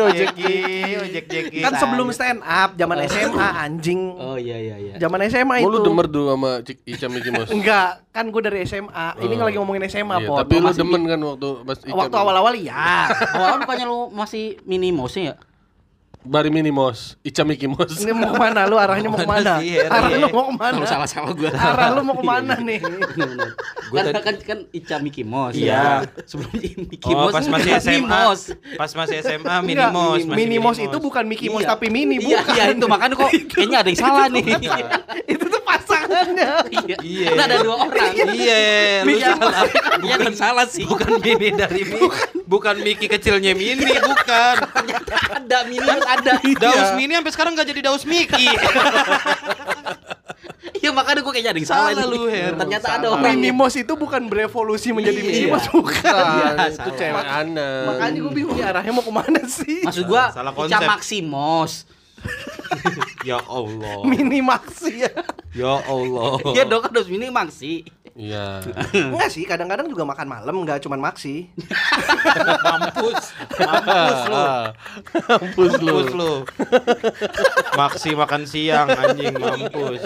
ojek 0.00 0.28
jeki 0.34 0.58
ojek 0.98 1.24
jeki 1.26 1.58
kan 1.60 1.72
sebelum 1.76 2.10
stand 2.10 2.40
up 2.40 2.74
zaman 2.74 3.06
SMA 3.06 3.46
anjing 3.56 4.00
Oh 4.12 4.34
iya 4.34 4.56
iya 4.56 4.76
iya. 4.76 4.94
zaman 4.96 5.22
SMA 5.24 5.54
Oh, 5.58 5.62
itu 5.64 5.70
lu 5.70 5.78
denger 5.84 6.06
dulu 6.06 6.26
sama 6.28 6.50
Cik 6.60 6.78
Ica 6.84 7.06
Mickey 7.06 7.30
Mouse. 7.30 7.50
enggak 7.56 7.90
kan 8.08 8.24
gue 8.26 8.42
dari 8.42 8.58
SMA 8.64 9.06
ini 9.20 9.34
Oh. 9.34 9.46
lagi 9.46 9.56
ngomongin 9.56 9.84
SMA 9.86 10.16
Iya, 10.18 10.28
tapi 10.36 10.54
lu 10.56 10.70
demen 10.70 11.02
kan 11.04 11.20
waktu 11.20 11.48
pas 11.62 11.78
Ica 11.80 11.94
waktu 11.96 12.16
awal-awal 12.16 12.54
iya 12.54 13.06
Awalnya 13.36 13.58
bukannya 13.62 13.86
lu 13.86 14.00
masih 14.10 14.58
mini 14.64 14.90
mouse 14.90 15.14
ya? 15.14 15.38
Bari 16.20 16.52
Mini 16.52 16.68
Mouse, 16.68 17.16
Ica 17.24 17.40
Mickey 17.42 17.64
Mouse. 17.64 17.96
ini 17.96 18.12
mau 18.12 18.28
ke 18.28 18.36
mana 18.36 18.68
lu 18.68 18.76
arahnya 18.76 19.08
mau 19.08 19.16
ke 19.16 19.24
mana 19.24 19.56
arah 19.88 20.12
lu 20.12 20.28
mau 20.28 20.44
ke 20.44 20.54
mana 20.54 20.76
Kalau 20.76 20.84
salah-salah 20.86 21.32
gua. 21.32 21.48
arah 21.48 21.96
lu 21.96 22.04
mau 22.04 22.12
ke 22.12 22.20
mana 22.22 22.54
nih 22.56 22.76
Bener-bener. 22.76 23.56
Gua 23.88 23.98
Kan, 23.98 24.04
tadi- 24.12 24.20
kan 24.20 24.34
kan 24.38 24.58
Ica 24.68 24.96
Mickey 25.00 25.24
Mouse. 25.24 25.56
Iya. 25.56 26.04
ya. 26.04 26.20
Sebelum 26.28 26.52
Mickey 26.52 27.08
Oh, 27.08 27.24
Mouse. 27.24 27.32
pas 27.32 27.44
masih 27.48 27.72
SMA. 27.74 28.20
Pas 28.76 28.90
masih 28.94 29.16
SMA 29.18 29.54
Minimos, 29.64 30.20
masih 30.20 30.36
Mini 30.36 30.56
Mouse 30.58 30.76
itu 30.76 30.88
Minimos. 30.90 31.00
bukan 31.02 31.24
Mickey 31.24 31.48
Mouse 31.48 31.64
Iya. 31.64 31.72
tapi 31.72 31.86
mini 31.88 32.16
Iya, 32.16 32.24
bukan 32.36 32.52
iya 32.52 32.64
itu 32.68 32.84
makanya 32.86 33.14
kok 33.16 33.30
kayaknya 33.48 33.78
ada 33.80 33.88
yang 33.88 33.98
salah 33.98 34.24
nih. 34.28 34.44
itu 35.26 35.44
tuh 35.46 35.62
pasangannya 35.64 36.50
Iya. 36.68 36.96
Iya. 37.00 37.26
Kan 37.32 37.40
ada 37.40 37.56
dua 37.58 37.76
orang. 37.80 38.12
Iya, 38.12 38.60
lu 39.08 39.12
Iya, 39.16 39.28
salah. 39.34 39.62
Iya 40.04 40.14
yang 40.20 40.36
salah 40.36 40.66
sih. 40.68 40.84
Bukan 40.84 41.16
Mini 41.18 41.48
dari 41.50 41.80
Mini. 41.82 42.08
Bukan 42.44 42.76
Miki 42.78 43.06
kecilnya 43.06 43.54
Mini, 43.54 43.88
bukan. 43.96 44.56
ada 45.30 45.58
mini 45.64 45.86
ada. 46.12 46.32
Daus 46.62 46.90
Mini 46.94 47.12
sampai 47.12 47.32
sekarang 47.32 47.52
nggak 47.54 47.68
jadi 47.68 47.80
Daus 47.82 48.02
Miki. 48.04 48.46
Iya 50.72 50.90
makanya 50.90 51.20
gue 51.20 51.28
kayaknya 51.30 51.52
ada 51.52 51.60
yang 51.60 51.68
salah, 51.68 51.92
Salah 51.92 52.06
lu, 52.08 52.24
Her. 52.24 52.56
Ternyata 52.56 52.86
ada 52.90 53.06
Salah. 53.06 53.20
orang. 53.20 53.36
Mini 53.36 53.50
Mouse 53.50 53.76
itu 53.76 53.92
bukan 53.94 54.22
berevolusi 54.26 54.88
menjadi 54.90 55.20
Iya. 55.20 55.28
Mini 55.28 55.46
Mouse 55.46 55.68
bukan 55.68 56.14
Iya, 56.16 56.48
itu 56.48 56.76
salah. 56.80 56.96
cewek 56.96 57.24
Ana. 57.26 57.70
makanya 57.86 58.18
gue 58.18 58.32
bingung 58.32 58.54
nih 58.54 58.64
arahnya 58.64 58.90
mau 58.90 59.02
ke 59.02 59.12
mana 59.12 59.40
sih 59.44 59.84
Maksud 59.84 60.04
gua 60.06 60.32
Salah 60.32 60.52
Ica 60.52 60.58
konsep. 60.72 60.80
Maximos. 60.82 61.72
ya 63.28 63.38
Allah. 63.42 64.04
Mini 64.04 64.40
Maxi 64.40 65.04
ya 65.04 65.12
Ya 65.50 65.72
Allah. 65.82 66.40
Iya 66.50 66.64
dong 66.64 66.80
kan 66.80 66.90
harus 66.92 67.08
mini 67.08 67.28
Maxi. 67.28 67.84
Iya. 68.12 68.60
enggak 69.10 69.30
sih 69.30 69.44
kadang-kadang 69.44 69.86
juga 69.86 70.02
makan 70.02 70.26
malam 70.26 70.54
enggak 70.58 70.80
cuman 70.80 70.98
Maxi 71.00 71.48
Mampus. 72.66 73.22
Mampus 73.56 74.20
lu. 74.26 74.44
Mampus 75.28 75.74
lu. 75.78 75.94
Mampus 75.96 76.10
lu. 76.12 76.32
Maksi 77.72 78.10
makan 78.12 78.42
siang 78.44 78.88
anjing 78.88 79.34
mampus. 79.34 80.02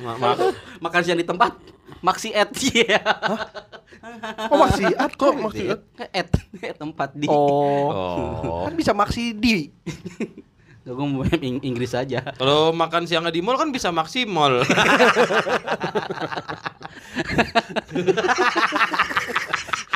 Ma 0.00 0.16
ma 0.16 0.30
Makan 0.80 1.00
siang 1.02 1.16
di 1.16 1.26
tempat 1.26 1.52
Maxi 2.00 2.32
Ed 2.32 2.50
Iya. 2.56 3.00
oh 4.48 4.56
Maxi 4.56 4.88
at 4.88 5.12
Kok 5.12 5.36
maksudnya? 5.36 5.76
Ed 6.10 6.32
Ed 6.56 6.76
tempat 6.76 7.12
di. 7.12 7.28
oh 7.28 7.88
Oh. 7.90 8.64
kan 8.64 8.72
bisa 8.72 8.92
Maxi 8.92 9.32
di 9.32 9.68
Gak 10.80 10.94
gue 10.96 11.06
mau 11.06 11.20
Ing- 11.28 11.60
Inggris 11.60 11.92
aja. 11.92 12.24
Kalau 12.40 12.72
makan 12.72 13.04
siangnya 13.04 13.28
di 13.28 13.44
mall 13.44 13.60
kan 13.60 13.68
bisa 13.68 13.92
maksimal. 13.92 14.64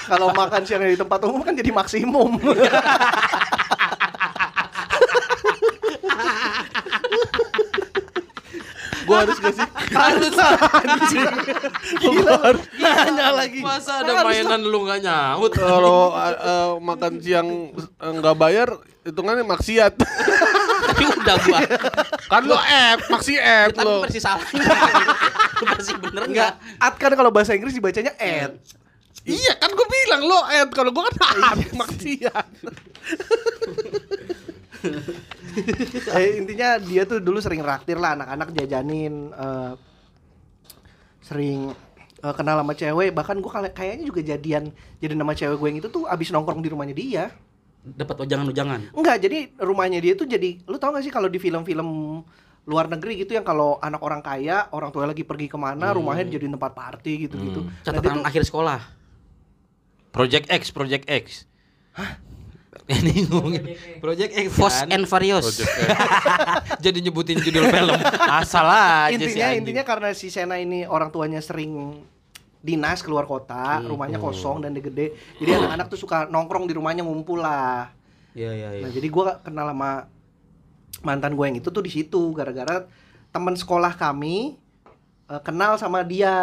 Kalau 0.05 0.29
makan 0.37 0.62
siang 0.68 0.85
di 0.85 1.01
tempat 1.01 1.25
umum 1.25 1.40
kan 1.40 1.57
jadi 1.57 1.73
maksimum. 1.73 2.37
Gua 9.05 9.17
harus 9.25 9.37
gak 9.37 9.55
sih? 9.55 9.69
Harus 10.01 10.35
anjing. 10.35 11.35
Gila, 12.01 12.57
nanya 12.81 13.29
lagi. 13.37 13.61
Masa 13.61 14.01
ada 14.01 14.25
mainan 14.25 14.64
lu 14.64 14.85
nggak 14.85 15.01
nyaut? 15.05 15.53
Kalau 15.53 16.12
uh, 16.17 16.81
makan 16.81 17.21
siang 17.21 17.49
uh, 17.77 18.12
nggak 18.17 18.37
bayar, 18.37 18.69
hitungannya 19.05 19.45
maksiat. 19.45 19.95
Tapi 20.85 21.03
udah 21.21 21.37
gua. 21.45 21.61
kan 22.29 22.43
lo 22.49 22.57
app, 22.57 23.01
maksi 23.12 23.35
app 23.37 23.77
Tapi 23.77 23.85
lo. 23.85 24.03
persis 24.05 24.25
salah. 24.25 24.43
persis 25.71 25.97
bener 25.97 26.23
Enggak, 26.29 26.57
enggak? 26.59 26.83
at 26.83 26.95
kan 26.97 27.12
kalau 27.14 27.31
bahasa 27.31 27.53
Inggris 27.53 27.77
dibacanya 27.77 28.12
at. 28.17 28.57
Iya 29.25 29.57
kan 29.57 29.73
gue 29.73 29.87
bilang 29.88 30.23
lo 30.29 30.40
app, 30.45 30.69
kalau 30.77 30.93
gue 30.93 31.03
kan 31.09 31.33
app, 31.40 31.61
maksiat. 31.73 32.49
eh, 36.16 36.38
intinya 36.38 36.77
dia 36.77 37.03
tuh 37.05 37.18
dulu 37.18 37.38
sering 37.38 37.61
raktir 37.61 37.97
lah 37.97 38.14
anak-anak 38.14 38.53
jajanin 38.53 39.31
eh, 39.31 39.73
sering 41.20 41.73
eh, 42.20 42.35
kenal 42.35 42.61
sama 42.61 42.75
cewek 42.75 43.11
bahkan 43.11 43.37
gue 43.37 43.51
kayaknya 43.70 44.05
juga 44.05 44.20
jadian 44.23 44.70
jadi 44.99 45.14
nama 45.14 45.33
cewek 45.33 45.57
gue 45.57 45.68
yang 45.68 45.79
itu 45.81 45.88
tuh 45.88 46.05
abis 46.05 46.31
nongkrong 46.31 46.61
di 46.61 46.68
rumahnya 46.68 46.94
dia 46.94 47.25
Dapat 47.85 48.25
ujangan-ujangan. 48.25 48.97
enggak 48.97 49.20
jadi 49.20 49.53
rumahnya 49.61 50.01
dia 50.01 50.16
tuh 50.16 50.25
jadi 50.25 50.57
lu 50.64 50.81
tau 50.81 50.97
gak 50.97 51.05
sih 51.05 51.12
kalau 51.12 51.29
di 51.29 51.37
film-film 51.37 52.25
luar 52.64 52.88
negeri 52.88 53.20
gitu 53.20 53.37
yang 53.37 53.44
kalau 53.44 53.77
anak 53.77 54.01
orang 54.01 54.25
kaya 54.25 54.73
orang 54.73 54.88
tua 54.88 55.05
lagi 55.05 55.20
pergi 55.20 55.53
ke 55.53 55.61
mana 55.61 55.92
rumahnya 55.92 56.33
jadi 56.33 56.49
tempat 56.49 56.73
party 56.73 57.29
gitu 57.29 57.37
gitu 57.37 57.61
nah, 57.61 57.68
dia 57.85 57.85
Catatan 57.92 58.20
tuh- 58.20 58.25
akhir 58.25 58.42
sekolah. 58.49 58.81
Project 60.09 60.47
X, 60.49 60.73
Project 60.73 61.05
X. 61.05 61.44
Ini 63.01 63.31
ngomongin 63.31 63.63
Project 64.03 64.33
X 64.35 64.47
Fast 64.53 64.85
kan? 64.85 64.93
and 64.93 65.05
Furious. 65.09 65.63
Jadi 66.85 66.99
nyebutin 67.01 67.41
judul 67.41 67.71
film. 67.71 67.97
Asal 68.29 68.67
aja 68.69 69.09
sih 69.09 69.17
intinya 69.17 69.47
anjing. 69.49 69.61
intinya 69.65 69.83
karena 69.87 70.09
si 70.13 70.29
Sena 70.29 70.61
ini 70.61 70.85
orang 70.85 71.09
tuanya 71.09 71.41
sering 71.41 72.03
dinas 72.65 73.05
keluar 73.05 73.29
kota, 73.29 73.81
rumahnya 73.85 74.21
kosong 74.21 74.65
dan 74.65 74.77
gede. 74.77 75.17
Jadi 75.41 75.51
anak-anak 75.61 75.87
tuh 75.93 76.01
suka 76.01 76.29
nongkrong 76.29 76.69
di 76.69 76.75
rumahnya 76.77 77.05
ngumpul 77.05 77.41
lah. 77.41 77.93
Iya 78.37 78.51
iya 78.53 78.69
iya. 78.81 78.83
Nah, 78.85 78.91
jadi 78.91 79.07
gua 79.09 79.39
kenal 79.41 79.71
sama 79.71 80.09
mantan 81.05 81.37
gue 81.37 81.45
yang 81.45 81.59
itu 81.61 81.69
tuh 81.69 81.85
di 81.85 81.93
situ 81.93 82.33
gara-gara 82.33 82.89
teman 83.29 83.55
sekolah 83.59 83.93
kami 83.95 84.57
eh, 85.29 85.41
kenal 85.45 85.77
sama 85.81 86.05
dia. 86.05 86.35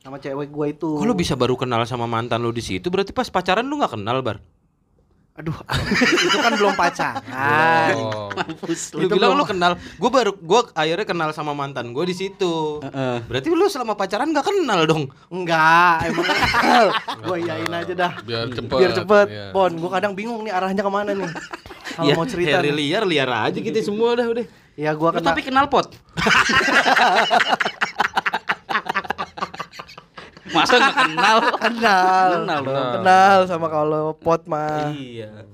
Sama 0.00 0.22
cewek 0.22 0.54
gue 0.54 0.66
itu. 0.70 0.90
Kok 1.02 1.02
lu 1.02 1.18
bisa 1.18 1.34
baru 1.34 1.58
kenal 1.58 1.82
sama 1.82 2.06
mantan 2.06 2.38
lu 2.38 2.54
di 2.54 2.62
situ? 2.62 2.86
Berarti 2.86 3.10
pas 3.10 3.26
pacaran 3.26 3.66
lu 3.66 3.82
nggak 3.82 3.98
kenal, 3.98 4.22
Bar? 4.22 4.38
Aduh, 5.36 5.52
itu 6.24 6.38
kan 6.38 6.52
belum 6.52 6.72
pacaran. 6.72 7.92
Oh. 7.94 8.32
Mampus 8.32 8.96
Lu 8.96 9.04
Itu 9.04 9.14
bilang 9.14 9.36
belum- 9.36 9.38
lu 9.38 9.44
kenal. 9.46 9.72
Gue 9.76 10.08
baru 10.08 10.32
gue 10.32 10.60
akhirnya 10.72 11.04
kenal 11.04 11.28
sama 11.30 11.52
mantan 11.52 11.92
gue 11.92 12.04
di 12.04 12.16
situ. 12.16 12.80
Heeh. 12.80 13.20
Berarti 13.22 13.48
lu 13.48 13.66
selama 13.66 13.92
pacaran 13.92 14.32
nggak 14.32 14.46
kenal 14.46 14.80
dong? 14.84 15.04
Enggak, 15.28 16.08
emang 16.08 16.24
kenal. 16.24 16.86
gue 17.26 17.36
iyain 17.38 17.68
aja 17.70 17.92
dah. 17.92 18.12
Biar 18.18 18.48
cepet. 18.48 18.76
Biar 18.76 18.92
cepet. 18.94 19.26
Iya. 19.28 19.46
Pon, 19.52 19.72
gue 19.72 19.90
kadang 19.92 20.12
bingung 20.12 20.40
nih 20.40 20.50
arahnya 20.50 20.80
ke 20.80 20.88
mana 20.88 21.12
nih. 21.12 21.28
Kalau 21.96 22.08
Ya, 22.08 22.14
mau 22.14 22.24
cerita. 22.24 22.56
Liar 22.60 23.04
liar 23.04 23.28
aja 23.30 23.56
kita 23.56 23.78
semua 23.78 24.16
dah 24.16 24.26
udah. 24.26 24.46
Ya 24.74 24.92
gua 24.92 25.08
Lu 25.08 25.16
kenal. 25.16 25.32
tapi 25.32 25.40
kenal 25.40 25.64
pot. 25.66 25.88
Masa 30.56 30.74
nggak 30.76 30.96
kenal? 30.96 31.36
kenal. 31.64 32.28
Kenal 32.34 32.60
dong. 32.62 32.92
Kenal 32.96 33.38
sama 33.44 33.66
kalau 33.68 34.04
pot 34.12 34.42
mah 34.46 34.90
Iya. 34.90 35.44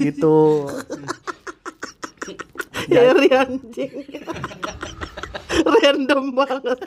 gitu. 0.00 0.68
Harry 2.86 3.28
anjing. 3.30 3.92
Random 5.74 6.24
banget. 6.34 6.78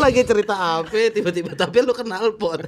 Lagi 0.00 0.24
cerita 0.24 0.80
apa 0.80 1.12
tiba-tiba 1.12 1.52
tapi 1.52 1.84
lu 1.84 1.92
kenal 1.92 2.32
pot. 2.32 2.64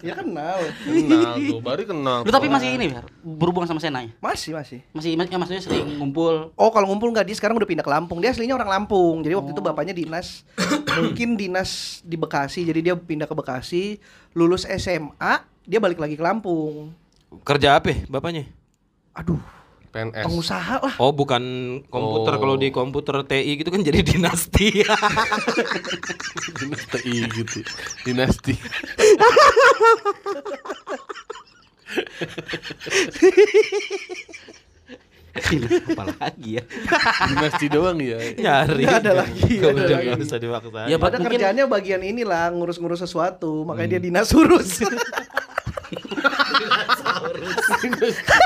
Ya 0.00 0.14
kenal. 0.14 0.62
Kenal 0.86 1.34
tuh, 1.42 1.58
baru 1.58 1.82
kenal. 1.82 2.18
Lu 2.22 2.30
tapi 2.30 2.46
masih 2.46 2.78
ini 2.78 2.94
berhubungan 3.18 3.66
sama 3.66 3.82
Senai? 3.82 4.14
Masih 4.22 4.54
masih. 4.54 4.80
Masih 4.94 5.18
ya, 5.18 5.38
maksudnya 5.38 5.62
sering 5.62 5.98
ngumpul. 5.98 6.54
Oh 6.54 6.70
kalau 6.70 6.86
ngumpul 6.86 7.10
nggak 7.10 7.26
dia 7.26 7.36
sekarang 7.36 7.58
udah 7.58 7.66
pindah 7.66 7.82
ke 7.82 7.90
Lampung. 7.90 8.22
Dia 8.22 8.30
aslinya 8.30 8.54
orang 8.54 8.70
Lampung. 8.70 9.26
Jadi 9.26 9.34
waktu 9.34 9.50
itu 9.50 9.62
bapaknya 9.62 9.94
dinas, 9.96 10.46
mungkin 10.94 11.34
dinas 11.34 12.00
di 12.06 12.14
Bekasi. 12.14 12.62
Jadi 12.62 12.80
dia 12.86 12.94
pindah 12.94 13.26
ke 13.26 13.34
Bekasi, 13.34 13.98
lulus 14.38 14.62
SMA, 14.70 15.42
dia 15.66 15.78
balik 15.82 15.98
lagi 15.98 16.14
ke 16.14 16.22
Lampung. 16.22 16.94
Kerja 17.42 17.82
apa 17.82 18.06
bapaknya? 18.06 18.46
Aduh, 19.18 19.42
PNS. 19.96 20.22
pengusaha 20.22 20.74
lah. 20.78 20.94
Oh 20.98 21.08
bukan 21.10 21.42
komputer 21.86 22.32
Oh. 22.32 22.38
kalau 22.38 22.54
di 22.54 22.68
komputer 22.68 23.16
TI 23.24 23.56
gitu 23.56 23.70
kan 23.70 23.80
jadi 23.80 24.04
dinasti. 24.04 24.84
Dinasti 26.52 27.12
gitu. 27.32 27.58
Dinasti. 28.04 28.52
Apalagi 35.36 36.50
ya. 36.56 36.62
Dinasti 37.28 37.66
doang 37.68 37.98
ya. 38.00 38.16
Nyari. 38.34 38.82
Nggak 38.82 38.98
ada 38.98 39.12
lagi, 39.14 39.50
nggak 39.54 39.70
ada 39.70 39.76
Udah 39.78 39.88
lagi. 39.90 40.06
nggak 40.08 40.24
usah 40.24 40.38
dipaksa. 40.38 40.80
Ya, 40.88 40.96
Pada 40.96 41.16
mungkin- 41.16 41.28
kerjaannya 41.30 41.64
bagian 41.66 42.00
inilah 42.02 42.48
ngurus-ngurus 42.50 43.00
sesuatu, 43.00 43.64
makanya 43.64 43.96
dia 43.96 44.02
dinas 44.02 44.32
urus. 44.32 44.80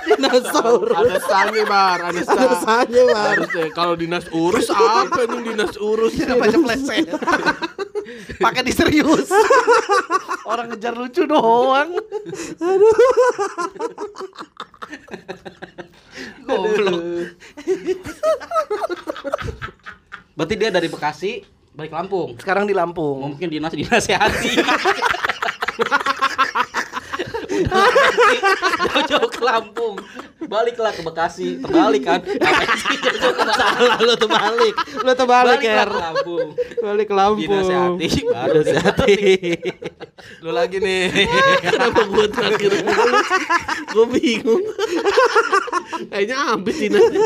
Dinosaurus. 0.07 0.97
Ada 0.97 1.19
sange 1.23 1.63
bar, 1.65 1.99
ada 2.11 2.13
Ada 2.13 2.23
sang. 2.25 2.61
sange, 2.61 3.03
Bar. 3.09 3.27
Harusnya 3.37 3.67
kalau 3.73 3.95
dinas 3.97 4.25
urus 4.33 4.69
apa 4.71 5.21
nih 5.27 5.41
dinas 5.53 5.75
urus? 5.79 6.13
Baca 6.19 6.59
pleset. 6.59 7.07
Pakai 8.41 8.63
di 8.67 8.73
serius. 8.75 9.29
Orang 10.45 10.75
ngejar 10.75 10.95
lucu 10.97 11.23
doang. 11.25 11.95
Goblok. 16.45 17.01
Berarti 20.35 20.55
dia 20.57 20.71
dari 20.73 20.89
Bekasi 20.89 21.45
balik 21.71 21.95
Lampung. 21.95 22.35
Sekarang 22.41 22.67
di 22.67 22.75
Lampung. 22.75 23.31
Mungkin 23.31 23.49
dinas 23.49 23.73
dinasehati. 23.73 24.53
Jauh-jauh 28.81 29.31
ke 29.31 29.43
Lampung. 29.45 29.97
Baliklah 30.47 30.93
ke 30.95 31.03
Bekasi. 31.05 31.61
Terbalik 31.63 32.03
kan. 32.05 32.21
Salah 33.55 33.97
lu 34.01 34.15
tuh 34.17 34.29
balik. 34.31 34.75
Lu 35.05 35.13
tuh 35.15 35.29
balik 35.29 35.59
Baliklah 35.61 35.77
ya. 35.77 35.85
ke 35.87 35.99
Lampung. 36.01 36.47
Balik 36.81 37.07
ke 37.09 37.15
Lampung. 37.15 37.65
Baru 38.31 38.61
Dinasehati. 38.65 39.17
lu 40.45 40.51
lagi 40.53 40.77
nih. 40.81 41.29
Kenapa 41.65 42.01
gua 42.09 42.27
terakhir? 42.29 42.73
Gua 43.93 44.05
bingung. 44.09 44.63
Kayaknya 46.11 46.37
habis 46.37 46.77
dinasnya. 46.81 47.21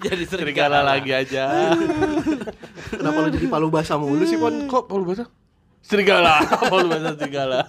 jadi 0.00 0.24
Serigala 0.28 0.80
lagi 0.84 1.12
aja. 1.12 1.72
Kenapa 2.92 3.18
lu 3.24 3.28
jadi 3.32 3.46
palu 3.48 3.68
basah 3.68 3.96
mulu 4.00 4.24
sih, 4.24 4.36
Pon? 4.40 4.68
Kok 4.68 4.88
Paul 4.88 5.04
Basah? 5.04 5.28
Serigala, 5.88 6.44
Paul 6.70 6.84
Basah 6.86 7.16
serigala. 7.16 7.60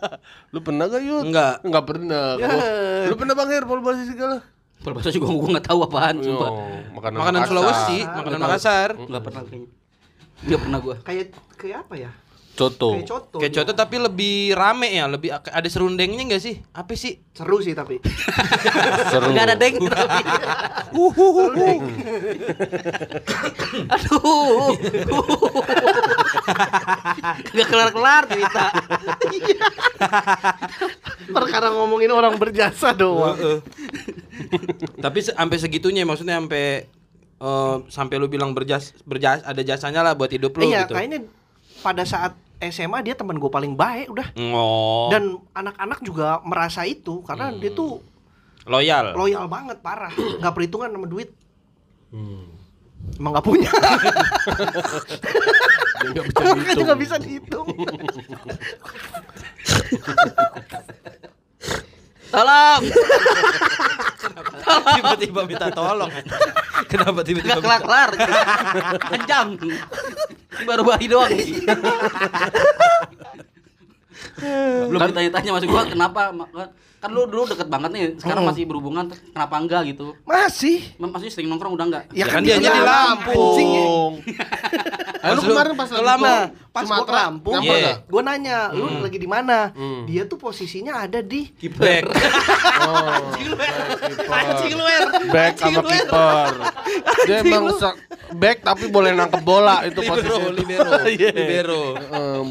Lu 0.51 0.59
pernah 0.59 0.85
gak 0.85 0.99
Yud? 0.99 1.23
Enggak. 1.25 1.63
Enggak 1.63 1.83
pernah. 1.85 2.35
Gua- 2.35 3.07
Lu 3.07 3.15
pernah 3.15 3.33
Bang 3.33 3.47
Her 3.47 3.63
Paul 3.63 3.79
Basah 3.79 4.03
serigala? 4.03 4.37
Perbahasa 4.79 5.09
juga 5.09 5.27
gua 5.29 5.47
enggak 5.49 5.67
tahu 5.67 5.79
apaan 5.81 6.15
sumpah. 6.19 6.49
Oh, 6.49 6.79
makanan, 6.93 7.15
Makanan 7.17 7.39
Makassar. 7.41 7.49
Sulawesi, 7.49 7.99
makanan 8.05 8.39
Makassar. 8.39 8.89
Enggak 8.97 9.23
pernah 9.23 9.41
kayaknya. 9.41 9.69
Enggak 10.39 10.59
pernah 10.59 10.79
gua. 10.79 10.95
Kayak 11.01 11.25
kayak 11.55 11.77
apa 11.81 11.93
ya? 11.97 12.11
Coto. 12.59 12.89
Kayak 12.99 13.07
coto. 13.07 13.37
Kayak 13.39 13.53
contoh 13.55 13.75
tapi 13.79 13.95
lebih 14.03 14.35
rame 14.51 14.91
ya, 14.91 15.07
lebih 15.07 15.31
ada 15.31 15.67
serundengnya 15.71 16.27
enggak 16.27 16.43
sih? 16.43 16.59
Apa 16.75 16.91
sih? 16.99 17.23
Seru 17.31 17.63
sih 17.63 17.71
tapi. 17.71 18.03
Seru. 19.15 19.31
Enggak 19.31 19.45
ada 19.47 19.55
deng 19.55 19.79
tapi. 19.79 20.19
Aduh. 23.95 24.75
Enggak 27.55 27.67
kelar-kelar 27.71 28.23
cerita. 28.27 28.65
Perkara 31.31 31.71
ngomongin 31.71 32.11
orang 32.11 32.35
berjasa 32.35 32.91
doang. 32.91 33.63
Tapi 34.99 35.19
sampai 35.23 35.57
segitunya 35.63 36.03
maksudnya 36.03 36.35
sampai 36.43 36.91
eh, 37.39 37.75
sampai 37.87 38.15
lu 38.19 38.27
bilang 38.27 38.51
berjas 38.51 38.91
berjas 39.07 39.39
ada 39.47 39.63
jasanya 39.63 40.03
lah 40.03 40.13
buat 40.15 40.27
hidup 40.27 40.59
lu 40.59 40.67
Iya, 40.67 40.83
gitu. 40.87 40.93
kayaknya 40.99 41.19
pada 41.79 42.03
saat 42.03 42.35
SMA 42.59 42.99
dia 43.01 43.15
teman 43.15 43.39
gue 43.39 43.47
paling 43.47 43.71
baik 43.73 44.11
udah. 44.11 44.27
Oh. 44.51 45.07
Dan 45.07 45.39
anak-anak 45.55 46.03
juga 46.03 46.43
merasa 46.43 46.83
itu 46.83 47.23
karena 47.23 47.55
dia 47.55 47.71
tuh 47.71 48.03
loyal. 48.67 49.15
loyal 49.15 49.47
banget 49.47 49.79
parah, 49.79 50.11
nggak 50.43 50.53
perhitungan 50.53 50.91
sama 50.91 51.07
duit. 51.07 51.31
Emang 53.15 53.31
nggak 53.31 53.47
punya, 53.47 53.71
Dia 55.99 56.11
nggak 56.11 56.25
bisa 56.27 56.43
makanya 56.43 56.75
dihitung. 56.75 56.99
bisa 56.99 57.15
dihitung. 57.17 57.67
Tolong. 62.29 62.83
tiba-tiba 64.95 65.41
minta 65.47 65.67
tolong. 65.71 66.11
Kenapa 66.91 67.19
tiba-tiba 67.23 67.59
Enggak 67.59 67.63
kelar-kelar. 67.63 68.09
Panjang. 68.99 69.47
Ini 70.59 70.63
baru 70.67 70.83
bayi 70.83 71.05
doang. 71.07 71.31
Belum 74.89 74.99
ditanya-tanya 75.11 75.49
masuk 75.55 75.67
gua 75.71 75.83
kenapa 75.87 76.31
kan 76.99 77.15
lu 77.15 77.23
dulu 77.31 77.47
deket 77.47 77.71
banget 77.71 77.95
nih 77.95 78.03
sekarang 78.19 78.43
masih 78.43 78.67
berhubungan 78.67 79.07
kenapa 79.31 79.55
enggak 79.55 79.87
gitu 79.87 80.19
Masih. 80.27 80.83
Maksudnya 80.99 81.31
sering 81.31 81.47
nongkrong 81.47 81.79
udah 81.79 81.85
enggak 81.87 82.03
Ya 82.11 82.19
Ya, 82.19 82.25
kan 82.27 82.43
dia 82.43 82.59
dianya 82.59 82.75
di 82.75 82.83
Lampung. 82.83 84.19
Eh, 85.23 85.31
lu 85.31 85.41
kemarin 85.47 85.75
pas 85.79 85.87
lama. 85.95 86.51
Pas 86.69 86.85
gua 86.85 87.01
ke 87.01 87.09
Lampung, 87.11 87.57
nggak? 87.57 88.05
gue 88.05 88.21
nanya, 88.21 88.69
lu 88.69 88.85
Hmm. 88.85 89.01
lagi 89.01 89.17
di 89.17 89.25
mana? 89.25 89.73
Hmm. 89.73 90.05
Dia 90.05 90.23
tuh 90.23 90.37
posisinya 90.37 91.01
ada 91.01 91.19
di 91.19 91.49
Back. 91.71 92.05
Oh, 92.79 93.33
Anjing 94.29 94.73
lu 94.73 94.85
er. 94.85 95.03
back 95.27 95.53
sama 95.57 95.81
kiper. 95.81 96.53
Dia 97.25 97.37
emang 97.41 97.73
back 98.31 98.57
tapi 98.61 98.85
boleh 98.87 99.11
nangkep 99.11 99.41
bola 99.41 99.81
itu 99.83 99.97
Libero, 99.97 100.13
posisinya. 100.15 100.51
libero, 100.51 100.91
Iya. 101.09 101.29
libero. 101.31 101.83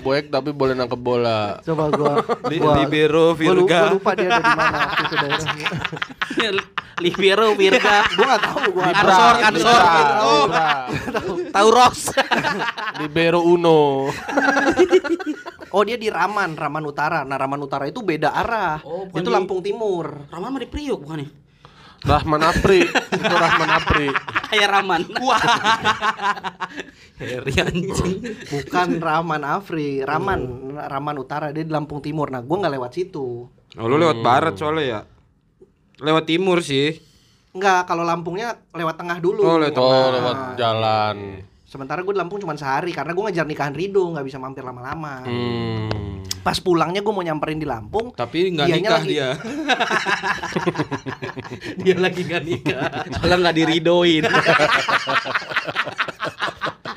Back 0.00 0.24
tapi 0.28 0.50
boleh 0.50 0.74
nangkep 0.74 1.00
bola. 1.00 1.62
Coba 1.62 1.84
gua, 1.88 2.14
Li- 2.48 2.58
gua 2.58 2.74
libero, 2.76 3.24
Virga. 3.32 3.78
gua 3.80 3.92
lupa 3.92 4.10
dia 4.12 4.26
ada 4.28 4.40
di 4.40 4.50
mana 4.50 4.78
itu 4.98 5.14
daerahnya. 5.16 5.68
Libero 6.98 7.54
Virga 7.54 8.02
Gua 8.10 8.26
nggak 8.26 8.42
tahu 8.42 8.62
gua. 8.74 8.84
Ansor 8.90 9.34
Ansor 9.40 9.82
Oh, 10.18 10.44
Libra. 10.44 10.68
Tauros 11.48 12.00
Libero 12.98 13.40
Uno. 13.40 14.10
Oh 15.76 15.84
dia 15.84 16.00
di 16.00 16.08
Raman, 16.08 16.56
Raman 16.56 16.84
Utara. 16.84 17.28
Nah 17.28 17.36
Raman 17.36 17.60
Utara 17.60 17.84
itu 17.84 18.00
beda 18.00 18.32
arah. 18.32 18.80
Oh, 18.82 19.04
itu 19.04 19.20
di- 19.20 19.34
Lampung 19.34 19.60
Timur. 19.60 20.24
Rama 20.32 20.48
mah 20.48 20.60
di 20.60 20.68
Priuk 20.68 21.04
bukan 21.04 21.20
nih 21.20 21.30
Rahman 21.98 22.40
Apri. 22.40 22.86
Itu 22.86 23.34
Rahman 23.34 23.70
Apri. 23.74 24.08
Kayak 24.54 24.68
Raman. 24.70 25.02
Wah. 25.18 25.42
Heri 27.18 27.54
anjing. 27.58 28.14
Bukan 28.46 28.88
Rahman 29.02 29.42
Afri, 29.42 30.06
Raman, 30.06 30.40
Raman 30.78 31.16
Utara 31.18 31.50
dia 31.50 31.66
di 31.66 31.72
Lampung 31.74 31.98
Timur. 31.98 32.30
Nah, 32.30 32.38
gua 32.38 32.62
nggak 32.62 32.74
lewat 32.78 32.90
situ. 32.94 33.50
Oh, 33.50 33.86
lu 33.90 33.98
lewat 33.98 34.22
barat 34.22 34.54
soalnya 34.54 34.84
ya. 34.86 35.00
Lewat 35.98 36.30
timur 36.30 36.62
sih. 36.62 37.02
Enggak, 37.50 37.90
kalau 37.90 38.06
Lampungnya 38.06 38.62
lewat 38.70 38.94
tengah 38.94 39.18
dulu. 39.18 39.42
Oh, 39.42 39.58
lewat 39.58 39.74
Oh, 39.74 40.08
lewat 40.14 40.38
jalan. 40.54 41.42
Sementara 41.68 42.00
gue 42.00 42.16
di 42.16 42.20
Lampung 42.24 42.40
cuma 42.40 42.56
sehari 42.56 42.96
karena 42.96 43.12
gue 43.12 43.28
ngejar 43.28 43.44
nikahan 43.44 43.76
Rido, 43.76 44.08
nggak 44.08 44.24
bisa 44.24 44.40
mampir 44.40 44.64
lama-lama. 44.64 45.20
Hmm. 45.20 46.24
Pas 46.40 46.56
pulangnya 46.64 47.04
gue 47.04 47.12
mau 47.12 47.20
nyamperin 47.20 47.60
di 47.60 47.68
Lampung, 47.68 48.08
Tapi 48.16 48.56
nggak 48.56 48.66
nikah 48.72 48.96
lagi- 48.96 49.08
dia. 49.12 49.28
Dia 51.84 51.96
lagi 52.00 52.24
gak 52.24 52.40
nikah. 52.44 52.88
Soalnya 53.20 53.52
gak 53.52 53.56
diridoin. 53.60 54.24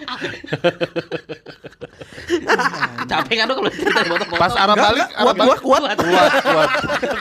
Capek 3.11 3.35
kan 3.43 3.45
lu 3.49 3.53
kalau 3.59 3.71
cerita 3.71 4.03
foto-foto. 4.07 4.39
Pas 4.39 4.53
arah 4.55 4.75
balik, 4.75 5.07
arah 5.11 5.23
kuat, 5.23 5.35
balik. 5.35 5.59
kuat, 5.61 5.71
kuat. 5.83 5.97
Kuat, 5.99 6.31
kuat. 6.41 6.69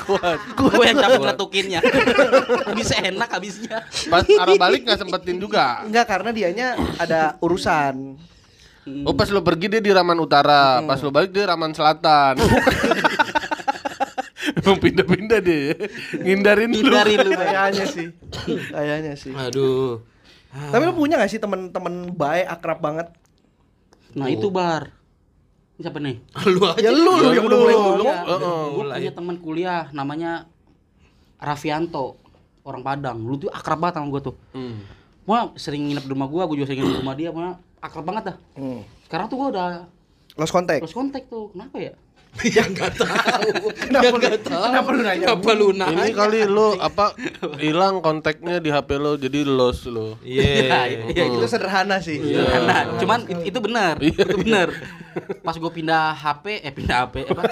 Kuat. 0.06 0.38
Gue 0.56 0.84
yang 0.86 0.98
capek 0.98 1.18
ngeletukinnya. 1.20 1.80
Bisa 2.78 2.94
enak 3.00 3.30
habisnya. 3.30 3.84
Pas 4.08 4.24
arah 4.24 4.56
balik 4.56 4.84
nggak 4.86 4.98
sempetin 4.98 5.40
juga. 5.40 5.82
Enggak 5.86 6.06
karena 6.08 6.30
dianya 6.32 6.76
ada 6.98 7.36
urusan. 7.42 8.16
Oh 9.04 9.14
pas 9.14 9.30
lo 9.30 9.42
pergi 9.44 9.68
dia 9.70 9.80
di 9.84 9.92
Raman 9.92 10.18
Utara, 10.18 10.82
pas 10.82 11.00
lo 11.04 11.10
balik 11.12 11.30
dia 11.30 11.46
Raman 11.46 11.74
Selatan. 11.76 12.36
Emang 14.60 14.80
pindah-pindah 14.80 15.40
deh, 15.44 15.76
ngindarin 16.16 16.72
lu. 16.72 16.88
Hindarin 16.88 17.28
lu. 17.28 17.32
Kayaknya 17.36 17.84
sih. 17.86 18.08
Kayaknya 18.72 19.14
sih. 19.14 19.32
Aduh. 19.36 20.00
Tapi 20.50 20.82
lu 20.82 20.92
punya 20.92 21.14
gak 21.14 21.30
sih 21.30 21.38
temen-temen 21.38 22.10
baik 22.10 22.46
akrab 22.50 22.78
banget? 22.82 23.08
Nah 24.18 24.26
itu 24.26 24.50
bar. 24.50 24.90
Ini 25.78 25.86
siapa 25.86 25.98
nih? 26.02 26.16
Lu 26.52 26.60
aja. 26.66 26.82
Ya 26.82 26.90
lu, 26.92 27.12
lu 27.16 27.30
yang 27.32 27.46
udah 27.46 27.58
mulai 27.58 27.74
ngomong. 27.74 28.06
Gue 28.74 28.84
punya 28.90 29.12
teman 29.14 29.36
kuliah 29.38 29.82
namanya 29.94 30.44
Rafianto 31.38 32.20
orang 32.66 32.82
Padang. 32.84 33.22
Lu 33.24 33.38
tuh 33.38 33.48
akrab 33.48 33.80
banget 33.80 34.02
sama 34.02 34.06
gue 34.12 34.22
tuh. 34.28 34.36
Hmm. 34.52 34.82
Mau 35.24 35.54
sering 35.56 35.86
nginep 35.88 36.04
di 36.04 36.10
rumah 36.12 36.28
gue, 36.28 36.42
gue 36.42 36.56
juga 36.60 36.66
sering 36.68 36.84
nginep 36.84 36.92
di 36.92 37.00
rumah 37.00 37.16
dia. 37.16 37.30
Mau 37.32 37.56
akrab 37.80 38.04
banget 38.04 38.22
dah. 38.34 38.36
Hmm. 38.58 38.82
Sekarang 39.06 39.26
tuh 39.30 39.36
gue 39.40 39.48
udah 39.56 39.68
Lost 40.38 40.52
contact. 40.54 40.80
lost 40.84 40.94
kontak 40.94 41.26
tuh. 41.26 41.50
Kenapa 41.54 41.76
ya? 41.80 41.92
Ya 42.46 42.62
enggak 42.64 42.94
tahu. 42.94 43.74
Kenapa 43.74 44.16
lu, 44.16 44.26
kenapa 44.40 44.88
lu 44.88 45.00
nanya? 45.02 45.24
Kenapa 45.26 45.50
lu 45.52 45.68
nanya? 45.72 45.96
Ini 46.00 46.14
kali 46.14 46.38
lo 46.46 46.78
apa 46.78 47.12
hilang 47.58 48.00
kontaknya 48.00 48.56
di 48.56 48.70
HP 48.70 48.96
lo 48.96 49.14
jadi 49.14 49.42
lost 49.42 49.86
lo. 49.86 50.16
Iya. 50.22 50.88
Ya 51.10 51.24
itu 51.26 51.44
sederhana 51.44 51.98
sih. 51.98 52.16
Nah, 52.64 52.96
cuman 52.96 53.26
it- 53.26 53.50
itu 53.50 53.58
benar. 53.58 53.98
itu 54.00 54.24
benar. 54.38 54.70
Pas 55.42 55.52
gue 55.52 55.70
pindah 55.70 56.14
HP, 56.14 56.62
eh 56.62 56.70
pindah 56.70 56.96
HP 57.04 57.28
apa? 57.28 57.42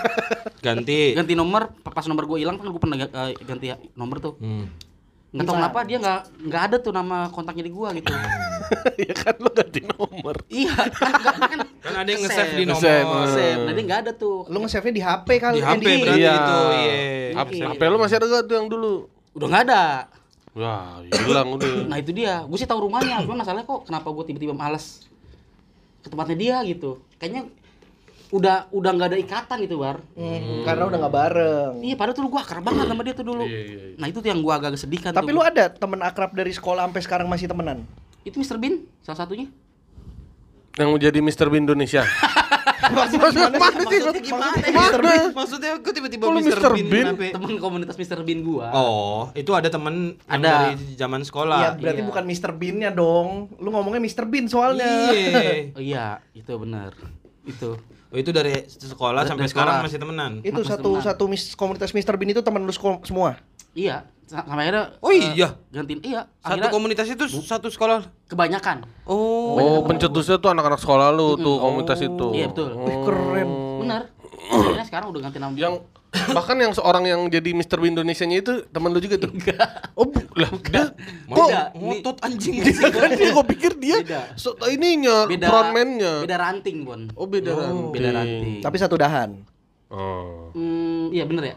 Ganti. 0.59 1.13
ganti 1.13 1.35
nomor, 1.35 1.75
pas 1.83 2.07
nomor 2.07 2.25
gue 2.25 2.39
hilang 2.39 2.57
kan 2.57 2.67
gue 2.67 2.81
pernah 2.81 2.97
eh, 2.99 3.35
ganti 3.41 3.67
nomor 3.93 4.23
tuh. 4.23 4.39
Hmm. 4.39 4.71
Nggak 5.29 5.45
tahu 5.45 5.57
kenapa 5.61 5.79
dia 5.85 5.99
nggak 6.01 6.21
nggak 6.49 6.63
ada 6.73 6.77
tuh 6.81 6.93
nama 6.93 7.29
kontaknya 7.29 7.65
di 7.69 7.73
gua 7.73 7.93
gitu. 7.93 8.09
ya 9.09 9.13
kan 9.13 9.35
lo 9.41 9.51
ganti 9.53 9.81
nomor. 9.85 10.37
iya, 10.49 10.73
kan, 10.89 11.13
kan, 11.15 11.37
kan, 11.37 11.59
Kan 11.85 11.95
ada 11.95 12.09
yang 12.09 12.21
nge-save 12.25 12.53
di 12.53 12.65
Nge-save. 12.65 13.05
nomor. 13.05 13.29
Save. 13.29 13.61
Nah 13.65 13.73
dia 13.73 13.85
nggak 13.85 14.01
ada 14.05 14.13
tuh. 14.13 14.49
Lu 14.49 14.57
nge-save-nya 14.61 14.95
di 14.95 15.03
HP 15.05 15.29
kali. 15.37 15.57
Di 15.57 15.65
eh, 15.65 15.69
HP 15.69 15.85
berarti 16.01 16.21
Iya. 16.21 16.33
itu. 16.35 16.57
Iya. 16.59 16.95
HP, 17.37 17.53
HP 17.61 17.81
lo 17.85 17.97
masih 17.97 18.17
ada 18.17 18.27
gak 18.27 18.43
tuh 18.45 18.55
yang 18.57 18.69
dulu? 18.69 18.93
Udah 19.37 19.47
nggak 19.49 19.63
ada. 19.69 19.83
Wah, 20.59 20.99
hilang 21.07 21.49
udah. 21.55 21.87
Nah 21.87 21.97
itu 22.01 22.11
dia. 22.11 22.43
Gue 22.43 22.59
sih 22.59 22.67
tahu 22.67 22.89
rumahnya. 22.89 23.21
Cuma 23.23 23.37
masalahnya 23.37 23.65
kok 23.65 23.85
kenapa 23.85 24.09
gue 24.11 24.25
tiba-tiba 24.27 24.53
males 24.53 25.07
ke 26.01 26.09
tempatnya 26.09 26.37
dia 26.37 26.57
gitu. 26.65 26.99
Kayaknya 27.21 27.43
udah 28.29 28.69
udah 28.69 28.91
nggak 28.93 29.09
ada 29.09 29.19
ikatan 29.19 29.57
gitu 29.65 29.81
bar. 29.81 30.05
Hmm, 30.13 30.61
karena 30.63 30.85
udah 30.85 30.99
nggak 31.01 31.15
bareng. 31.15 31.73
Iya 31.81 31.95
padahal 31.97 32.17
tuh 32.17 32.29
gue 32.29 32.41
akrab 32.41 32.65
banget 32.65 32.85
sama 32.85 33.03
dia 33.03 33.15
tuh 33.17 33.27
dulu. 33.27 33.45
Iya, 33.45 33.61
iya, 33.61 33.77
iya. 33.89 33.97
Nah 33.97 34.07
itu 34.07 34.19
tuh 34.21 34.29
yang 34.29 34.41
gue 34.45 34.53
agak 34.53 34.77
sedihkan. 34.77 35.13
Tapi 35.17 35.31
tuh. 35.33 35.37
lu 35.37 35.43
ada 35.43 35.65
temen 35.73 36.01
akrab 36.05 36.31
dari 36.37 36.53
sekolah 36.53 36.85
sampai 36.85 37.03
sekarang 37.03 37.27
masih 37.27 37.49
temenan? 37.49 37.89
itu 38.27 38.37
Mr. 38.37 38.61
Bean 38.61 38.85
salah 39.01 39.25
satunya. 39.25 39.49
Yang 40.77 40.89
mau 40.93 41.01
jadi 41.01 41.19
Mr. 41.19 41.49
Bean 41.49 41.65
Indonesia. 41.65 42.05
Maksudnya 42.79 43.29
sih? 43.33 43.43
Maksudnya 43.51 44.23
gimana? 44.23 44.55
Bean. 45.01 45.29
Maksudnya 45.35 45.71
aku 45.81 45.91
tiba-tiba 45.91 46.25
Mr. 46.31 46.61
Mr. 46.61 46.71
Bean. 46.77 46.87
Bean? 47.17 47.33
Temen 47.35 47.57
komunitas 47.59 47.97
Mr. 47.97 48.21
Bean 48.23 48.45
gua. 48.45 48.69
Oh, 48.71 49.21
itu 49.33 49.51
ada 49.57 49.67
temen 49.67 50.15
yang 50.29 50.41
Ada. 50.45 50.53
dari 50.71 50.95
zaman 50.95 51.21
Iya, 51.21 51.27
sekolah. 51.27 51.59
berarti 51.81 52.03
Iya. 52.05 52.09
bukan 52.09 52.25
Mr. 52.29 52.51
Bean-nya 52.55 52.91
dong. 52.93 53.49
Lu 53.59 53.69
ngomongnya 53.73 53.99
Mr. 53.99 54.25
Bean 54.29 54.47
soalnya. 54.47 54.87
Iya. 55.11 55.73
Oh 55.75 55.83
iya, 55.91 56.07
itu 56.37 56.53
benar. 56.55 56.93
Itu. 57.49 57.81
Oh, 58.09 58.17
itu 58.17 58.31
dari 58.31 58.65
sekolah 58.67 59.21
Dari 59.21 59.31
sampai 59.31 59.45
sekolah. 59.45 59.53
sekarang 59.69 59.85
masih 59.85 59.99
temenan. 59.99 60.33
Itu 60.41 60.59
Masih 60.59 60.71
satu 60.71 60.91
temenan. 60.91 61.05
satu 61.05 61.25
mis, 61.27 61.43
komunitas 61.53 61.91
Mr. 61.91 62.15
Bean 62.15 62.31
itu 62.31 62.41
temen 62.41 62.63
lu 62.63 62.73
semua. 63.03 63.37
Iya, 63.73 63.97
sa- 64.25 64.43
sampai 64.43 64.65
akhirnya 64.65 64.97
Oh 64.99 65.13
eh, 65.13 65.29
iya? 65.31 65.53
gantiin 65.69 66.01
iya, 66.03 66.25
Satu 66.39 66.57
akhirnya 66.57 66.71
komunitas 66.71 67.07
itu 67.07 67.25
satu 67.39 67.69
sekolah. 67.69 68.09
kebanyakan. 68.27 68.89
Oh. 69.05 69.55
Oh, 69.55 69.79
pencetusnya 69.85 70.37
tuh 70.37 70.49
anak-anak 70.49 70.79
sekolah 70.79 71.09
lu 71.11 71.37
tuh 71.37 71.57
komunitas 71.59 72.01
itu. 72.01 72.33
Iya, 72.33 72.49
betul. 72.49 72.69
Wih, 72.79 72.97
keren. 73.05 73.49
Benar. 73.79 74.03
Akhirnya 74.49 74.85
sekarang 74.85 75.07
udah 75.09 75.21
ganti 75.23 75.39
nama. 75.39 75.53
Yang 75.53 75.85
bahkan 76.09 76.57
yang 76.57 76.73
seorang 76.73 77.05
yang 77.05 77.21
jadi 77.29 77.53
Mr. 77.53 77.77
Bean 77.77 77.93
Indonesia-nya 77.93 78.41
itu 78.41 78.53
teman 78.73 78.97
lu 78.97 79.01
juga 79.01 79.21
tuh. 79.21 79.33
Oh, 79.93 80.09
bu- 80.09 80.25
lah 80.41 80.49
dia 80.65 80.83
kok. 81.29 81.49
Ngotot 81.77 82.17
anjing. 82.25 82.61
dia 82.65 82.89
kan 82.89 83.11
dia 83.13 83.29
gua 83.31 83.45
pikir 83.45 83.77
dia 83.77 84.01
Beda. 84.01 84.33
so, 84.35 84.57
ininya 84.67 85.29
beda 85.29 85.47
frontman-nya. 85.47 86.25
Beda 86.25 86.37
ranting, 86.41 86.89
Bon. 86.89 87.13
Oh, 87.13 87.29
beda 87.29 87.53
ranting. 87.53 87.93
Beda 87.93 88.09
ranting. 88.17 88.61
Tapi 88.65 88.77
satu 88.81 88.97
dahan. 88.97 89.37
Oh. 89.89 90.53
Hmm, 90.53 91.13
iya 91.13 91.25
bener 91.25 91.45
ya? 91.53 91.57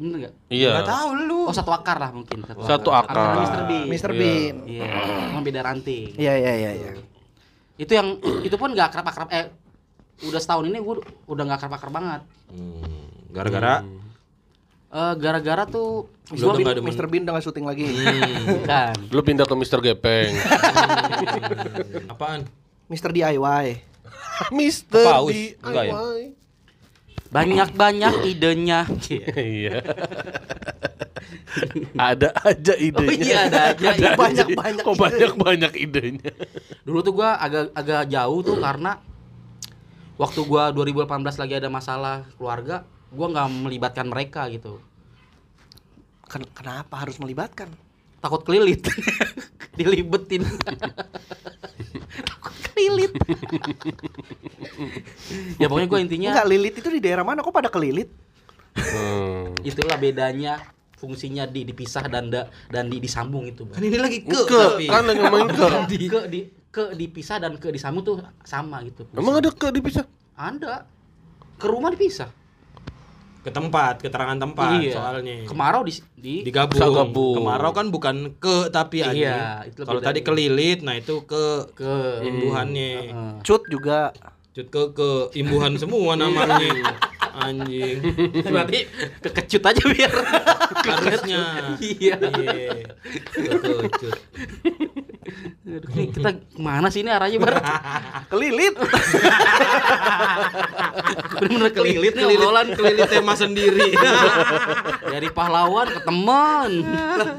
Bener 0.00 0.16
enggak? 0.16 0.34
Iya. 0.48 0.70
Enggak 0.76 0.88
tahu 0.92 1.08
lu. 1.28 1.40
Oh, 1.48 1.54
satu 1.56 1.70
akar 1.76 1.96
lah 2.00 2.10
mungkin. 2.12 2.40
Satu, 2.44 2.60
Satu 2.64 2.90
akar. 2.92 3.16
Akarnya 3.16 3.44
Mr. 3.44 3.60
Bean. 3.64 3.84
Mr. 3.88 4.10
Iya. 4.12 4.20
Bean. 4.20 4.56
Iya, 4.64 4.84
cuma 5.28 5.40
beda 5.44 5.60
ranting. 5.60 6.04
Iya 6.16 6.32
iya 6.36 6.52
iya 6.56 6.70
iya. 6.76 6.90
Itu 7.76 7.92
yang 7.96 8.16
itu 8.44 8.56
pun 8.60 8.72
enggak 8.72 8.92
akrab-akrab 8.92 9.28
eh 9.32 9.52
udah 10.20 10.40
setahun 10.40 10.68
ini 10.68 10.76
gue 10.80 11.00
udah 11.28 11.42
nggak 11.48 11.58
akrab-akrab 11.64 11.92
banget. 11.92 12.20
Hmm, 12.52 13.08
Gara-gara 13.30 13.84
Eh, 14.90 15.14
gara-gara 15.16 15.62
tuh 15.64 16.10
Lu 16.32 16.50
udah 16.50 16.58
bin- 16.58 16.66
demen. 16.82 16.90
Mr. 16.90 17.06
Bean 17.06 17.22
udah 17.22 17.38
gak 17.38 17.44
syuting 17.44 17.62
lagi. 17.62 17.86
Bukan. 18.58 18.94
Lu 19.08 19.22
pindah 19.22 19.46
ke 19.46 19.54
Mr. 19.54 19.78
Gepeng. 19.80 20.34
apaan? 22.12 22.50
Mr. 22.86 23.10
DIY. 23.10 23.66
Mr. 24.50 25.06
DIY. 25.24 25.62
Enggak 25.62 25.84
ya? 25.84 25.94
Banyak-banyak 27.30 28.14
idenya. 28.32 28.80
Iya. 29.30 29.78
ada 31.96 32.34
aja 32.36 32.74
idenya. 32.74 33.14
Oh 33.14 33.14
iya, 33.22 33.38
ada 33.46 33.60
aja. 33.70 33.88
Iya, 33.92 34.10
banyak-banyak 34.16 34.82
Kok 34.82 34.90
ide. 34.90 35.00
banyak-banyak 35.00 35.72
idenya. 35.76 36.30
Dulu 36.82 36.98
tuh 37.00 37.12
gua 37.12 37.38
agak 37.38 37.70
agak 37.72 38.06
jauh 38.06 38.40
tuh 38.40 38.58
karena 38.58 38.98
waktu 40.16 40.40
gua 40.42 40.70
2018 40.70 41.06
lagi 41.36 41.54
ada 41.56 41.68
masalah 41.68 42.26
keluarga, 42.34 42.82
gua 43.10 43.26
nggak 43.30 43.48
melibatkan 43.66 44.06
mereka 44.06 44.46
gitu. 44.50 44.78
Ken- 46.30 46.50
kenapa 46.54 47.02
harus 47.02 47.18
melibatkan? 47.18 47.68
Takut 48.20 48.44
kelilit. 48.44 48.84
Dilibetin. 49.78 50.44
Takut 52.26 52.54
kelilit. 52.70 53.12
ya 55.56 55.66
pokoknya 55.66 55.88
gua 55.88 56.00
intinya 56.00 56.30
Enggak, 56.36 56.48
lilit 56.48 56.74
itu 56.78 56.88
di 56.88 57.00
daerah 57.00 57.24
mana 57.24 57.40
kok 57.42 57.52
pada 57.54 57.72
kelilit? 57.72 58.10
Hmm. 58.70 59.50
itulah 59.66 59.98
bedanya 59.98 60.62
fungsinya 60.94 61.42
di 61.48 61.66
dipisah 61.66 62.06
dan 62.06 62.30
da, 62.30 62.46
dan 62.70 62.86
di 62.86 63.02
disambung 63.02 63.48
itu. 63.48 63.66
Bang. 63.66 63.80
Kan 63.80 63.82
ini 63.82 63.98
lagi 63.98 64.18
ke, 64.22 64.40
Ke, 64.46 64.60
tapi. 64.76 64.84
kan 64.86 65.02
lagi 65.08 65.18
ngomongin 65.18 65.48
ke. 65.50 65.66
di 65.90 66.06
ke 66.06 66.20
di 66.30 66.40
ke 66.70 66.84
dipisah 66.94 67.36
dan 67.42 67.58
ke 67.58 67.72
disambung 67.74 68.04
tuh 68.06 68.22
sama 68.46 68.78
gitu. 68.86 69.08
Emang 69.16 69.42
ada 69.42 69.50
ke 69.50 69.74
dipisah? 69.74 70.06
Ada. 70.38 70.86
Ke 71.58 71.66
rumah 71.66 71.90
dipisah. 71.90 72.30
Ke 73.40 73.50
tempat, 73.50 74.04
keterangan 74.04 74.36
tempat 74.36 74.80
soalnya. 74.92 75.48
Kemarau 75.48 75.82
di, 75.82 75.92
di 76.16 76.34
digabung. 76.44 76.80
Gabung. 76.80 77.36
Kemarau 77.40 77.72
kan 77.72 77.88
bukan 77.88 78.36
ke 78.36 78.68
tapi 78.68 79.00
Iya, 79.00 79.64
lebih 79.64 79.84
Kalau 79.88 80.00
tadi 80.04 80.20
kelilit, 80.20 80.84
nah 80.84 80.94
itu 80.96 81.24
ke 81.24 81.72
ke 81.72 81.94
imbuhannya. 82.20 82.94
Heeh. 83.10 83.32
Cut 83.40 83.64
juga. 83.72 84.12
Cut 84.52 84.68
ke 84.68 84.82
ke 84.92 85.10
imbuhan 85.40 85.80
semua 85.80 86.14
namanya. 86.20 86.60
anjing. 87.32 87.98
berarti 88.54 88.78
kekecut 89.20 89.62
aja 89.64 89.82
biar 89.84 90.12
Harusnya. 90.90 91.42
iya 91.78 92.14
Iya. 92.16 92.90
Kekecut. 93.30 94.16
Aduh, 95.62 95.90
ini 95.94 96.10
kita 96.10 96.30
ke 96.34 96.58
mana 96.58 96.90
sih 96.90 97.00
ini 97.00 97.10
arahnya 97.10 97.38
bar? 97.38 97.54
Kelilit. 98.32 98.74
Bener-bener 101.38 101.70
kelilit 101.70 102.12
nih 102.12 102.24
Kelilit, 102.24 102.40
obrolan 102.40 102.66
kelilit 102.74 103.08
tema 103.08 103.34
sendiri. 103.34 103.94
dari 105.02 105.28
pahlawan 105.30 105.86
ke 105.88 106.00
teman. 106.02 106.70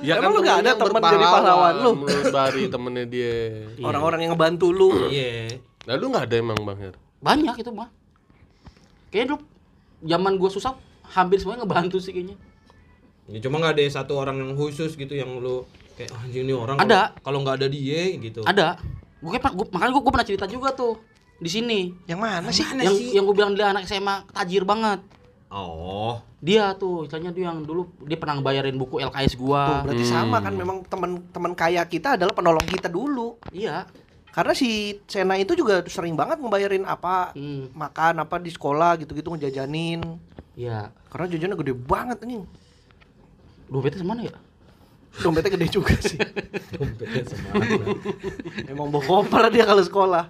Ya 0.02 0.18
Emang 0.18 0.32
lu 0.34 0.39
nggak 0.42 0.58
ada 0.64 0.72
temen 0.74 1.02
jadi 1.02 1.26
pahlawan 1.26 1.74
lu? 1.78 1.92
Bari 2.30 2.64
temennya 2.68 3.06
dia. 3.06 3.36
Orang-orang 3.82 4.20
yang 4.24 4.32
ngebantu 4.34 4.68
lu. 4.72 4.89
Iya. 5.08 5.60
Nah 5.84 5.94
lu 5.98 6.06
nggak 6.10 6.26
ada 6.30 6.36
emang 6.38 6.60
Bang 6.62 6.80
Her? 6.80 6.96
Banyak 7.20 7.56
itu 7.58 7.72
mah. 7.72 7.89
Kayaknya 9.12 9.36
dulu 9.36 9.39
zaman 10.02 10.36
gua 10.36 10.49
susah 10.49 10.74
hampir 11.12 11.38
semuanya 11.38 11.64
ngebantu 11.64 11.97
sih 11.97 12.12
kayaknya. 12.12 12.38
Ya, 13.30 13.39
cuma 13.39 13.62
nggak 13.62 13.78
ada 13.78 13.84
satu 13.88 14.18
orang 14.18 14.41
yang 14.41 14.52
khusus 14.56 14.93
gitu 14.93 15.14
yang 15.14 15.39
lu 15.39 15.64
kayak 15.95 16.12
"Ah, 16.12 16.26
anjing 16.26 16.43
ini 16.43 16.54
orang 16.56 16.78
Ada. 16.80 17.16
kalau- 17.22 17.41
nggak 17.45 17.58
ada 17.62 17.68
dia 17.68 18.02
gitu. 18.18 18.41
Ada. 18.43 18.82
Gue 19.22 19.38
kayak 19.38 19.54
gua, 19.54 19.66
makanya 19.70 19.91
gue 19.93 20.04
pernah 20.10 20.28
cerita 20.28 20.45
juga 20.49 20.74
tuh 20.74 20.97
di 21.38 21.47
sini. 21.47 21.80
Yang 22.10 22.20
mana 22.20 22.49
sih? 22.49 22.66
yang 22.66 22.95
yang 23.14 23.24
gue 23.24 23.36
bilang 23.38 23.54
dia 23.54 23.70
anak 23.70 23.86
SMA 23.86 24.26
tajir 24.34 24.66
banget. 24.66 24.99
Oh. 25.52 26.18
Dia 26.41 26.74
tuh, 26.74 27.06
istilahnya 27.06 27.30
dia 27.36 27.54
yang 27.54 27.62
dulu 27.62 27.91
dia 28.02 28.18
pernah 28.18 28.39
bayarin 28.41 28.74
buku 28.74 28.97
LKS 28.97 29.38
Tuh, 29.38 29.45
gua. 29.45 29.86
berarti 29.86 30.02
sama 30.08 30.41
kan 30.41 30.56
memang 30.58 30.82
teman-teman 30.88 31.54
kaya 31.54 31.86
kita 31.86 32.18
adalah 32.18 32.34
penolong 32.34 32.66
kita 32.66 32.89
dulu. 32.89 33.38
Iya. 33.54 33.86
Karena 34.32 34.55
si 34.55 34.99
Sena 35.11 35.36
itu 35.36 35.51
juga 35.53 35.84
sering 35.91 36.15
banget 36.15 36.39
ngebayarin 36.39 36.88
apa 36.88 37.36
Hmm. 37.36 37.67
makan 37.75 38.23
apa 38.23 38.39
di 38.39 38.47
sekolah 38.47 38.95
gitu-gitu 39.03 39.27
ngejajanin. 39.32 39.99
Iya. 40.55 40.91
Karena 41.11 41.25
jajannya 41.27 41.57
gede 41.59 41.73
banget 41.75 42.17
anjing. 42.23 42.47
Dompetnya 43.67 43.99
semana 44.03 44.21
ya? 44.23 44.36
Dompetnya 45.19 45.51
gede 45.59 45.67
juga 45.67 45.95
sih. 45.99 46.15
Dompetnya 46.75 47.23
semana. 47.27 47.63
Emang 48.67 48.88
bawa 48.88 49.03
koper 49.03 49.51
dia 49.51 49.67
kalau 49.67 49.84
sekolah. 49.84 50.23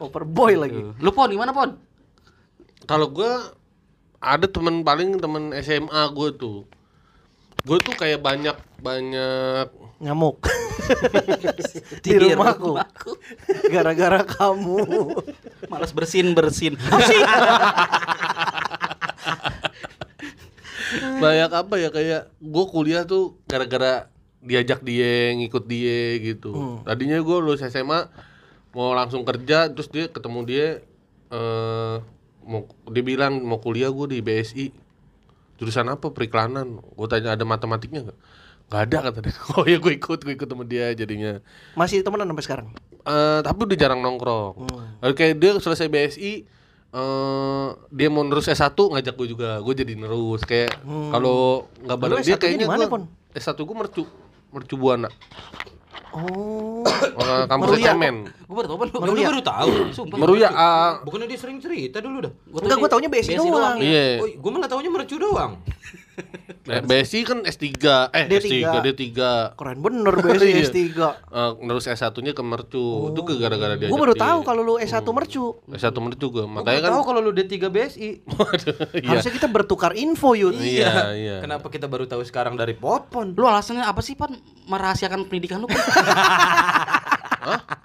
Koper 0.00 0.24
boy 0.24 0.56
lagi. 0.56 0.80
Lu 0.96 1.10
pon 1.12 1.28
gimana 1.28 1.52
pon? 1.52 1.76
Kalau 2.88 3.12
gua 3.12 3.52
ada 4.22 4.46
temen 4.48 4.80
paling 4.82 5.20
temen 5.20 5.52
SMA 5.60 6.02
gue 6.14 6.28
tuh. 6.34 6.64
Gue 7.62 7.78
tuh 7.78 7.94
kayak 7.94 8.22
banyak 8.22 8.54
banyak 8.78 9.66
Nyamuk. 10.02 10.42
di 12.02 12.10
Di 12.10 12.18
rumahku. 12.18 12.74
Gara-gara 13.70 14.26
kamu. 14.26 14.82
Malas 15.70 15.94
bersin 15.94 16.34
bersin. 16.34 16.74
banyak 20.92 21.48
apa 21.54 21.74
ya 21.80 21.88
kayak 21.88 22.28
gue 22.36 22.64
kuliah 22.68 23.08
tuh 23.08 23.38
gara-gara 23.48 24.12
diajak 24.42 24.82
dia 24.82 25.32
ngikut 25.38 25.64
dia 25.70 26.18
gitu. 26.18 26.82
Tadinya 26.82 27.22
gue 27.22 27.36
lulus 27.38 27.62
SMA 27.62 28.10
mau 28.74 28.92
langsung 28.92 29.22
kerja 29.22 29.70
terus 29.70 29.88
dia 29.88 30.10
ketemu 30.10 30.40
dia 30.44 30.66
eh 31.32 31.96
mau 32.42 32.66
dia 32.90 33.04
bilang 33.06 33.40
mau 33.40 33.62
kuliah 33.62 33.88
gue 33.88 34.18
di 34.18 34.18
BSI 34.20 34.66
jurusan 35.56 35.86
apa 35.94 36.10
periklanan 36.10 36.82
gue 36.82 37.06
tanya 37.06 37.38
ada 37.38 37.44
matematiknya 37.46 38.10
nggak 38.10 38.18
nggak 38.72 38.88
ada 38.88 38.98
kata 39.12 39.18
dia 39.20 39.36
oh 39.52 39.64
ya 39.68 39.76
gue 39.76 39.92
ikut 40.00 40.24
gue 40.24 40.32
ikut 40.32 40.48
sama 40.48 40.64
dia 40.64 40.96
jadinya 40.96 41.44
Masih 41.76 42.00
temenan 42.00 42.24
sampai 42.32 42.44
sekarang. 42.48 42.68
Eh 43.04 43.40
tapi 43.44 43.68
udah 43.68 43.76
jarang 43.76 44.00
nongkrong. 44.00 44.64
Lalu 45.04 45.12
kayak 45.12 45.36
dia 45.36 45.52
selesai 45.60 45.92
BSI 45.92 46.32
eh 46.92 47.66
dia 47.92 48.08
mau 48.08 48.24
nerus 48.24 48.48
S1 48.48 48.72
ngajak 48.72 49.12
gue 49.12 49.28
juga. 49.28 49.60
Gue 49.60 49.76
jadi 49.76 49.92
nerus 49.92 50.40
kayak 50.48 50.80
kalau 51.12 51.68
nggak 51.84 51.98
bareng 52.00 52.18
dia 52.24 52.32
S1-nya 52.32 52.40
di 52.40 52.40
kayaknya 52.40 52.66
mana, 52.66 52.88
gua- 52.88 52.92
Pon? 52.96 53.02
S1 53.36 53.58
gue 53.60 53.76
mercu 53.76 54.02
mercu 54.48 54.74
buana. 54.80 55.12
Oh. 56.12 56.84
Orang 57.20 57.48
kampus 57.48 57.68
Meruya. 57.76 57.92
cemen. 57.92 58.16
Gue 58.28 58.56
baru 58.56 58.68
lu. 58.76 58.96
Lu 59.00 59.12
baru 59.16 59.40
tahu. 59.40 59.72
Sumpah. 59.96 60.16
Meruya 60.20 60.48
ah, 60.52 61.00
Bukannya 61.04 61.28
dia 61.28 61.40
sering 61.40 61.56
cerita 61.60 62.04
dulu 62.04 62.28
dah. 62.28 62.32
Gua 62.48 62.60
Enggak, 62.60 62.76
tau 62.76 62.80
gua 62.80 62.88
dia 62.88 62.92
taunya 62.92 63.08
BSI 63.08 63.34
doang. 63.36 63.76
Iya. 63.80 64.04
Oh, 64.20 64.28
gua 64.40 64.50
malah 64.52 64.68
taunya 64.68 64.90
mercu 64.92 65.16
doang. 65.16 65.60
Eh, 66.62 66.78
BSI 66.78 67.26
kan 67.26 67.42
S3, 67.42 67.66
eh 68.14 68.24
D3. 68.30 68.46
S3, 68.62 68.76
D3. 68.86 69.02
Keren 69.58 69.78
bener 69.82 70.14
BSI 70.24 70.46
Iya. 70.46 70.68
S3. 70.70 70.78
Eh, 71.32 71.50
nerus 71.66 71.90
S1-nya 71.90 72.32
ke 72.36 72.42
mercu. 72.44 73.10
Itu 73.10 73.20
ke 73.26 73.34
gara-gara 73.40 73.74
dia. 73.74 73.90
Gue 73.90 73.98
baru 73.98 74.14
tahu 74.14 74.46
kalau 74.46 74.62
lu 74.62 74.74
S1 74.78 75.02
mercu. 75.10 75.58
S1 75.72 75.96
mercu 75.98 76.26
gue. 76.30 76.44
Gua 76.44 76.62
Makanya 76.62 76.80
kan 76.86 76.90
tahu 76.94 77.04
kalau 77.08 77.20
lu 77.24 77.32
D3 77.34 77.56
BSI. 77.66 78.08
iya. 79.02 79.08
Harusnya 79.10 79.32
kita 79.34 79.48
bertukar 79.50 79.96
info 79.98 80.38
yud. 80.38 80.54
Iya, 80.54 81.16
iya. 81.16 81.36
Kenapa 81.42 81.66
kita 81.66 81.90
baru 81.90 82.06
tahu 82.06 82.22
sekarang 82.22 82.54
dari 82.54 82.78
Popon? 82.78 83.34
Lu 83.34 83.48
alasannya 83.48 83.82
apa 83.82 83.98
sih, 84.04 84.14
Pan? 84.14 84.36
Merahasiakan 84.70 85.26
pendidikan 85.26 85.58
lu, 85.58 85.66
Pan? 85.66 85.80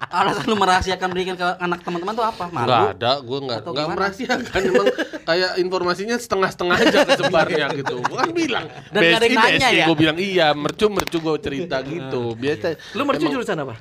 Alasan 0.08 0.44
lu 0.48 0.56
merahasiakan 0.56 1.06
pendidikan 1.12 1.36
ke 1.36 1.48
anak 1.58 1.80
teman-teman 1.84 2.14
tuh 2.16 2.26
apa? 2.26 2.44
Malu? 2.48 2.64
Enggak 2.64 2.88
ada, 2.96 3.12
gue 3.20 3.38
enggak 3.44 3.60
gimana? 3.66 3.88
merahasiakan 3.94 4.60
emang 4.64 4.86
kayak 5.28 5.50
informasinya 5.60 6.16
setengah-setengah 6.16 6.76
aja 6.78 6.98
kesebarnya 7.04 7.66
gitu. 7.82 7.94
Gua 8.06 8.24
kan 8.24 8.30
bilang 8.32 8.66
Dan 8.94 9.00
nggak 9.04 9.18
ada 9.18 9.26
yang 9.26 9.38
nanya 9.42 9.68
ya? 9.74 9.86
Gue 9.90 9.96
bilang 9.98 10.16
iya, 10.16 10.46
mercu 10.56 10.86
mercu 10.88 11.18
gue 11.20 11.34
cerita 11.42 11.82
gitu. 11.84 12.38
Biasa. 12.38 12.96
Lu 12.96 13.02
mercu 13.04 13.26
emang, 13.26 13.34
jurusan 13.36 13.58
apa? 13.62 13.76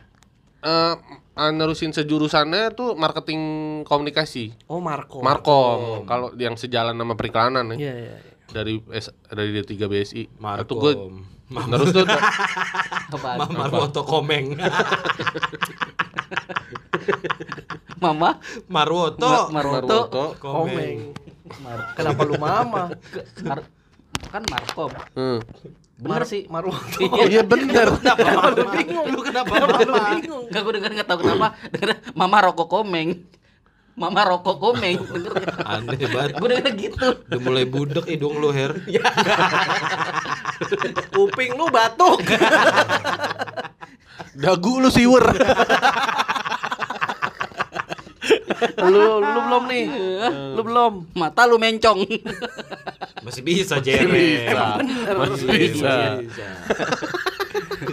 eh, 0.68 0.94
ah, 1.38 1.52
nerusin 1.54 1.94
sejurusannya 1.94 2.74
tuh 2.74 2.98
marketing 2.98 3.42
komunikasi. 3.86 4.58
Oh, 4.68 4.82
Marco. 4.82 5.22
Markom. 5.22 6.04
Kalau 6.10 6.34
yang 6.36 6.58
sejalan 6.58 6.98
sama 6.98 7.14
periklanan 7.14 7.70
ya. 7.76 7.78
Iya, 7.78 7.94
iya. 7.94 8.16
iya. 8.18 8.34
Dari 8.48 8.80
S, 8.96 9.12
dari 9.28 9.60
D3 9.60 9.74
BSI. 9.86 10.24
Markom. 10.42 10.66
Itu 10.66 10.74
gue 10.80 10.94
terus 11.48 11.90
tuh 11.96 12.04
Apaan? 13.08 13.38
Mama 13.40 13.56
Marwoto 13.64 14.02
Komeng. 14.04 14.60
Mama? 17.98 18.30
Marwoto. 18.68 19.24
Ma- 19.26 19.50
Marwoto. 19.50 20.00
Komeng. 20.38 21.16
Kenapa 21.96 22.22
lu 22.28 22.36
mama? 22.36 22.92
Mar- 23.48 23.68
kan 24.28 24.44
Markom. 24.44 24.92
Hmm. 25.16 25.40
Bener 25.98 26.24
sih. 26.28 26.46
Marwoto. 26.52 27.00
Oh 27.00 27.26
iya 27.26 27.42
bener. 27.42 27.96
Kenapa 27.96 28.48
lu 28.52 28.64
bingung? 28.70 29.06
Lu 29.08 29.20
kenapa 29.24 29.54
mama? 29.56 29.80
Enggak 30.20 30.62
gue 30.62 30.74
denger 30.76 30.92
enggak 30.94 31.08
tahu 31.08 31.18
kenapa. 31.24 31.48
Denger 31.72 31.90
Mama 32.12 32.38
rokok 32.44 32.68
komeng. 32.68 33.24
Mama 33.98 34.30
rokok 34.30 34.62
komeng. 34.62 35.02
Denger? 35.10 35.34
Aneh 35.66 35.98
banget. 36.06 36.38
Gue 36.38 36.48
denger 36.54 36.74
gitu. 36.78 37.08
Udah 37.18 37.40
mulai 37.42 37.66
budek 37.66 38.06
hidung 38.06 38.38
lu, 38.38 38.54
Her. 38.54 38.78
Kuping 41.10 41.58
lu 41.58 41.66
batuk. 41.74 42.22
Dagu 44.38 44.86
lu 44.86 44.94
siwer. 44.94 45.26
lu 48.86 49.18
lu 49.18 49.40
belum 49.50 49.64
nih. 49.66 49.86
Lu 50.54 50.62
belum. 50.62 50.94
Mata 51.18 51.50
lu 51.50 51.58
mencong. 51.58 52.06
Masih 53.26 53.42
bisa, 53.42 53.82
Jere. 53.82 54.46
Masih 55.18 55.48
bisa. 55.58 56.22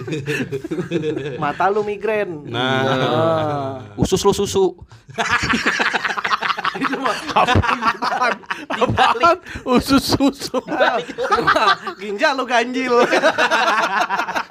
Mata 1.42 1.66
lu 1.68 1.82
migrain. 1.82 2.28
Nah, 2.46 2.80
Ah. 2.84 3.72
Usus 3.96 4.20
lu 4.20 4.32
susu. 4.32 4.76
Apaan? 8.74 9.38
Usus 9.64 10.02
susu. 10.14 10.58
Ginjal 12.02 12.34
lu 12.34 12.44
ganjil. 12.44 12.92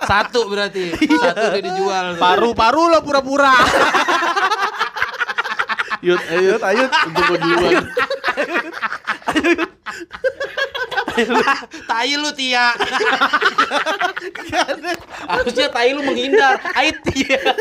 satu 0.03 0.47
berarti. 0.47 0.95
Satu 0.95 1.43
udah 1.51 1.59
dijual. 1.59 2.05
Paru-paru 2.15 2.83
lo 2.89 2.99
pura-pura. 3.03 3.53
Yud, 6.03 6.19
ayo, 6.19 6.59
ayo, 6.59 6.85
untuk 7.07 7.23
gua 7.31 7.37
duluan. 7.39 7.83
Tai 11.89 12.09
lu, 12.17 12.29
Tia. 12.33 12.73
Harusnya 15.31 15.67
tai 15.71 15.93
lu 15.93 16.01
menghindar. 16.03 16.59
Ait 16.75 16.97
dia. 17.11 17.39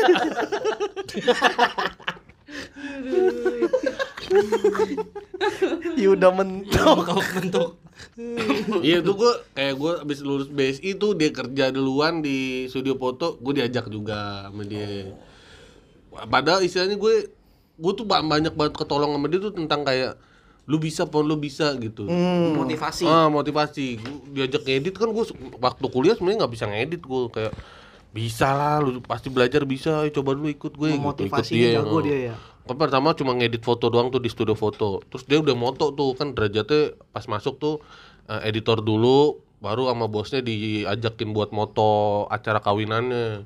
Yuda 5.97 6.29
mentok. 6.33 6.97
Kau 7.05 7.21
bentuk. 7.21 7.69
Iya 8.81 9.01
tuh 9.01 9.13
gua 9.17 9.33
kayak 9.57 9.75
gua 9.77 9.91
abis 10.05 10.19
lulus 10.21 10.49
BSI 10.49 10.97
tuh 10.97 11.17
dia 11.17 11.33
kerja 11.33 11.73
duluan 11.73 12.21
di 12.21 12.69
studio 12.69 12.97
foto, 12.97 13.37
gue 13.41 13.61
diajak 13.61 13.89
juga 13.89 14.49
sama 14.49 14.63
dia. 14.65 15.13
Padahal 16.29 16.61
istilahnya 16.61 16.97
gue 16.97 17.15
gue 17.73 17.93
tuh 17.97 18.05
ba- 18.05 18.21
banyak 18.21 18.53
banget 18.53 18.73
ketolong 18.77 19.17
sama 19.17 19.27
dia 19.29 19.39
tuh 19.41 19.53
tentang 19.53 19.81
kayak 19.81 20.13
lu 20.63 20.79
bisa 20.79 21.03
pon 21.03 21.27
lu 21.27 21.35
bisa 21.35 21.75
gitu. 21.75 22.07
Motivasi. 22.55 23.03
Ah 23.03 23.27
motivasi. 23.27 23.99
Gua 23.99 24.15
diajak 24.31 24.63
ngedit 24.63 24.95
kan 24.95 25.11
gue 25.11 25.25
waktu 25.59 25.85
kuliah 25.91 26.15
sebenarnya 26.15 26.47
nggak 26.47 26.53
bisa 26.55 26.65
ngedit 26.71 27.01
gue 27.03 27.21
kayak 27.31 27.53
bisa 28.13 28.47
lah 28.53 28.77
lu 28.79 29.01
pasti 29.01 29.27
belajar 29.33 29.65
bisa 29.65 30.05
ayo 30.05 30.13
coba 30.13 30.37
dulu 30.37 30.47
ikut 30.47 30.73
gue 30.77 30.87
gitu. 30.93 30.97
ikut 31.01 31.03
Memotivasinya 31.03 31.69
jago 31.81 31.97
dia 32.05 32.17
ya. 32.31 32.35
Kan 32.63 32.79
pertama 32.79 33.11
cuma 33.11 33.35
ngedit 33.35 33.59
foto 33.59 33.91
doang 33.91 34.07
tuh 34.07 34.23
di 34.23 34.31
studio 34.31 34.55
foto. 34.55 35.03
Terus 35.11 35.27
dia 35.27 35.41
udah 35.43 35.55
moto 35.57 35.91
tuh 35.91 36.15
kan 36.15 36.31
derajatnya 36.31 36.95
pas 37.11 37.27
masuk 37.27 37.59
tuh 37.59 37.75
eh, 38.31 38.47
editor 38.47 38.79
dulu 38.79 39.43
baru 39.59 39.91
sama 39.91 40.07
bosnya 40.07 40.39
diajakin 40.39 41.35
buat 41.35 41.51
moto 41.51 42.23
acara 42.31 42.63
kawinannya. 42.63 43.43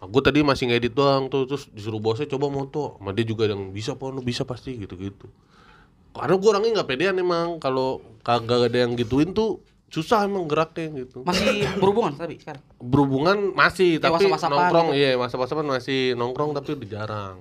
Aku 0.00 0.22
tadi 0.22 0.40
masih 0.46 0.70
ngedit 0.70 0.94
doang 0.94 1.26
tuh 1.26 1.50
terus 1.50 1.66
disuruh 1.74 1.98
bosnya 1.98 2.30
coba 2.30 2.46
moto. 2.46 2.94
Sama 3.02 3.10
dia 3.10 3.26
juga 3.26 3.50
yang 3.50 3.74
bisa 3.74 3.98
pon 3.98 4.14
lu 4.14 4.22
bisa 4.22 4.46
pasti 4.46 4.78
gitu-gitu. 4.78 5.26
Karena 6.10 6.34
gue 6.36 6.48
orangnya 6.50 6.70
nggak 6.80 6.88
pedean 6.90 7.16
emang 7.18 7.62
kalau 7.62 8.02
kagak 8.26 8.70
ada 8.70 8.78
yang 8.84 8.98
gituin 8.98 9.30
tuh 9.32 9.62
susah 9.90 10.22
emang 10.26 10.46
geraknya 10.46 11.06
gitu. 11.06 11.26
Masih 11.26 11.66
berhubungan 11.82 12.14
tapi 12.14 12.38
sekarang. 12.38 12.62
Berhubungan 12.78 13.38
masih 13.58 13.98
Ya, 13.98 14.06
tapi 14.06 14.26
whatsapp-whatsapan 14.30 14.54
nongkrong 14.54 14.88
gitu. 14.94 14.98
iya 15.02 15.10
whatsapp-whatsapan 15.18 15.66
masih 15.66 16.00
nongkrong 16.14 16.50
tapi 16.54 16.68
udah 16.78 16.88
jarang. 16.88 17.36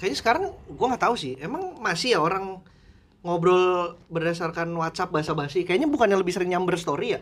Kayaknya 0.00 0.16
sekarang 0.16 0.44
gua 0.72 0.86
nggak 0.96 1.04
tahu 1.04 1.14
sih. 1.20 1.36
Emang 1.36 1.76
masih 1.76 2.16
ya 2.16 2.20
orang 2.24 2.64
ngobrol 3.20 4.00
berdasarkan 4.08 4.72
WhatsApp 4.72 5.12
basa-basi. 5.12 5.68
Kayaknya 5.68 5.88
bukannya 5.92 6.16
lebih 6.16 6.32
sering 6.32 6.48
nyamber 6.48 6.80
story 6.80 7.16
ya? 7.16 7.20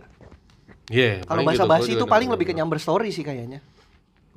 Iya. 0.89 1.27
Kalau 1.27 1.43
paling 1.43 1.47
gitu, 1.51 1.67
basa-basi 1.67 1.91
itu 1.99 2.07
paling 2.07 2.31
nyamber. 2.31 2.39
lebih 2.39 2.47
ke 2.47 2.55
nyamber 2.55 2.79
story 2.79 3.11
sih 3.11 3.27
kayaknya. 3.27 3.59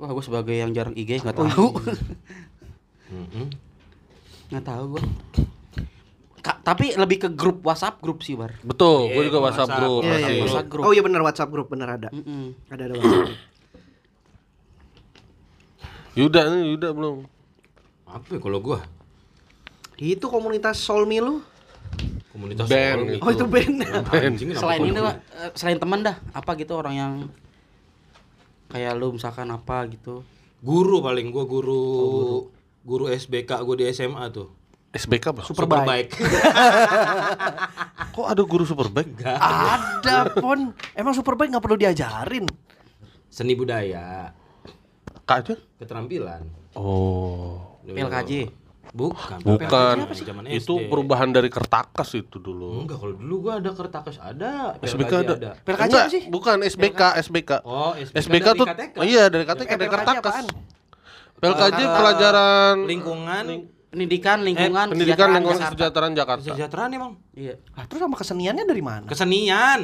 Wah, 0.02 0.10
gue 0.10 0.24
sebagai 0.26 0.58
yang 0.58 0.74
jarang 0.74 0.98
IG 0.98 1.22
nggak 1.22 1.38
tahu. 1.38 1.78
Mm-mm. 3.14 3.46
Nggak 4.52 4.64
tahu 4.68 4.84
gue. 4.96 5.04
tapi 6.42 6.90
lebih 6.94 7.18
ke 7.22 7.28
grup 7.30 7.62
WhatsApp 7.62 7.98
grup 7.98 8.22
sih, 8.22 8.34
Bar. 8.34 8.58
Betul, 8.62 9.10
Iya, 9.10 9.14
gue 9.14 9.22
juga 9.30 9.38
WhatsApp. 9.46 9.70
WhatsApp 9.70 9.78
group 9.78 10.02
Iya, 10.02 10.06
iya, 10.06 10.12
masih. 10.12 10.34
iya. 10.34 10.42
WhatsApp 10.44 10.68
group. 10.68 10.82
Oh 10.84 10.92
iya 10.92 11.02
benar 11.02 11.20
WhatsApp 11.22 11.50
group 11.50 11.68
bener 11.70 11.88
ada. 11.88 12.08
Mm-mm. 12.10 12.44
Ada 12.68 12.82
ada 12.82 12.94
WhatsApp. 12.98 13.30
Yuda 16.12 16.40
nih, 16.44 16.62
Yuda 16.76 16.88
belum. 16.92 17.16
Apa 18.04 18.26
ya 18.28 18.38
kalau 18.38 18.58
gua? 18.60 18.78
Itu 19.96 20.26
komunitas 20.28 20.76
Solmi 20.76 21.22
lu. 21.22 21.40
Komunitas 22.32 22.66
Band 22.66 23.00
gitu. 23.06 23.22
Oh 23.22 23.30
itu 23.30 23.44
band. 23.44 23.76
Anjing, 24.10 24.48
kenapa 24.50 24.60
Selain 24.60 24.80
ini, 24.82 24.98
Pak, 24.98 25.16
eh, 25.36 25.50
selain 25.54 25.78
teman 25.78 26.00
dah, 26.00 26.16
apa 26.32 26.50
gitu 26.56 26.72
orang 26.74 26.94
yang 26.96 27.12
kayak 28.66 28.96
lu 28.96 29.12
misalkan 29.12 29.46
apa 29.46 29.84
gitu. 29.88 30.24
Guru 30.58 31.00
paling 31.00 31.28
gua 31.28 31.44
guru 31.44 31.80
guru 31.82 32.36
SBK 33.08 33.50
gua 33.58 33.74
di 33.74 33.86
SMA 33.88 34.24
tuh. 34.28 34.50
SBK 34.90 35.24
apa? 35.30 35.40
Superbike. 35.42 36.12
Kok 38.12 38.26
ada 38.26 38.42
guru 38.42 38.62
Superbike? 38.62 39.24
ada 39.24 40.28
pon. 40.30 40.68
Emang 40.92 41.12
Superbike 41.12 41.48
nggak 41.48 41.64
perlu 41.64 41.76
diajarin. 41.76 42.44
Seni 43.26 43.52
budaya, 43.52 44.36
Kak 45.24 45.36
aja? 45.40 45.54
keterampilan. 45.78 46.44
Oh. 46.74 47.80
PLKJ. 47.82 48.52
Bukan. 48.92 49.40
Bukan. 49.40 49.96
PLKJ 50.04 50.20
Zaman 50.22 50.44
Itu 50.46 50.76
SD. 50.76 50.92
perubahan 50.92 51.32
dari 51.32 51.48
kertakas 51.48 52.12
itu 52.12 52.36
dulu. 52.36 52.84
Enggak, 52.84 53.00
kalau 53.00 53.16
dulu 53.16 53.34
gua 53.40 53.56
ada 53.56 53.72
kertakas 53.72 54.20
ada, 54.20 54.76
SBK 54.76 55.08
PLKJ 55.08 55.32
ada. 55.32 55.50
PLKJ 55.58 55.82
Enggak, 55.88 56.04
sih? 56.10 56.22
bukan 56.28 56.56
SBK, 56.60 57.00
SBK. 57.18 57.50
Oh, 57.62 57.96
SBK, 57.96 58.20
SBK 58.20 58.44
dari 58.44 58.58
tuh 58.58 58.66
KTK. 58.68 58.96
iya 59.02 59.24
dari 59.26 59.44
KTK 59.46 59.64
Eh, 59.64 59.72
dari 59.72 59.88
PLKJ 59.88 59.94
kertakas. 59.96 60.20
apaan? 60.28 60.46
PLKJ 61.42 61.80
pelajaran 61.82 62.74
Lingkungan, 62.86 63.44
Pendidikan, 63.92 64.40
lingkungan, 64.40 64.86
Eh, 64.88 64.92
pendidikan 64.94 65.04
kesejahteraan 65.12 65.32
lingkungan 65.36 65.58
Jakarta. 65.58 65.74
kesejahteraan 65.74 66.12
Jakarta. 66.14 66.42
kesejahteraan 66.46 66.90
emang. 66.94 67.12
Iya. 67.34 67.54
Ah, 67.74 67.84
terus 67.84 68.00
sama 68.00 68.16
keseniannya 68.16 68.64
dari 68.64 68.80
mana? 68.80 69.04
Kesenian. 69.04 69.80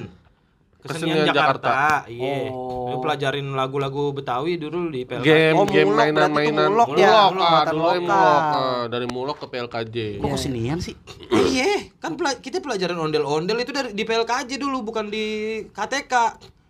Kesenian, 0.79 1.19
Kesenian 1.19 1.27
Jakarta. 1.29 2.07
Iya. 2.09 2.49
Oh. 2.49 2.89
Lu 2.89 3.03
pelajarin 3.03 3.53
lagu-lagu 3.53 4.15
Betawi 4.15 4.57
dulu 4.57 4.89
di 4.89 5.03
PLKJ. 5.03 5.27
Game, 5.27 5.57
Oh, 5.59 5.67
game 5.67 5.85
mulok, 5.85 5.99
mainan-mainan. 5.99 6.69
mulok 6.71 6.89
ya, 6.95 7.11
Mulok, 7.11 7.29
mulok, 7.35 7.51
ah, 7.51 7.65
dulu 7.67 7.83
mulok. 8.01 8.41
Ah, 8.49 8.83
dari 8.89 9.07
mulok 9.07 9.37
ke 9.37 9.47
PLKJ. 9.51 9.97
Kok 10.17 10.31
kesenian 10.33 10.79
sih? 10.79 10.95
Iya, 11.29 11.93
kan 11.99 12.15
pela- 12.15 12.39
kita 12.39 12.63
pelajaran 12.63 12.97
ondel-ondel 12.97 13.59
itu 13.59 13.75
dari 13.75 13.91
di 13.91 14.05
PLKJ 14.05 14.57
dulu 14.57 14.87
bukan 14.87 15.11
di 15.11 15.27
KTK. 15.69 16.15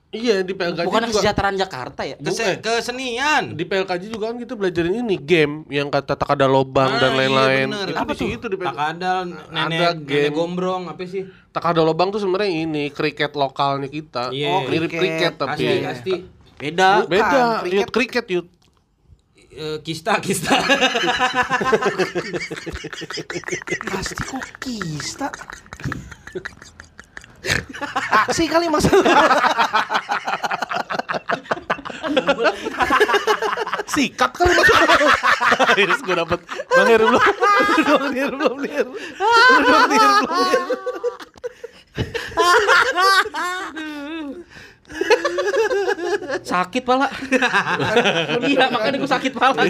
Iya, 0.09 0.41
di 0.41 0.57
PLKJ 0.57 0.89
Bukan 0.89 1.03
juga. 1.03 1.13
kesejahteraan 1.13 1.53
Jakarta 1.55 2.01
ya? 2.01 2.17
Kese- 2.17 2.59
kesenian. 2.59 3.53
Di 3.53 3.63
PLKJ 3.63 4.09
juga 4.09 4.33
kan 4.33 4.41
kita 4.41 4.53
belajarin 4.53 5.05
ini 5.05 5.17
game 5.17 5.69
yang 5.69 5.87
kata 5.87 6.17
tak 6.17 6.33
ada 6.33 6.47
lobang 6.47 6.97
dan 6.97 7.13
Ah, 7.13 7.15
iya, 7.15 7.19
lain-lain. 7.21 7.67
itu 7.69 7.93
Apa 7.93 8.11
di 8.11 8.19
situ 8.19 8.47
di 8.47 8.57
Tak 8.57 8.73
PLKJ. 8.73 8.89
ada 8.91 9.13
nenek, 9.21 9.45
Ada 9.53 9.69
nenek 9.69 9.95
game. 10.03 10.33
gombrong 10.33 10.83
apa 10.89 11.05
sih? 11.05 11.29
Tak 11.51 11.65
ada 11.67 11.81
lobang 11.83 12.09
tuh 12.09 12.19
sebenarnya 12.19 12.49
ini 12.59 12.89
kriket 12.89 13.33
lokalnya 13.35 13.85
kita. 13.87 14.33
Iya. 14.33 14.49
Oh, 14.49 14.65
mirip 14.65 14.89
Kriket. 14.89 14.97
kriket 14.99 15.33
tapi 15.37 15.61
Kasti, 15.61 15.85
kasti. 15.85 16.13
Beda. 16.57 16.91
Bukan, 16.99 17.13
beda. 17.13 17.41
kriket. 17.61 17.77
Yut 17.77 17.91
kriket 17.93 18.27
yut. 18.31 18.47
Eh, 19.51 19.79
kista, 19.83 20.17
kista. 20.19 20.57
Pasti 23.85 24.15
kok 24.17 24.45
kista. 24.59 25.29
Aksi 28.27 28.45
kali 28.49 28.67
maksudnya. 28.69 29.17
Sikat 33.89 34.31
kali 34.37 34.53
masuk. 34.53 34.77
Akhirnya 35.59 35.97
gue 35.99 36.17
dapet 36.17 36.41
Bang 36.71 36.89
Heru 36.89 37.05
belum. 37.09 37.23
belum 37.79 38.03
lir, 38.13 38.31
belum 38.37 38.57
lir. 38.63 38.87
Belum 38.87 39.83
lir, 39.89 40.09
belum 40.23 40.45
lir. 40.45 40.67
Sakit 46.45 46.83
pala. 46.85 47.09
Iya, 48.45 48.69
makanya 48.69 48.97
gue 49.01 49.11
sakit 49.11 49.33
pala. 49.33 49.65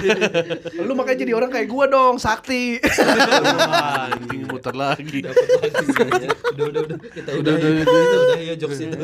Lu 0.83 0.93
makanya 0.99 1.19
jadi 1.23 1.33
orang 1.35 1.51
kayak 1.51 1.69
gua 1.71 1.87
dong, 1.87 2.19
sakti. 2.19 2.83
Wah, 2.83 4.11
Anjing 4.11 4.45
muter 4.51 4.75
lagi. 4.75 5.23
udah, 5.23 6.65
udah, 6.67 6.81
udah. 6.85 6.99
Kita 7.15 7.31
udah, 7.39 7.53
kita 7.55 7.91
udah 7.93 8.41
ya 8.43 8.55
jokes 8.59 8.79
itu. 8.83 8.97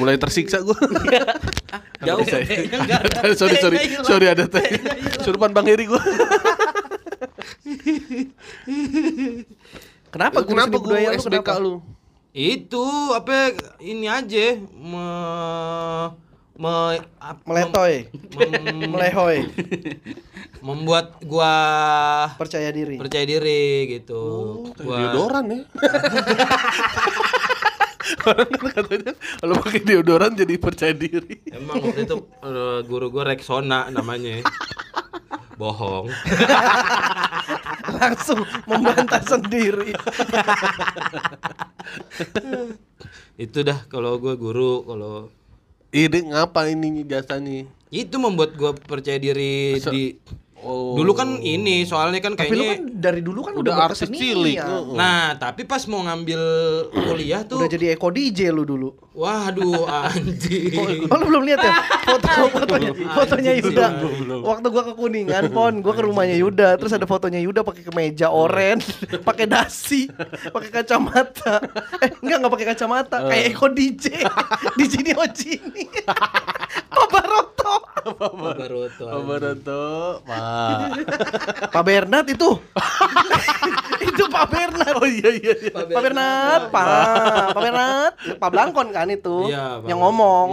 Mulai 0.00 0.16
tersiksa 0.16 0.64
gue. 0.64 0.74
Jauh. 2.08 2.24
sorry 3.40 3.56
sorry 3.60 3.78
sorry 4.00 4.26
ada 4.32 4.48
teh. 4.48 4.64
Surupan 5.20 5.52
Bang 5.52 5.68
Heri 5.68 5.84
gue. 5.84 6.02
Kenapa 10.10 10.42
Kenapa 10.42 10.76
gue 10.80 10.98
SBK 11.20 11.48
lu? 11.60 11.84
Itu 12.30 12.86
apa 13.10 13.50
ini 13.82 14.06
aja 14.06 14.54
me 14.70 15.06
me 16.54 16.72
ap- 17.18 17.42
Meletoy, 17.42 18.06
mem- 18.36 18.86
melehoy, 18.94 19.48
membuat 20.60 21.18
gua 21.24 21.54
percaya 22.36 22.70
diri. 22.70 23.00
percaya 23.00 23.26
diri 23.26 23.90
gitu. 23.90 24.22
Gua 24.78 24.96
Deodoran 25.10 25.44
ya. 25.48 25.58
Orang 28.20 28.50
kan 28.52 28.70
katanya 28.74 29.12
kalau 29.40 29.54
pakai 29.56 29.80
deodoran 29.80 30.32
jadi 30.34 30.54
percaya 30.54 30.92
diri. 30.92 31.40
emang 31.50 31.80
waktu 31.80 32.04
itu 32.04 32.16
eh, 32.44 32.78
guru 32.84 33.06
gua 33.08 33.24
Rexona 33.26 33.90
namanya. 33.90 34.38
Bohong. 35.60 36.08
Langsung 38.00 38.40
membantah 38.64 39.20
sendiri. 39.20 39.92
Itu 43.36 43.60
dah 43.60 43.84
kalau 43.92 44.16
gua 44.16 44.40
guru 44.40 44.88
kalau 44.88 45.28
Ini 45.90 46.30
ngapa 46.32 46.70
ini 46.70 47.02
jasa 47.04 47.36
nih? 47.42 47.66
itu 47.90 48.16
membuat 48.22 48.54
gua 48.54 48.70
percaya 48.72 49.18
diri 49.18 49.74
di 49.90 50.14
Oh. 50.60 50.92
dulu 50.92 51.16
kan 51.16 51.40
ini 51.40 51.88
soalnya 51.88 52.20
kan 52.20 52.36
Tapi 52.36 52.52
lu 52.52 52.60
kayaknya 52.60 52.76
kan 52.76 52.84
dari 53.00 53.20
dulu 53.24 53.40
kan 53.48 53.52
Udah 53.56 53.72
udah, 53.72 53.86
artis 53.88 54.12
cilik, 54.12 54.60
heeh. 54.60 54.92
Nah, 54.92 55.32
tapi 55.40 55.64
pas 55.64 55.80
mau 55.88 56.04
ngambil 56.04 56.42
kuliah 56.92 57.40
tuh 57.48 57.64
Udah 57.64 57.70
jadi 57.72 57.96
Eko 57.96 58.12
DJ 58.12 58.52
lu 58.52 58.68
dulu. 58.68 58.92
Waduh, 59.10 59.90
anjing. 60.06 61.08
Oh 61.10 61.16
lu 61.18 61.24
belum 61.34 61.42
lihat 61.48 61.60
ya 61.64 61.72
foto 62.06 62.28
fotonya 62.54 62.90
fotonya 63.16 63.52
Yuda. 63.58 63.86
Waktu 64.44 64.66
gua 64.70 64.82
ke 64.86 64.92
Kuningan, 64.94 65.44
Pon, 65.50 65.82
gua 65.82 65.94
ke 65.98 66.02
rumahnya 66.06 66.36
Yuda, 66.38 66.78
terus 66.78 66.94
ada 66.94 67.04
fotonya 67.10 67.42
Yuda 67.42 67.66
pakai 67.66 67.82
kemeja 67.84 68.30
oranye, 68.30 68.84
pakai 69.28 69.50
dasi, 69.50 70.06
pakai 70.54 70.70
kacamata. 70.70 71.58
Eh, 72.04 72.10
enggak 72.22 72.36
enggak 72.38 72.52
pakai 72.54 72.66
kacamata, 72.76 73.16
kayak 73.26 73.44
Eko 73.50 73.66
DJ. 73.72 74.04
Di 74.78 74.86
sini 74.86 75.10
Ojini. 77.00 77.02
Pak 77.02 77.08
Baroto. 77.10 77.74
Baroto. 78.56 79.04
Baroto, 79.24 79.82
Pak. 80.22 80.78
Pak 81.70 81.82
Bernard 81.82 82.26
itu. 82.28 82.50
itu 84.10 84.24
Pak 84.26 84.44
Bernard. 84.46 84.94
Oh 84.96 85.06
iya 85.06 85.30
iya 85.32 85.54
iya. 85.58 85.72
Pak 85.72 85.86
Bernard, 85.88 86.62
Pak. 86.68 86.86
Pak 87.52 87.60
Bernard, 87.60 88.12
Pak 88.36 88.48
Blankon 88.50 88.88
kan 88.90 89.08
itu 89.08 89.48
Iya, 89.48 89.80
Pak 89.80 89.88
yang 89.88 90.00
ngomong. 90.00 90.48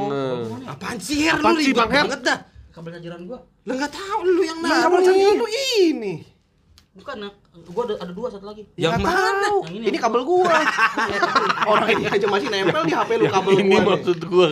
Apaan 0.65 0.97
sih, 0.97 1.25
Her? 1.25 1.39
Apaan 1.39 1.55
Lu 1.55 1.61
sih, 1.61 1.73
Bang 1.73 1.91
Her? 1.91 2.05
banget 2.05 2.21
dah. 2.23 2.39
Kabel 2.71 2.91
jajaran 2.95 3.21
gua. 3.25 3.39
Lah 3.65 3.73
enggak 3.73 3.91
tahu 3.91 4.19
lu 4.23 4.41
yang 4.45 4.59
Nah, 4.61 4.85
naruh. 4.85 5.01
cantik 5.01 5.33
lu 5.35 5.47
ini. 5.81 6.13
Bukan, 6.97 7.15
nah, 7.15 7.31
gua 7.67 7.83
ada, 7.85 7.95
ada 8.01 8.11
dua 8.11 8.27
satu 8.27 8.43
lagi. 8.43 8.65
Yang 8.73 8.97
Nggak 8.97 9.05
mana? 9.05 9.45
tahu. 9.45 9.59
Yang 9.63 9.75
ini. 9.75 9.85
Ini 9.85 9.97
kabel 9.97 10.21
gua. 10.23 10.55
Orang 11.71 11.87
ini 11.89 12.05
aja 12.07 12.27
masih 12.27 12.47
nempel 12.49 12.83
di 12.83 12.93
HP 12.93 13.09
lu 13.15 13.25
kabel 13.27 13.51
Ini 13.53 13.63
gua. 13.63 13.69
nih. 13.69 13.81
maksud 13.87 14.19
gua. 14.25 14.45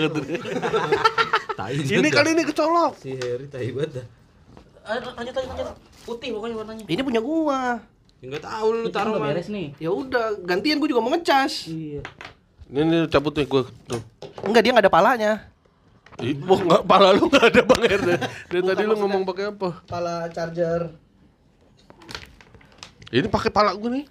Tai 1.58 1.72
Ini 1.74 2.10
kali 2.10 2.30
ini 2.32 2.44
kecolok. 2.44 2.94
si 2.96 3.10
Heri 3.12 3.48
tai 3.48 3.72
banget 3.72 3.92
dah. 3.96 4.06
Eh, 4.86 5.00
lanjut 5.10 5.34
lanjut 5.34 5.50
lanjut. 5.50 5.68
Putih 6.04 6.30
pokoknya 6.32 6.56
warnanya. 6.56 6.84
Ini 6.86 7.02
punya 7.02 7.20
gua. 7.20 7.60
Ya 8.20 8.26
enggak 8.28 8.44
tahu 8.44 8.68
lu 8.76 8.88
taruh 8.90 9.12
mana. 9.16 9.32
beres 9.32 9.48
nih. 9.48 9.74
Ya 9.78 9.90
udah, 9.90 10.38
gantian 10.42 10.78
gua 10.78 10.88
juga 10.88 11.02
mau 11.02 11.12
ngecas. 11.12 11.66
Iya. 11.66 12.04
Ini, 12.68 12.80
ini 12.80 12.98
cabut 13.08 13.34
nih 13.34 13.46
gua 13.46 13.64
tuh. 13.86 14.02
Enggak, 14.42 14.62
dia 14.62 14.72
nggak 14.72 14.86
ada 14.86 14.94
palanya. 14.94 15.32
Ih, 16.18 16.32
Wah, 16.42 16.60
enggak 16.62 16.84
pala 16.84 17.10
lu 17.12 17.26
enggak 17.26 17.46
ada 17.46 17.62
Bang. 17.62 17.82
Dari, 17.86 18.04
dari 18.48 18.62
tadi 18.64 18.84
lu 18.84 18.96
ngomong 18.96 19.24
pakai 19.24 19.46
apa? 19.50 19.70
Pala 19.84 20.28
charger. 20.30 20.92
Ini 23.10 23.28
pakai 23.28 23.50
pala 23.50 23.74
gue 23.74 23.90
nih. 23.92 24.06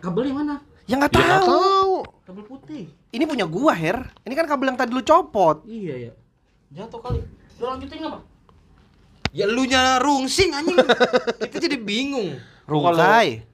Kabelnya 0.00 0.34
mana? 0.34 0.54
Ya 0.88 0.96
nggak 0.96 1.12
Ya 1.12 1.20
tahu. 1.20 1.46
tahu. 1.46 1.94
Kabel 2.24 2.44
putih. 2.44 2.84
Ini 3.08 3.24
punya 3.24 3.44
gua, 3.44 3.72
Her. 3.72 4.08
Ini 4.24 4.32
kan 4.32 4.44
kabel 4.44 4.68
yang 4.68 4.78
tadi 4.80 4.92
lu 4.92 5.00
copot. 5.00 5.60
Iya 5.64 6.08
ya. 6.08 6.12
Jatuh 6.72 7.00
kali. 7.00 7.20
Udah 7.56 7.76
lanjutin 7.76 8.00
nggak, 8.00 8.12
Pak? 8.12 8.22
Ya 9.32 9.44
lu 9.44 9.64
nya 9.64 10.00
rungsing 10.00 10.52
anjing. 10.52 10.76
Kita 11.52 11.60
jadi 11.60 11.76
bingung. 11.76 12.40
Rungkai. 12.64 13.44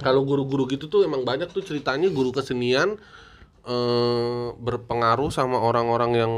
Kalau 0.00 0.24
guru-guru 0.24 0.64
gitu 0.66 0.88
tuh 0.88 1.04
emang 1.04 1.24
banyak 1.24 1.48
tuh 1.48 1.60
ceritanya 1.60 2.08
guru 2.08 2.32
kesenian 2.32 2.96
eh 3.64 4.48
berpengaruh 4.54 5.28
sama 5.28 5.56
orang-orang 5.56 6.10
yang 6.14 6.32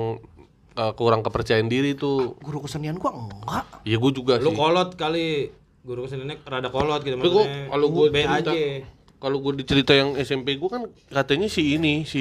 eh, 0.72 0.92
kurang 0.94 1.22
kepercayaan 1.22 1.66
diri 1.66 1.94
tuh. 1.94 2.34
Guru 2.38 2.62
kesenian 2.62 2.98
gua 2.98 3.14
enggak. 3.14 3.64
Iya 3.82 3.96
gue 3.96 4.12
juga 4.12 4.38
Lu 4.38 4.50
sih. 4.50 4.56
kolot 4.56 4.94
kali. 4.94 5.50
Guru 5.86 6.10
keseniannya 6.10 6.42
rada 6.42 6.68
kolot 6.68 7.00
gitu 7.00 7.14
Tapi 7.14 7.30
gua 7.30 7.44
kalau 7.70 7.86
gua 7.88 8.06
B 8.10 8.16
cerita, 8.26 8.50
aja. 8.50 8.82
kalau 9.16 9.40
gue 9.40 9.52
dicerita 9.56 9.96
yang 9.96 10.12
SMP 10.20 10.60
gue 10.60 10.68
kan 10.68 10.92
katanya 11.08 11.48
si 11.48 11.72
ini 11.72 12.04
si 12.04 12.20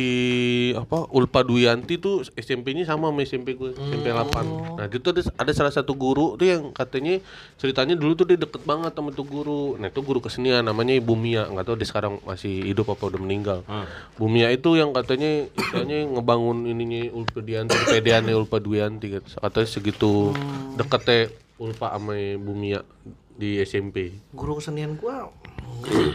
apa 0.79 1.11
Ulpa 1.11 1.43
Duyanti 1.43 1.99
tuh 1.99 2.23
SMP-nya 2.39 2.87
sama 2.87 3.11
sama 3.11 3.19
SMP 3.27 3.51
gue 3.53 3.75
SMP 3.75 4.15
8. 4.15 4.79
Nah, 4.79 4.87
itu 4.87 5.03
ada 5.11 5.21
ada 5.35 5.51
salah 5.51 5.75
satu 5.75 5.91
guru 5.91 6.39
tuh 6.39 6.47
yang 6.47 6.71
katanya 6.71 7.19
ceritanya 7.59 7.99
dulu 7.99 8.15
tuh 8.15 8.25
dia 8.31 8.39
deket 8.39 8.63
banget 8.63 8.95
sama 8.95 9.11
tuh 9.11 9.27
guru. 9.27 9.75
Nah, 9.75 9.91
itu 9.91 9.99
guru 10.01 10.23
kesenian 10.23 10.63
namanya 10.63 10.95
Ibu 10.95 11.13
Mia. 11.19 11.51
nggak 11.51 11.67
tahu 11.67 11.75
dia 11.75 11.87
sekarang 11.91 12.23
masih 12.23 12.63
hidup 12.63 12.87
apa 12.87 13.03
udah 13.11 13.19
meninggal. 13.19 13.59
Ah. 13.67 13.85
Bu 14.15 14.31
Mia 14.31 14.47
itu 14.55 14.79
yang 14.79 14.95
katanya 14.95 15.51
istilahnya 15.51 16.07
ngebangun 16.15 16.63
ininya 16.63 17.11
Ulpa 17.11 17.43
Duyanti, 17.43 17.75
pedeannya 17.91 18.33
Ulpa 18.39 18.63
Duyanti 18.63 19.19
gitu. 19.19 19.27
Katanya 19.35 19.67
segitu 19.67 20.31
deketnya 20.79 21.27
Ulpa 21.59 21.91
sama 21.91 22.15
Bu 22.39 22.55
Mia 22.55 22.87
di 23.35 23.59
SMP. 23.61 24.15
Guru 24.31 24.57
kesenian 24.59 24.95
gua 24.95 25.29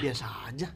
biasa 0.01 0.27
aja. 0.49 0.69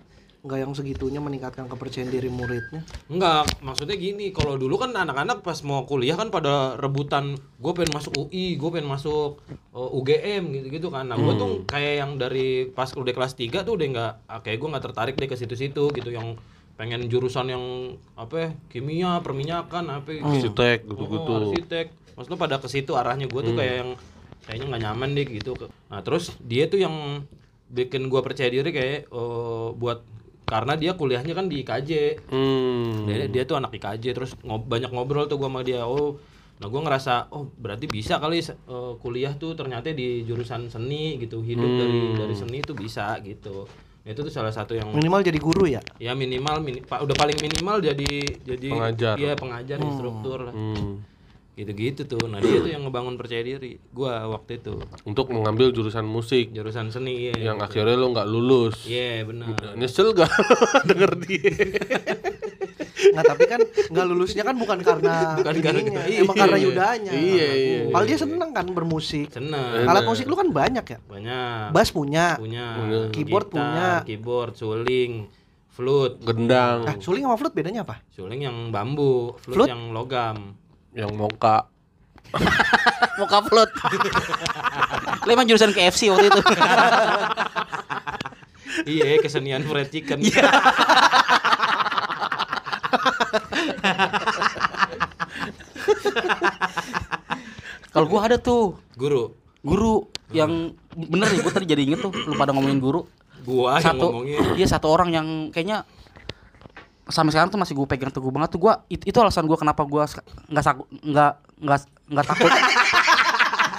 Enggak 0.45 0.61
yang 0.61 0.77
segitunya 0.77 1.25
meningkatkan 1.25 1.65
kepercayaan 1.73 2.13
diri 2.13 2.29
muridnya. 2.29 2.85
Enggak, 3.09 3.49
maksudnya 3.65 3.97
gini, 3.97 4.29
kalau 4.29 4.61
dulu 4.61 4.77
kan 4.77 4.93
anak-anak 4.93 5.41
pas 5.41 5.57
mau 5.65 5.89
kuliah 5.89 6.21
kan 6.21 6.29
pada 6.29 6.77
rebutan, 6.77 7.41
gue 7.57 7.73
pengen 7.73 7.97
masuk 7.97 8.13
UI, 8.13 8.61
gue 8.61 8.69
pengen 8.69 8.93
masuk 8.93 9.41
uh, 9.73 9.97
UGM 9.97 10.53
gitu-gitu 10.53 10.93
kan. 10.93 11.09
Nah, 11.09 11.17
gue 11.17 11.33
tuh 11.41 11.65
kayak 11.65 11.95
yang 11.97 12.21
dari 12.21 12.69
pas 12.69 12.93
udah 12.93 13.17
kelas 13.17 13.41
3 13.41 13.65
tuh 13.65 13.73
udah 13.73 13.87
nggak, 13.89 14.13
ah, 14.29 14.41
kayak 14.45 14.61
gue 14.61 14.69
nggak 14.69 14.85
tertarik 14.85 15.15
deh 15.17 15.33
ke 15.33 15.37
situ-situ 15.41 15.89
gitu, 15.97 16.11
yang 16.13 16.37
pengen 16.77 17.09
jurusan 17.09 17.49
yang 17.49 17.65
apa 18.13 18.37
ya, 18.37 18.49
kimia, 18.69 19.25
perminyakan, 19.25 19.97
apa 19.97 20.13
gitu. 20.13 20.29
Arsitek 20.29 20.85
Oh, 20.85 20.89
gitu-gitu. 20.93 21.33
arsitek. 21.41 21.87
Maksudnya 22.21 22.37
pada 22.37 22.57
ke 22.61 22.69
situ 22.69 22.93
arahnya 22.93 23.33
gue 23.33 23.41
tuh 23.41 23.57
kayak 23.57 23.75
yang 23.81 23.91
kayaknya 24.45 24.67
nggak 24.69 24.83
nyaman 24.83 25.11
deh 25.13 25.27
gitu. 25.27 25.53
Nah, 25.89 26.01
terus 26.01 26.33
dia 26.39 26.65
tuh 26.65 26.79
yang 26.79 27.25
bikin 27.67 28.07
gua 28.07 28.21
percaya 28.21 28.47
diri 28.47 28.69
kayak 28.69 29.07
eh, 29.07 29.69
buat 29.73 30.05
karena 30.45 30.75
dia 30.75 30.93
kuliahnya 30.93 31.33
kan 31.33 31.47
di 31.47 31.61
IKJ. 31.61 31.91
Hmm. 32.29 33.05
Dia, 33.05 33.27
dia 33.27 33.43
tuh 33.43 33.57
anak 33.57 33.73
IKJ 33.73 34.05
terus 34.13 34.37
ngob- 34.39 34.65
banyak 34.65 34.89
ngobrol 34.89 35.25
tuh 35.25 35.37
gua 35.37 35.49
sama 35.49 35.61
dia. 35.61 35.83
Oh, 35.83 36.21
nah 36.55 36.69
gua 36.69 36.81
ngerasa 36.83 37.29
oh 37.31 37.49
berarti 37.51 37.85
bisa 37.87 38.17
kali 38.17 38.39
eh, 38.39 38.53
kuliah 38.99 39.33
tuh 39.35 39.53
ternyata 39.53 39.89
di 39.91 40.23
jurusan 40.23 40.69
seni 40.69 41.17
gitu. 41.17 41.41
Hidup 41.41 41.71
dari 41.75 41.99
dari 42.15 42.35
seni 42.35 42.61
itu 42.61 42.73
bisa 42.73 43.17
gitu. 43.21 43.65
Nah, 44.05 44.13
itu 44.13 44.21
tuh 44.21 44.29
salah 44.29 44.53
satu 44.53 44.77
yang 44.77 44.93
Minimal 44.93 45.25
jadi 45.25 45.41
guru 45.41 45.65
ya. 45.65 45.81
ya 45.97 46.13
minimal 46.13 46.61
mini- 46.61 46.85
pa- 46.85 47.01
udah 47.01 47.17
paling 47.17 47.41
minimal 47.41 47.81
jadi 47.81 48.13
jadi 48.45 48.69
Pengajar. 48.69 49.15
Iya, 49.17 49.33
pengajar 49.33 49.79
instruktur 49.81 50.39
lah. 50.45 50.53
Hmm. 50.53 51.01
Gitu-gitu 51.55 52.03
tuh. 52.05 52.27
Nah, 52.27 52.39
dia 52.39 52.59
tuh 52.59 52.67
yang 52.67 52.83
ngebangun 52.83 53.15
percaya 53.15 53.39
diri. 53.41 53.79
Gua 53.89 54.27
waktu 54.29 54.59
itu 54.59 54.75
Untuk 55.05 55.31
mengambil 55.31 55.71
jurusan 55.71 56.03
musik 56.03 56.51
jurusan 56.51 56.91
seni 56.91 57.31
ya. 57.31 57.53
yang 57.53 57.59
akhirnya 57.59 57.95
lo 57.95 58.11
nggak 58.11 58.27
lulus. 58.27 58.83
Iya, 58.85 59.23
benar. 59.23 59.55
Nyesel 59.73 60.11
gak 60.13 60.31
denger 60.89 61.15
dia? 61.21 61.47
Nggak, 63.05 63.25
tapi 63.25 63.45
kan 63.45 63.61
nggak 63.63 64.07
lulusnya 64.07 64.43
kan 64.43 64.57
bukan 64.57 64.79
karena 64.81 65.15
Bukan 65.37 65.55
karena 65.57 65.79
ininya, 65.79 66.03
kita- 66.03 66.21
emang 66.25 66.37
karena 66.37 66.57
iya. 66.57 66.65
yudanya. 66.65 67.13
Iya, 67.13 67.49
iya, 67.53 67.79
Padahal 67.87 68.07
dia 68.09 68.19
seneng 68.19 68.51
kan 68.51 68.67
bermusik. 68.69 69.27
Seneng. 69.31 69.85
Alat 69.85 70.03
musik 70.05 70.25
lu 70.25 70.35
kan 70.35 70.49
banyak 70.49 70.85
ya. 70.85 70.99
Banyak. 71.05 71.71
Bass 71.71 71.91
punya. 71.91 72.35
punya. 72.35 72.67
Keyboard 73.11 73.47
Gitar, 73.47 73.55
punya. 73.55 73.89
Keyboard, 74.03 74.53
suling, 74.57 75.13
flute. 75.69 76.19
Gendang 76.21 76.83
Nah, 76.83 76.97
suling 76.99 77.23
sama 77.23 77.37
flute 77.37 77.55
bedanya 77.55 77.83
apa? 77.83 78.03
Suling 78.09 78.41
yang 78.41 78.57
bambu, 78.71 79.39
flute, 79.39 79.55
Flute? 79.55 79.71
yang 79.71 79.93
logam. 79.93 80.59
Yang 80.95 81.11
moka. 81.19 81.67
Mau 83.19 83.27
upload. 83.39 83.71
Lu 85.27 85.31
emang 85.31 85.47
jurusan 85.47 85.75
KFC 85.75 86.11
waktu 86.11 86.31
itu. 86.31 86.41
iya, 88.95 89.19
kesenian 89.19 89.63
fried 89.67 89.91
chicken. 89.91 90.23
Kalau 97.95 98.11
gua 98.11 98.27
ada 98.27 98.43
tuh 98.43 98.75
Guru, 98.99 99.31
guru 99.63 100.11
yang 100.35 100.75
bener 100.95 101.31
nih 101.31 101.47
gua 101.47 101.53
tadi 101.55 101.67
jadi 101.67 101.83
inget 101.87 102.03
tuh 102.03 102.11
lu 102.11 102.35
pada 102.35 102.51
ngomongin 102.51 102.83
guru. 102.83 103.07
gua 103.45 103.79
yang 103.79 103.87
satu 103.95 104.07
ngomongin. 104.11 104.39
iya 104.57 104.67
satu 104.67 104.87
orang 104.89 105.11
yang 105.15 105.27
kayaknya 105.55 105.85
sampai 107.07 107.31
sekarang 107.31 107.49
tuh 107.49 107.57
masih 107.57 107.73
gue 107.73 107.87
pegang 107.87 108.09
teguh 108.09 108.29
banget 108.29 108.51
tuh 108.51 108.61
gua 108.61 108.81
it- 108.87 109.05
itu 109.05 109.15
alasan 109.15 109.45
gua 109.45 109.57
kenapa 109.57 109.83
gua 109.83 110.05
sek- 110.05 110.25
nggak 110.47 110.65
saku- 110.65 110.89
nggak 110.91 111.33
nggak 111.59 111.79
nggak 112.09 112.27
takut 112.27 112.53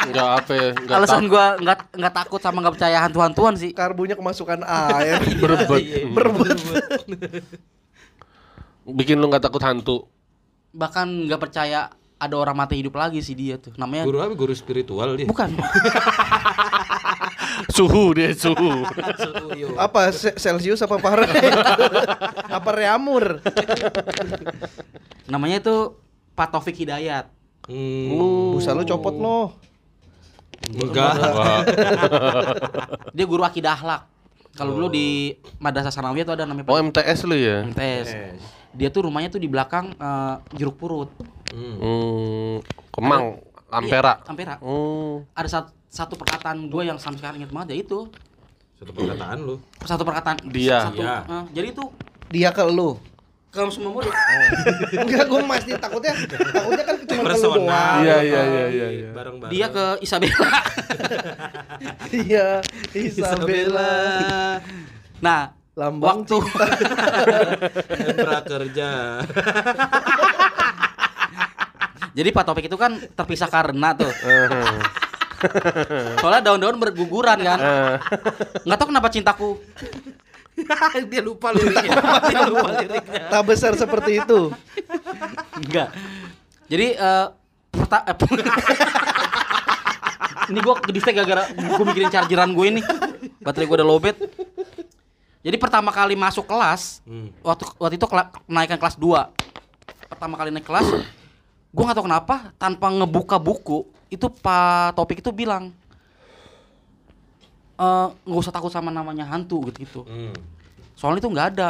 Enggak 0.06 0.30
apa 0.38 0.52
ya, 0.54 0.70
enggak 0.72 0.96
alasan 1.02 1.24
gua 1.26 1.46
nggak 1.58 1.78
nggak 1.92 2.14
takut 2.16 2.38
sama 2.38 2.62
nggak 2.62 2.76
percaya 2.78 2.98
hantu-hantuan 3.00 3.54
sih 3.56 3.72
Karbunya 3.72 4.14
kemasukan 4.14 4.62
air. 4.62 5.18
berebet. 5.42 5.82
Berebut. 6.08 6.58
Bikin 8.86 9.18
lu 9.18 9.26
nggak 9.26 9.42
takut 9.44 9.60
hantu. 9.60 10.06
bahkan 10.70 11.08
nggak 11.08 11.40
percaya 11.40 11.88
ada 12.16 12.36
orang 12.36 12.54
mati 12.54 12.78
hidup 12.78 12.94
lagi 12.94 13.18
sih 13.20 13.32
dia 13.32 13.56
tuh 13.56 13.72
namanya 13.76 14.04
Guru 14.04 14.20
apa? 14.20 14.36
Guru 14.36 14.52
spiritual 14.52 15.16
dia. 15.16 15.24
bukan 15.26 15.56
Suhu 17.68 18.14
dia 18.14 18.32
suhu. 18.32 18.84
apa 19.76 20.10
Se- 20.10 20.36
Celsius 20.36 20.80
apa 20.80 20.96
Fahrenheit? 20.96 21.54
apa 22.58 22.70
Reamur? 22.72 23.40
namanya 25.26 25.60
itu 25.60 25.96
Pak 26.32 26.52
Taufik 26.52 26.76
Hidayat 26.76 27.32
Hmm, 27.66 28.54
Busa 28.54 28.72
lu 28.72 28.84
copot 28.84 29.10
no. 29.12 29.58
enggak. 30.72 31.18
Dia 33.16 33.26
guru 33.26 33.42
akidah 33.42 33.74
akhlak 33.74 34.02
kalau 34.54 34.72
dulu 34.72 34.88
di 34.88 35.34
Madrasah 35.58 35.90
Sanawiyah 35.90 36.24
tuh 36.24 36.34
ada 36.34 36.46
namanya 36.46 36.66
oh 36.66 36.78
MTS 36.80 37.26
lu 37.26 37.34
ya? 37.34 37.66
MTS 37.66 38.08
dia 38.70 38.88
tuh 38.88 39.04
rumahnya 39.04 39.28
tuh 39.28 39.38
di 39.38 39.48
belakang 39.48 39.92
eh, 39.92 40.36
jeruk 40.54 40.76
purut 40.76 41.10
Hmm. 41.48 41.76
Hmm, 41.76 42.56
Kemang, 42.92 43.40
Ampera. 43.68 44.20
Iya, 44.20 44.28
Ampera 44.28 44.54
Oh. 44.60 45.24
ada 45.32 45.48
satu, 45.48 45.72
satu 45.96 46.14
perkataan 46.14 46.68
gue 46.68 46.84
yang 46.84 47.00
sampai 47.00 47.18
sekarang 47.18 47.40
inget 47.40 47.50
banget 47.50 47.68
ya 47.72 47.78
itu 47.80 48.00
Satu 48.76 48.92
perkataan 48.92 49.38
lu. 49.40 49.56
satu 49.82 50.04
perkataan 50.04 50.38
Dia. 50.46 50.84
satu, 50.84 51.00
Iya. 51.00 51.18
eh, 51.24 51.44
jadi 51.54 51.68
itu 51.72 51.84
Dia 52.28 52.50
ke 52.52 52.64
lu. 52.66 53.00
ke 53.48 53.64
semua 53.72 53.96
murid 53.96 54.12
Enggak, 55.00 55.24
gue 55.26 55.40
masih 55.42 55.80
takutnya 55.80 56.12
takutnya 56.28 56.84
kan 56.84 56.96
cuma 57.02 57.22
ke 57.24 57.38
lu 57.38 57.52
doang. 57.56 58.00
Iya, 58.04 58.18
iya, 58.20 58.42
iya, 58.44 58.66
iya, 58.68 58.88
iya. 58.92 59.10
Bareng-bareng. 59.16 59.48
dia 59.50 59.68
ke 59.72 59.86
Isabella 60.02 60.52
Iya, 62.26 62.48
Isabella. 62.92 63.96
nah 65.18 65.42
Lambang 65.74 66.24
waktu 66.24 66.36
prakerja. 68.18 68.90
jadi 72.12 72.30
Pak 72.30 72.44
Taufik 72.44 72.66
itu 72.66 72.76
kan 72.76 72.96
terpisah 73.10 73.48
karena 73.48 73.92
tuh 73.94 74.08
soalnya 76.22 76.42
daun-daun 76.42 76.78
berguguran 76.78 77.38
kan 77.38 77.60
nggak 78.64 78.78
tahu 78.78 78.88
kenapa 78.90 79.08
cintaku 79.10 79.50
dia 81.12 81.20
lupa 81.20 81.52
liriknya. 81.52 82.00
dia 82.32 82.48
lupa 82.48 82.80
liriknya. 82.80 83.28
Tak 83.28 83.44
besar 83.44 83.76
seperti 83.76 84.24
itu. 84.24 84.56
Enggak. 85.60 85.92
Jadi 86.72 86.96
eh 86.96 87.26
perta- 87.68 88.08
eh, 88.08 88.16
ini 90.48 90.60
gua 90.64 90.80
kedistek 90.80 91.12
gara-gara 91.12 91.52
gua 91.52 91.86
mikirin 91.86 92.08
chargeran 92.08 92.56
gue 92.56 92.66
ini. 92.72 92.82
Baterai 93.44 93.68
gua 93.68 93.84
udah 93.84 93.88
lowbat. 93.88 94.16
Jadi 95.44 95.58
pertama 95.60 95.92
kali 95.92 96.16
masuk 96.16 96.48
kelas, 96.48 97.04
Hmm. 97.04 97.30
waktu 97.44 97.64
waktu 97.76 97.96
itu 98.00 98.08
kela- 98.08 98.32
kenaikan 98.48 98.80
kelas 98.80 98.96
2. 98.96 99.30
Pertama 100.08 100.40
kali 100.40 100.50
naik 100.50 100.66
kelas, 100.66 100.88
gua 101.70 101.84
nggak 101.86 101.98
tahu 102.00 102.06
kenapa 102.08 102.36
tanpa 102.56 102.88
ngebuka 102.90 103.38
buku, 103.38 103.86
itu 104.08 104.28
Pak 104.30 104.94
Topik 104.96 105.20
itu 105.20 105.32
bilang 105.32 105.74
eh 107.76 108.08
nggak 108.24 108.40
usah 108.40 108.54
takut 108.56 108.72
sama 108.72 108.88
namanya 108.90 109.28
hantu 109.28 109.60
gitu-gitu. 109.68 110.08
Hmm. 110.08 110.32
Soalnya 110.96 111.20
itu 111.20 111.30
nggak 111.32 111.48
ada. 111.56 111.70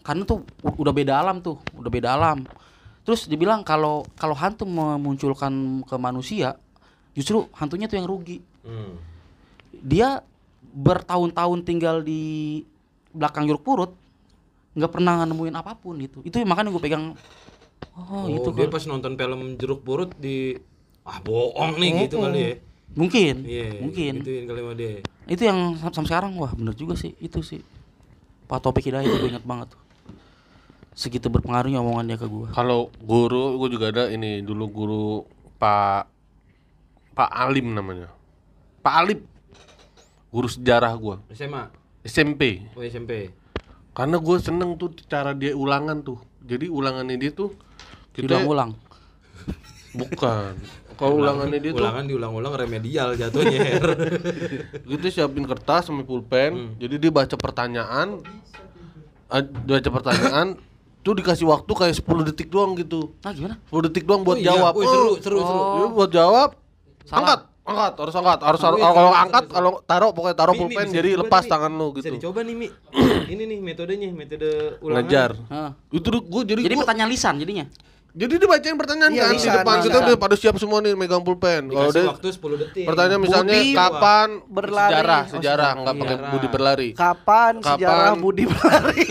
Karena 0.00 0.22
tuh 0.22 0.46
udah 0.62 0.94
beda 0.94 1.18
alam 1.18 1.42
tuh, 1.42 1.58
udah 1.76 1.90
beda 1.90 2.08
alam. 2.14 2.46
Terus 3.02 3.26
dibilang 3.26 3.60
kalau 3.60 4.06
kalau 4.16 4.32
hantu 4.32 4.64
memunculkan 4.64 5.82
ke 5.84 5.96
manusia, 5.98 6.56
justru 7.12 7.44
hantunya 7.52 7.90
tuh 7.90 7.98
yang 8.00 8.08
rugi. 8.08 8.40
Hmm. 8.64 8.96
Dia 9.76 10.24
bertahun-tahun 10.72 11.60
tinggal 11.66 12.00
di 12.00 12.62
belakang 13.12 13.44
jeruk 13.44 13.64
purut, 13.64 13.92
nggak 14.72 14.92
pernah 14.92 15.26
nemuin 15.28 15.56
apa 15.58 15.76
pun 15.76 16.00
gitu. 16.00 16.24
Itu 16.24 16.40
makanya 16.46 16.72
gue 16.72 16.82
pegang. 16.82 17.12
Oh, 17.96 18.24
Oh, 18.24 18.24
itu 18.28 18.48
dia 18.56 18.68
kalau- 18.68 18.72
pas 18.76 18.84
nonton 18.88 19.12
film 19.16 19.40
Jeruk 19.56 19.80
Purut 19.84 20.12
di 20.16 20.56
ah 21.06 21.18
bohong 21.20 21.78
nih 21.78 21.90
gitu 22.02 22.18
kali 22.18 22.40
ya. 22.40 22.52
mungkin, 22.92 23.34
Iya, 23.42 23.68
mungkin. 23.78 24.12
Gituin 24.20 24.44
kali 24.44 24.60
sama 24.60 24.74
dia. 24.74 24.90
Itu 25.24 25.42
yang 25.42 25.58
sam- 25.76 25.94
sampai 25.94 26.08
sekarang 26.08 26.32
wah 26.34 26.50
bener 26.50 26.72
juga 26.72 26.94
sih 26.94 27.14
itu 27.18 27.40
sih. 27.40 27.62
Pak 28.44 28.58
Topik 28.60 28.82
Hidayat 28.82 29.04
itu 29.04 29.16
gue 29.16 29.30
ingat 29.30 29.42
banget 29.42 29.70
tuh. 29.70 29.82
Segitu 30.92 31.28
berpengaruhnya 31.28 31.78
omongan 31.78 32.06
dia 32.06 32.16
ke 32.16 32.24
gue. 32.24 32.48
Kalau 32.50 32.88
guru, 32.98 33.58
gue 33.58 33.68
juga 33.70 33.90
ada 33.90 34.08
ini 34.08 34.40
dulu 34.40 34.64
guru 34.66 35.04
Pak 35.56 36.08
Pak 37.12 37.30
Alim 37.30 37.70
namanya. 37.70 38.08
Pak 38.80 38.94
Alim. 38.96 39.20
Guru 40.26 40.46
sejarah 40.46 40.92
gua 40.94 41.22
SMA, 41.30 41.70
SMP. 42.02 42.66
oh 42.72 42.82
SMP. 42.82 43.30
Karena 43.92 44.16
gue 44.16 44.36
seneng 44.36 44.74
tuh 44.74 44.92
cara 45.02 45.32
dia 45.32 45.52
ulangan 45.52 46.00
tuh. 46.00 46.18
Jadi 46.40 46.66
ulangannya 46.66 47.16
dia 47.16 47.30
tuh 47.30 47.56
kita 48.12 48.36
Ulang-ulang. 48.36 48.76
bukan. 49.92 50.54
Kalau 50.96 51.14
ulangannya 51.18 51.58
dia 51.58 51.70
tuh 51.70 51.78
Ulangan 51.78 52.04
diulang-ulang 52.04 52.52
remedial 52.56 53.08
jatuhnya. 53.12 53.60
Her. 53.60 53.86
gitu 54.90 55.06
siapin 55.10 55.44
kertas 55.44 55.86
sama 55.86 56.02
pulpen. 56.02 56.72
Jadi 56.76 56.94
dia 56.98 57.10
baca 57.10 57.36
pertanyaan, 57.36 58.24
ah, 59.26 59.42
baca 59.42 59.88
pertanyaan, 59.92 60.56
tuh 61.04 61.14
dikasih 61.14 61.44
waktu 61.44 61.68
kayak 61.68 61.94
10 61.96 62.02
detik 62.26 62.48
doang 62.48 62.72
gitu. 62.74 63.12
Nah 63.20 63.30
gimana? 63.30 63.56
10 63.62 63.86
detik 63.86 64.04
doang 64.04 64.22
buat 64.22 64.34
Oh 64.34 64.40
iya, 64.40 64.48
jawab. 64.50 64.72
seru, 64.74 65.10
seru, 65.20 65.38
seru. 65.38 65.60
Dia 65.60 65.86
buat 65.92 66.10
jawab. 66.10 66.48
Angkat, 67.06 67.40
angkat, 67.62 67.92
harus 67.94 68.14
angkat, 68.16 68.38
harus 68.42 68.60
harus- 68.60 68.78
Wih, 68.78 68.88
kalau 68.88 69.12
angkat, 69.12 69.44
kalau 69.46 69.70
taruh 69.84 70.10
pokoknya 70.10 70.34
taruh 70.34 70.54
pulpen 70.56 70.86
jadi 70.88 71.10
lepas 71.14 71.44
nih, 71.44 71.50
tangan 71.52 71.70
lu 71.70 71.88
Bisa 71.92 72.08
gitu. 72.08 72.14
dicoba 72.18 72.40
nih, 72.40 72.54
Mi. 72.56 72.68
Ini 73.32 73.42
nih 73.44 73.58
metodenya, 73.60 74.08
metode 74.10 74.80
ulangan. 74.80 75.04
Ngejar. 75.04 75.30
Hah. 75.46 75.70
Itu 75.88 76.08
gue 76.10 76.42
jadi 76.42 76.60
Jadi 76.62 76.74
gua- 76.74 76.82
pertanyaan 76.82 77.10
lisan 77.10 77.36
jadinya. 77.36 77.66
Jadi 78.16 78.34
dibacain 78.38 78.74
pertanyaan 78.74 79.12
Iya, 79.12 79.22
kan 79.22 79.36
di 79.36 79.48
depan 79.52 79.76
kita 79.82 79.96
udah 80.00 80.16
pada 80.16 80.34
siap 80.34 80.56
semua 80.56 80.80
nih 80.80 80.92
megang 80.92 81.20
pulpen. 81.20 81.68
Kalau 81.68 81.92
waktu 81.92 82.28
10 82.30 82.56
detik. 82.58 82.84
pertanyaan 82.84 83.20
misalnya 83.20 83.52
Budi 83.54 83.76
kapan 83.76 84.28
berlari. 84.42 84.90
sejarah, 84.90 85.20
Oh, 85.20 85.30
sejarah 85.30 85.70
nggak 85.74 85.94
pakai 85.94 86.08
sejarah. 86.10 86.30
budi 86.32 86.48
berlari. 86.48 86.88
Kapan, 86.90 87.52
Kapan? 87.56 87.70
sejarah 87.70 88.12
Budi 88.16 88.44
berlari? 88.44 89.04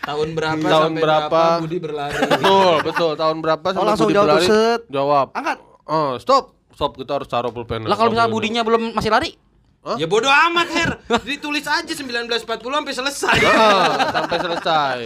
tahun 0.00 0.28
berapa 0.32 0.62
Tahun 0.64 0.82
sampai 0.88 1.02
berapa? 1.02 1.40
Budi 1.58 1.78
berlari. 1.78 2.14
betul, 2.24 2.74
betul. 2.82 3.10
Tahun 3.14 3.36
berapa 3.36 3.62
Oh, 3.62 3.72
sampai 3.72 3.88
langsung 3.88 4.06
budi 4.06 4.14
jawab 4.14 4.24
tuh, 4.24 4.32
berlari? 4.32 4.48
set. 4.48 4.80
Jawab. 4.88 5.26
Angkat. 5.32 5.58
Oh, 5.84 6.10
stop. 6.16 6.44
Stop, 6.70 6.94
kita 6.94 7.12
harus 7.12 7.28
taruh 7.28 7.50
pulpen. 7.50 7.82
Lah 7.82 7.92
kalau 7.92 8.08
misalnya 8.08 8.30
budinya 8.30 8.62
belum 8.62 8.94
masih 8.94 9.10
lari? 9.10 9.34
Ya 9.80 10.04
bodoh 10.04 10.28
amat, 10.28 10.68
Her. 10.68 10.90
Ditulis 11.24 11.64
aja 11.64 11.88
1940 11.88 12.36
sampai 12.60 12.92
selesai. 12.92 13.36
Ah, 13.42 14.12
sampai 14.12 14.36
selesai. 14.38 14.98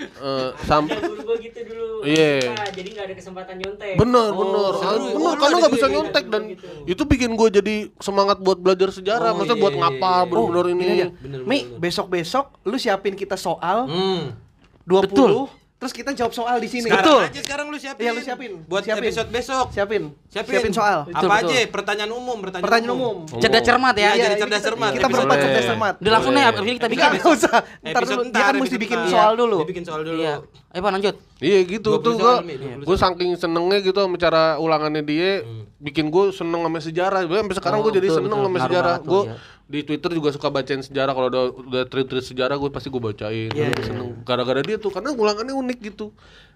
Eh, 0.00 0.48
sam 0.64 0.88
Ada 0.88 0.98
guru 1.04 1.22
gua 1.22 1.36
gitu 1.36 1.60
dulu. 1.62 2.02
Iya. 2.02 2.50
Nah, 2.50 2.68
jadi 2.68 2.88
nggak 2.90 3.04
ada 3.04 3.14
kesempatan 3.14 3.54
nyontek. 3.54 3.94
bener 3.94 4.28
bener 4.32 4.72
seru. 4.74 4.96
Oh, 4.96 5.06
bener 5.06 5.14
lu 5.14 5.20
karena 5.30 5.46
ada 5.46 5.46
nggak 5.52 5.62
juga 5.62 5.68
bisa 5.70 5.86
ya? 5.86 5.92
nyontek 5.92 6.24
dan 6.26 6.42
Gitu. 6.48 6.66
itu 6.88 7.02
bikin 7.04 7.30
gue 7.32 7.48
jadi 7.52 7.76
semangat 7.98 8.38
buat 8.40 8.56
belajar 8.56 8.88
sejarah 8.90 9.30
Oh, 9.30 9.34
maksudnya 9.36 9.54
iya, 9.54 9.62
buat 9.62 9.74
iya, 9.74 9.80
ngapa 9.84 10.10
iya. 10.10 10.26
bener-bener 10.26 10.66
ini 10.66 10.82
Gini 10.82 10.94
aja. 10.96 11.06
Bener, 11.14 11.38
Mi, 11.44 11.58
besok-besok 11.76 12.44
lu 12.64 12.76
siapin 12.76 13.14
kita 13.14 13.36
soal 13.36 13.86
Hmm. 13.86 14.34
20 14.82 15.06
Betul. 15.06 15.30
Terus 15.80 15.96
kita 15.96 16.12
jawab 16.12 16.28
soal 16.30 16.60
di 16.60 16.68
sini. 16.68 16.86
Sekarang 16.86 17.24
aja 17.24 17.40
sekarang 17.40 17.66
lu 17.66 17.78
siapin. 17.80 18.04
Iya, 18.04 18.10
lu 18.12 18.20
siapin. 18.20 18.52
Buat 18.68 18.84
Siapin. 18.84 19.00
episode 19.02 19.28
besok. 19.32 19.66
Siapin. 19.72 20.12
Siapin. 20.28 20.68
soal. 20.70 21.08
Betul, 21.08 21.24
Apa 21.24 21.34
betul. 21.34 21.48
aja? 21.48 21.58
Pertanyaan 21.66 22.12
umum, 22.12 22.36
pertanyaan, 22.38 22.66
Pertanyaan 22.68 22.92
umum. 22.92 23.16
Cerdas 23.34 23.64
cermat 23.64 23.94
ya. 23.94 24.02
Iya, 24.02 24.10
Iya, 24.12 24.22
jadi 24.22 24.36
cerdas 24.38 24.62
cermat. 24.62 24.90
Kita 24.92 25.08
berempat 25.08 25.36
cerdas 25.40 25.64
cermat. 25.66 25.94
Udah 25.96 26.12
langsung 26.12 26.32
nih 26.32 26.44
abis 26.44 26.60
ini 26.60 26.72
kita 26.76 26.86
bikin. 26.86 27.04
Enggak 27.10 27.32
usah. 27.32 27.56
Ntar 27.80 27.90
Episode 27.98 28.18
dulu, 28.20 28.28
dia 28.30 28.44
kan 28.44 28.54
mesti 28.54 28.76
bikin 28.76 28.98
soal 29.08 29.32
dulu. 29.34 29.56
Dia 29.56 29.68
bikin 29.72 29.84
soal 29.88 30.00
dulu. 30.04 30.20
Iya. 30.20 30.36
Ayo 30.70 30.80
Pak 30.80 30.92
lanjut. 30.92 31.14
Iya 31.40 31.58
gitu 31.64 31.90
20 31.90 32.04
tuh 32.04 32.12
soal, 32.14 32.36
gue 32.36 32.46
Mi, 32.46 32.54
20 32.54 32.84
gue 32.84 32.94
soal. 32.94 33.10
saking 33.10 33.30
senengnya 33.34 33.78
gitu 33.80 33.96
sama 33.96 34.14
cara 34.14 34.42
ulangannya 34.56 35.00
dia 35.02 35.40
bikin 35.78 36.06
gue 36.06 36.30
seneng 36.30 36.60
sama 36.62 36.78
sejarah 36.78 37.24
gue 37.24 37.32
sampai 37.34 37.56
sekarang 37.56 37.78
Oh, 37.80 37.82
gue 37.82 37.92
jadi 37.96 38.06
betul, 38.06 38.16
seneng 38.20 38.30
betul. 38.36 38.46
sama 38.46 38.58
sejarah 38.60 38.96
gue 39.00 39.22
iya. 39.24 39.34
Di 39.70 39.80
Twitter 39.80 40.10
juga 40.10 40.28
suka 40.30 40.50
bacain 40.50 40.82
sejarah. 40.82 41.14
Kalau 41.14 41.28
udah 41.28 41.42
udah 41.54 41.82
tweet-tweet 41.86 42.26
sejarah 42.26 42.58
gue 42.58 42.68
pasti 42.68 42.90
gue 42.90 42.98
bacain. 42.98 43.48
Iya, 43.48 43.70
Gue 43.70 43.72
iya. 43.72 43.86
seneng. 43.86 44.18
gara-gara 44.20 44.58
dia 44.60 44.76
tuh 44.76 44.90
karena 44.90 45.14
ulangannya 45.14 45.54
unik 45.54 45.78
gitu. 45.86 46.10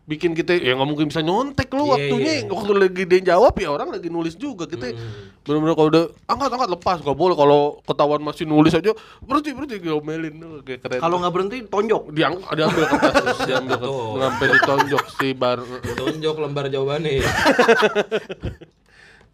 Bikin 0.05 0.37
kita 0.37 0.53
ya 0.53 0.77
nggak 0.77 0.85
mungkin 0.85 1.09
bisa 1.09 1.25
nyontek 1.25 1.73
lo 1.73 1.89
Iya, 1.89 1.93
waktunya. 1.97 2.33
iya. 2.37 2.45
waktu 2.45 2.73
lagi 2.77 3.03
dia 3.07 3.21
jawab 3.25 3.57
ya 3.57 3.71
orang 3.71 3.89
lagi 3.89 4.11
nulis 4.11 4.35
juga. 4.35 4.67
Kita 4.67 4.93
benar-benar 5.41 5.73
kalau 5.73 5.89
udah 5.89 6.05
angkat 6.27 6.51
angkat 6.53 6.71
lepas. 6.75 6.97
Gak 7.01 7.17
boleh. 7.17 7.33
Kalau 7.33 7.61
ketahuan 7.81 8.21
masih 8.21 8.45
nulis 8.45 8.75
aja 8.75 8.93
berhenti 9.23 9.55
berhenti. 9.55 9.77
Diomelin. 9.79 10.35
Tuh, 10.37 10.61
kayak 10.61 10.81
keren. 10.83 11.01
Kalau 11.01 11.17
nggak 11.17 11.33
berhenti 11.33 11.57
tonjok. 11.65 12.03
diang 12.11 12.35
diambil 12.51 12.85
kertas 12.85 13.15
terus 13.23 13.39
diambil 13.47 13.77
kertas. 13.79 14.19
Sampai 14.21 14.47
ditonjok 14.51 15.05
si 15.15 15.29
bar 15.33 15.59
Tunjuk 15.95 16.37
lembar 16.37 16.67
jawabannya. 16.69 17.23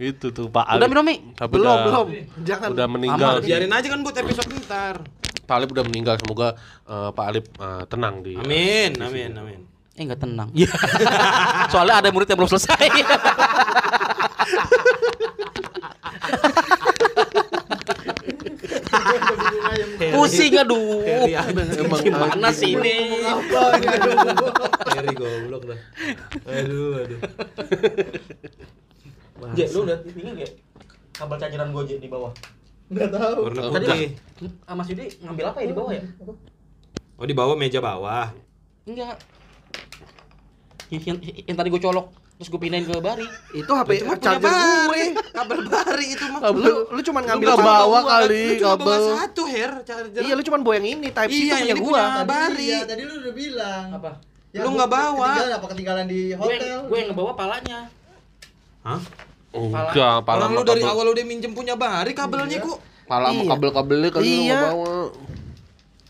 itu 0.01 0.33
tuh 0.33 0.49
Pak 0.49 0.65
Udah 0.65 0.81
Alip 0.81 0.89
minum 0.89 1.05
Mi? 1.05 1.17
tapi 1.37 1.53
Belum, 1.53 1.69
udah, 1.69 1.85
belum. 1.85 2.07
Jangan. 2.41 2.69
udah 2.73 2.87
meninggal 2.89 3.33
Aman. 3.37 3.43
sih. 3.45 3.49
Biarin 3.53 3.69
aja 3.71 3.87
kan 3.87 4.01
buat 4.01 4.17
episode 4.17 4.49
ntar. 4.65 4.97
Pak 5.45 5.55
Alip 5.55 5.71
udah 5.71 5.85
meninggal 5.85 6.15
semoga 6.17 6.49
eh, 6.87 7.11
Pak 7.13 7.25
Alip 7.27 7.47
eh, 7.53 7.83
tenang 7.85 8.15
di 8.25 8.33
Amin, 8.35 8.97
amin, 8.97 9.31
amin. 9.37 9.61
Eh 9.93 10.03
nggak 10.03 10.21
tenang. 10.21 10.49
Soalnya 11.73 12.01
ada 12.01 12.09
murid 12.09 12.25
yang 12.25 12.41
belum 12.41 12.49
selesai. 12.49 12.81
Pusing 20.13 20.53
aduh. 20.59 21.05
Emang 21.05 22.01
Gimana 22.01 22.49
sih 22.51 22.75
ini? 22.75 23.23
Heri 24.91 25.15
goblok 25.15 25.63
dah. 25.69 25.79
Aduh, 26.49 27.05
aduh. 27.05 27.19
Je, 29.61 29.67
lu 29.77 29.81
udah 29.85 29.97
tinggal 30.01 30.35
gak? 30.41 30.53
Kabel 31.13 31.37
caceran 31.37 31.69
gue 31.77 31.83
di 32.01 32.09
bawah. 32.09 32.33
Warna 32.91 33.71
Tadi 33.71 33.87
putih. 33.87 34.09
Ah, 34.65 34.75
Mas 34.75 34.89
Yudi 34.89 35.07
ngambil 35.21 35.45
apa 35.53 35.59
ya 35.63 35.67
di 35.69 35.77
bawah 35.77 35.93
ya? 35.93 36.03
Oh, 37.21 37.27
di 37.29 37.35
bawah 37.37 37.55
meja 37.55 37.79
bawah. 37.79 38.33
Enggak. 38.89 39.21
Yang, 40.91 41.03
yang, 41.07 41.19
yang 41.47 41.57
tadi 41.61 41.69
gue 41.71 41.79
colok 41.79 42.11
terus 42.41 42.49
gue 42.49 42.57
pindahin 42.57 42.89
ke 42.89 42.97
Bari. 43.05 43.29
Itu 43.53 43.69
HP 43.69 44.01
punya 44.01 44.17
charger 44.17 44.49
gue. 44.49 44.49
Bari. 44.49 45.05
Kabel 45.29 45.59
bari 45.69 46.07
itu 46.17 46.25
mah. 46.33 46.41
Lu 46.57 46.89
lu 46.89 47.01
cuman 47.05 47.23
ngambil 47.29 47.47
nggak 47.53 47.61
satu. 47.61 47.69
bawa 47.69 47.99
Lu 48.01 48.09
kali 48.09 48.45
cuma 48.57 48.75
bawa 48.81 48.81
kabel 48.81 49.03
satu 49.13 49.43
hair 49.45 49.71
charger. 49.85 50.21
Iya, 50.25 50.33
lu 50.33 50.43
cuman 50.49 50.61
bawa 50.65 50.75
yang 50.81 50.89
ini, 50.89 51.09
type 51.13 51.29
C 51.29 51.37
Iya, 51.37 51.55
itu 51.61 51.61
punya 51.61 51.77
gua. 51.77 52.01
punya 52.01 52.25
Bari. 52.25 52.65
Iya, 52.65 52.81
tadi 52.89 53.03
lu 53.05 53.13
udah 53.21 53.35
bilang. 53.37 53.87
Apa? 53.93 54.11
Lu 54.57 54.69
nggak 54.73 54.91
bawa. 54.91 55.29
Ketinggalan 55.31 55.53
apa 55.53 55.67
ketinggalan 55.69 56.05
di 56.09 56.21
Gue 56.33 56.41
hotel? 56.41 56.65
yang, 56.65 56.83
gue 56.89 56.97
yang 56.97 57.09
ngebawa 57.13 57.33
palanya. 57.37 57.79
Hah? 58.89 59.01
Enggak 59.51 60.23
pala 60.23 60.47
Orang 60.47 60.53
lu 60.53 60.63
dari 60.63 60.79
kabel 60.79 60.93
awal 60.93 61.07
udah 61.11 61.25
minjem 61.25 61.53
punya 61.53 61.75
Bari 61.75 62.13
kabelnya 62.13 62.59
kok. 62.59 62.79
pala 63.05 63.29
sama 63.29 63.43
Iya. 63.43 63.51
kabel-kabelnya 63.51 64.09
kan 64.09 64.21
lu 64.21 64.27
Iya. 64.27 64.55
nggak 64.57 64.71
bawa 64.71 64.95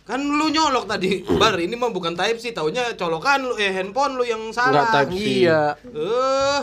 Kan 0.02 0.20
lu 0.26 0.50
nyolok 0.50 0.84
tadi. 0.84 1.22
Bar, 1.22 1.54
ini 1.56 1.70
mah 1.72 1.86
bukan 1.88 2.12
type 2.12 2.34
sih, 2.36 2.50
taunya 2.50 2.82
colokan 2.94 3.40
lu 3.40 3.54
eh 3.54 3.70
handphone 3.70 4.18
lu 4.18 4.26
yang 4.26 4.50
salah. 4.50 4.90
type 4.90 5.14
C. 5.14 5.46
Iya. 5.46 5.78
Eh. 5.86 6.60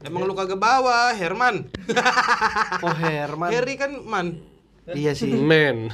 Emang 0.00 0.22
lu 0.22 0.30
kagak 0.30 0.56
bawa, 0.56 1.10
Herman. 1.10 1.66
Oh, 2.86 2.94
Herman. 2.94 3.50
Harry 3.50 3.74
kan 3.74 3.98
man. 4.00 4.38
Iya 4.86 5.10
sih. 5.12 5.26
men 5.28 5.90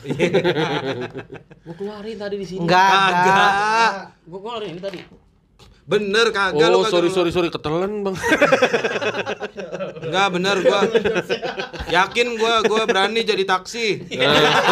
Gue 1.64 1.74
keluarin 1.74 2.14
tadi 2.14 2.36
di 2.36 2.44
sini. 2.44 2.62
Enggak, 2.62 2.92
enggak. 3.08 3.90
Gue 4.22 4.38
keluarin 4.38 4.68
ini 4.70 4.78
tadi. 4.78 4.98
Bener 5.84 6.26
kagak 6.30 6.68
lu 6.68 6.78
oh 6.78 6.82
kagak. 6.82 6.92
sorry 6.92 7.08
sorry 7.08 7.30
sorry 7.30 7.48
ketelan 7.48 8.00
bang 8.02 8.16
Enggak 10.14 10.30
bener 10.30 10.56
gua. 10.62 10.80
Yakin 11.90 12.38
gua 12.38 12.62
gua 12.62 12.86
berani 12.86 13.26
jadi 13.26 13.42
taksi. 13.42 14.06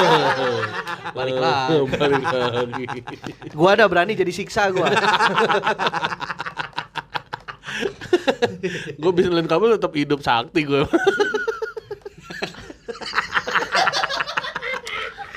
Balik 1.18 1.34
lagi. 1.34 1.82
balik 1.99 2.22
lagi 2.30 2.86
Gua 3.51 3.74
ada 3.74 3.90
berani 3.90 4.14
jadi 4.14 4.30
siksa 4.30 4.70
gua. 4.70 4.86
gue 9.03 9.12
bisa 9.16 9.32
lain 9.32 9.49
kabel 9.51 9.74
tetap 9.74 9.90
hidup 9.97 10.20
sakti 10.22 10.62
gue 10.62 10.86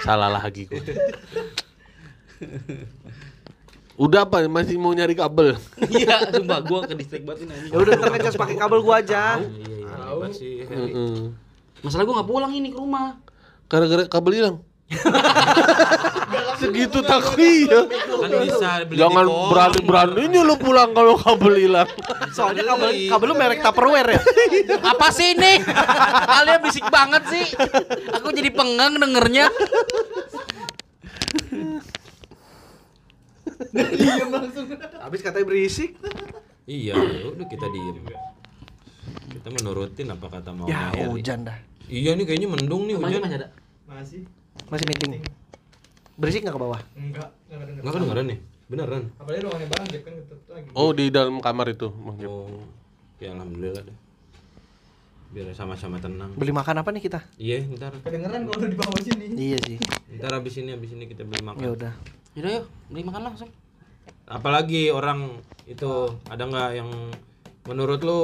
salah 0.06 0.30
lagi 0.30 0.70
gue 0.70 0.84
udah 3.96 4.28
apa 4.28 4.44
masih 4.52 4.76
mau 4.76 4.92
nyari 4.92 5.16
kabel 5.16 5.56
Iya, 5.96 6.28
sumpah 6.28 6.60
gue 6.60 6.80
ke 6.84 6.94
distrik 7.00 7.24
banget 7.24 7.48
ini. 7.48 7.72
Ya 7.72 7.78
udah 7.80 7.92
ntar 7.96 8.10
ngecas 8.12 8.36
pakai 8.36 8.56
kabel 8.60 8.80
gua 8.84 9.00
aja. 9.00 9.40
Iya 9.40 9.96
iya 10.20 10.30
sih. 10.36 10.68
Heeh. 10.68 11.32
Masalah 11.80 12.04
gue 12.04 12.16
nggak 12.16 12.30
pulang 12.30 12.52
ini 12.52 12.70
ke 12.72 12.78
rumah. 12.80 13.16
gara-gara 13.66 14.06
kabel 14.06 14.34
hilang 14.38 14.58
Segitu 16.62 17.02
takut 17.02 17.42
iya. 17.42 17.90
Kan 17.90 18.32
bisa 18.46 18.70
beli 18.86 19.02
Jangan 19.02 19.26
di 19.26 19.34
koran. 19.34 19.50
berani-beraninya 19.50 20.42
lu 20.46 20.56
pulang 20.62 20.94
kalau 20.94 21.18
kabel 21.18 21.54
hilang. 21.58 21.90
Soalnya 22.30 22.64
kabel 22.70 23.10
kabel 23.10 23.28
lu 23.34 23.36
merek 23.36 23.60
Tupperware 23.66 24.10
ya. 24.14 24.22
Apa 24.94 25.10
sih 25.10 25.34
ini? 25.34 25.58
Kalian 26.30 26.60
bisik 26.62 26.86
banget 26.94 27.24
sih. 27.34 27.46
Aku 28.22 28.30
jadi 28.30 28.54
pengang 28.54 29.02
dengernya. 29.02 29.50
Habis 35.06 35.20
katanya 35.22 35.46
berisik. 35.48 35.96
Iya, 36.66 36.98
ya 36.98 37.26
udah 37.30 37.46
kita 37.46 37.68
diem. 37.70 38.02
Kita 39.30 39.48
menurutin 39.54 40.10
apa 40.10 40.28
kata 40.32 40.50
mau 40.56 40.66
Ya 40.66 40.90
hujan 41.06 41.46
dah. 41.46 41.58
Iya 41.86 42.18
nih 42.18 42.26
kayaknya 42.26 42.50
mendung 42.50 42.90
nih 42.90 42.98
hujan. 42.98 43.22
masih 43.22 43.38
ada. 43.38 43.48
Masih. 43.86 44.22
Masih 44.74 44.86
meeting. 44.90 45.22
Berisik 46.18 46.42
nggak 46.42 46.56
ke 46.56 46.62
bawah? 46.62 46.82
Enggak, 46.98 47.30
enggak 47.46 47.60
kedengeran. 47.62 47.82
Enggak 47.84 47.94
kedengeran 47.94 48.26
nih? 48.26 48.40
Beneran? 48.66 49.04
Apalagi 49.22 49.42
ruangannya 49.46 49.70
Bang 49.70 49.86
Jep 49.94 50.02
kan 50.02 50.14
ketutup 50.18 50.50
lagi. 50.50 50.68
Oh 50.74 50.90
di 50.90 51.06
dalam 51.14 51.38
kamar 51.38 51.68
itu, 51.70 51.88
Bang 51.94 52.18
Jep. 52.18 52.30
Oh, 52.32 52.66
ya 53.22 53.30
alhamdulillah 53.38 53.84
deh. 53.86 53.98
Biar 55.36 55.52
sama-sama 55.54 56.00
tenang. 56.02 56.34
Beli 56.34 56.50
makan 56.50 56.82
apa 56.82 56.90
nih 56.90 57.04
kita? 57.04 57.20
Iya, 57.38 57.68
ntar. 57.78 57.94
Kedengeran 58.02 58.48
kalau 58.50 58.66
di 58.66 58.78
bawah 58.80 59.02
sini. 59.04 59.26
Iya 59.38 59.58
sih. 59.62 59.78
Ntar 60.18 60.32
habis 60.34 60.56
ini 60.58 60.74
habis 60.74 60.90
ini 60.96 61.06
kita 61.06 61.28
beli 61.28 61.44
makan. 61.46 61.62
Ya 61.62 61.70
udah. 61.76 61.94
Yaudah 62.36 62.52
yuk, 62.60 62.66
beli 62.92 63.02
makan 63.08 63.22
langsung. 63.32 63.50
Apalagi 64.28 64.92
orang 64.92 65.40
itu 65.64 66.12
ada 66.28 66.44
nggak 66.44 66.70
yang 66.76 66.90
menurut 67.66 68.02
lu 68.04 68.22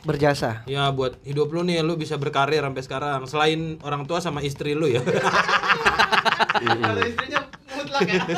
Berjasa. 0.00 0.64
ya 0.64 0.88
buat 0.96 1.20
hidup 1.28 1.52
lu 1.52 1.60
nih 1.60 1.84
lu 1.84 2.00
bisa 2.00 2.16
berkarir 2.16 2.64
sampai 2.64 2.80
sekarang 2.80 3.20
selain 3.28 3.76
orang 3.84 4.08
tua 4.08 4.22
sama 4.24 4.40
istri 4.40 4.72
lu 4.72 4.88
ya. 4.88 5.04
Kalau 6.60 7.02
istrinya 7.04 7.40
mutlak 7.68 8.08
ya. 8.08 8.22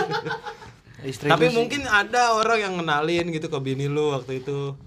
Istri 1.03 1.35
Tapi 1.35 1.51
sih. 1.51 1.55
mungkin 1.59 1.83
ada 1.91 2.39
orang 2.39 2.63
yang 2.63 2.75
kenalin 2.79 3.35
gitu 3.35 3.51
ke 3.51 3.59
bini 3.59 3.91
lu 3.91 4.15
waktu 4.15 4.39
itu. 4.39 4.79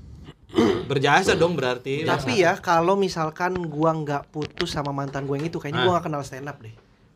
Berjasa 0.90 1.36
dong 1.36 1.60
berarti. 1.60 2.08
Tapi 2.08 2.40
ya 2.40 2.56
kalau 2.56 2.96
misalkan 2.96 3.60
gua 3.68 3.92
nggak 3.92 4.32
putus 4.32 4.72
sama 4.72 4.96
mantan 4.96 5.28
gue 5.28 5.36
yang 5.36 5.52
itu, 5.52 5.60
kayaknya 5.60 5.84
gua 5.84 6.00
nggak 6.00 6.06
kenal 6.08 6.24
stand 6.24 6.48
up 6.48 6.56
deh. 6.64 6.72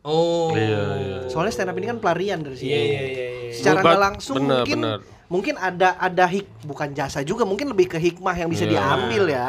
Oh. 0.09 0.49
Iya, 0.57 0.83
iya. 0.97 1.17
Soalnya 1.29 1.53
stand 1.53 1.69
up 1.69 1.77
ini 1.77 1.85
kan 1.85 2.01
pelarian 2.01 2.41
dari 2.41 2.57
sini. 2.57 2.73
Iya 2.73 2.81
iya 2.81 3.01
iya. 3.05 3.27
iya. 3.45 3.53
Secara 3.53 3.79
nggak 3.79 4.01
langsung 4.01 4.35
benar, 4.41 4.65
mungkin 4.65 4.79
benar. 4.81 4.99
mungkin 5.29 5.55
ada 5.55 5.89
ada 5.95 6.25
hik 6.25 6.65
bukan 6.65 6.89
jasa 6.91 7.21
juga, 7.21 7.45
mungkin 7.45 7.69
lebih 7.69 7.85
ke 7.87 8.01
hikmah 8.01 8.33
yang 8.33 8.49
bisa 8.49 8.65
Iya. 8.65 8.73
diambil 8.73 9.23
ya. 9.29 9.47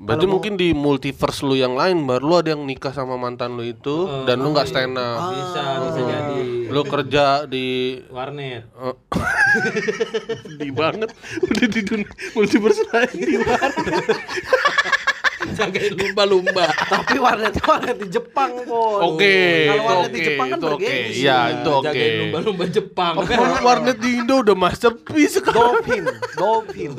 Berarti 0.00 0.24
mungkin 0.24 0.56
di 0.56 0.72
multiverse 0.72 1.44
lu 1.44 1.52
yang 1.52 1.76
lain 1.76 2.08
baru 2.08 2.24
lu 2.24 2.34
ada 2.40 2.48
yang 2.56 2.64
nikah 2.64 2.88
sama 2.88 3.20
mantan 3.20 3.52
lu 3.52 3.68
itu 3.68 4.08
dan 4.24 4.40
lu 4.40 4.48
nggak 4.48 4.64
stand 4.64 4.96
up. 4.96 5.28
Bisa 5.28 5.62
bisa 5.84 6.00
jadi. 6.00 6.40
Lu 6.72 6.80
kerja 6.88 7.24
di 7.44 7.98
Warnet. 8.08 8.64
Oh. 8.80 8.96
Sedih 10.48 10.72
banget 10.72 11.10
udah 11.42 11.66
di 11.68 11.80
dunia 11.84 12.08
multiverse 12.32 12.80
lain 12.88 13.12
di 13.12 13.36
mana? 13.36 13.68
Jagain 15.52 15.92
lumba-lumba. 15.92 16.64
Tapi 16.70 17.14
warnetnya 17.16 17.64
warnet 17.64 17.96
di 17.96 18.08
Jepang, 18.08 18.50
Pon. 18.62 19.00
Oke, 19.08 19.36
Kalau 19.66 19.84
warnet 19.84 20.10
di 20.10 20.20
Jepang 20.20 20.46
kan 20.46 20.58
oke. 20.58 20.66
bergengsi. 20.70 21.20
Iya, 21.20 21.38
itu 21.52 21.70
oke. 21.70 21.84
Jagain 21.86 22.12
lumba-lumba 22.20 22.64
Jepang. 22.66 23.14
Kalau 23.20 23.56
warnet 23.60 23.96
di 23.96 24.10
Indo 24.16 24.34
udah 24.38 24.54
masterpiece 24.54 25.34
sekarang. 25.36 25.56
Dolphin, 25.80 26.04
dolphin. 26.34 26.90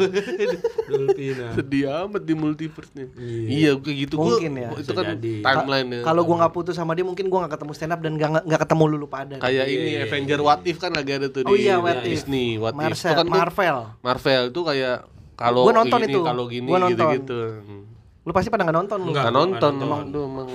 Dolphina. 0.86 1.48
Sedih 1.54 1.84
amat 2.02 2.22
di 2.22 2.34
multiverse 2.34 2.92
nya. 2.94 3.06
Iya, 3.48 3.72
kayak 3.76 3.98
gitu. 4.00 4.16
Gua- 4.16 4.30
Mungkin 4.34 4.52
ya. 4.56 4.70
Itu 4.74 4.92
kan 4.92 5.06
timeline 5.18 5.88
ya. 5.90 6.02
Kalau 6.04 6.22
gua 6.22 6.36
nggak 6.40 6.54
putus 6.54 6.74
sama 6.74 6.92
dia, 6.92 7.04
mungkin 7.04 7.28
gua 7.28 7.44
nggak 7.44 7.56
ketemu 7.56 7.72
stand 7.72 7.92
up 7.92 8.00
dan 8.00 8.12
nggak 8.14 8.30
nggak 8.44 8.62
ketemu 8.62 8.84
lulu 8.90 9.08
pada. 9.08 9.36
kayak 9.38 9.66
ini 9.66 9.92
Avenger 10.00 10.40
What 10.40 10.62
If 10.64 10.78
kan 10.78 10.92
lagi 10.92 11.12
ada 11.14 11.28
tuh 11.28 11.44
Oh 11.44 11.52
di 11.52 11.64
iya, 11.64 11.78
What 11.78 12.02
If. 12.02 12.22
Disney 12.22 12.56
What 12.56 12.74
If. 12.74 12.80
Marvel, 12.82 13.14
kan 13.14 13.28
Marvel. 13.28 13.78
Marvel 14.02 14.44
itu 14.48 14.62
kayak 14.62 14.98
kalau 15.34 15.62
Gua 15.64 15.74
nonton 15.76 16.00
gini, 16.00 16.12
itu. 16.12 16.20
kalau 16.22 16.44
gini 16.46 16.68
Gua 16.68 16.80
nonton. 16.80 16.92
gitu-gitu. 16.94 17.40
Hmm. 17.60 17.84
Lu 18.22 18.32
pasti 18.32 18.54
pada 18.54 18.62
nggak 18.62 18.78
nonton 18.78 18.98
lu. 19.02 19.10
Enggak. 19.10 19.24
Nggak 19.26 19.34
nonton, 19.34 19.74
emang 19.82 20.02
tuh 20.14 20.24
emang 20.30 20.48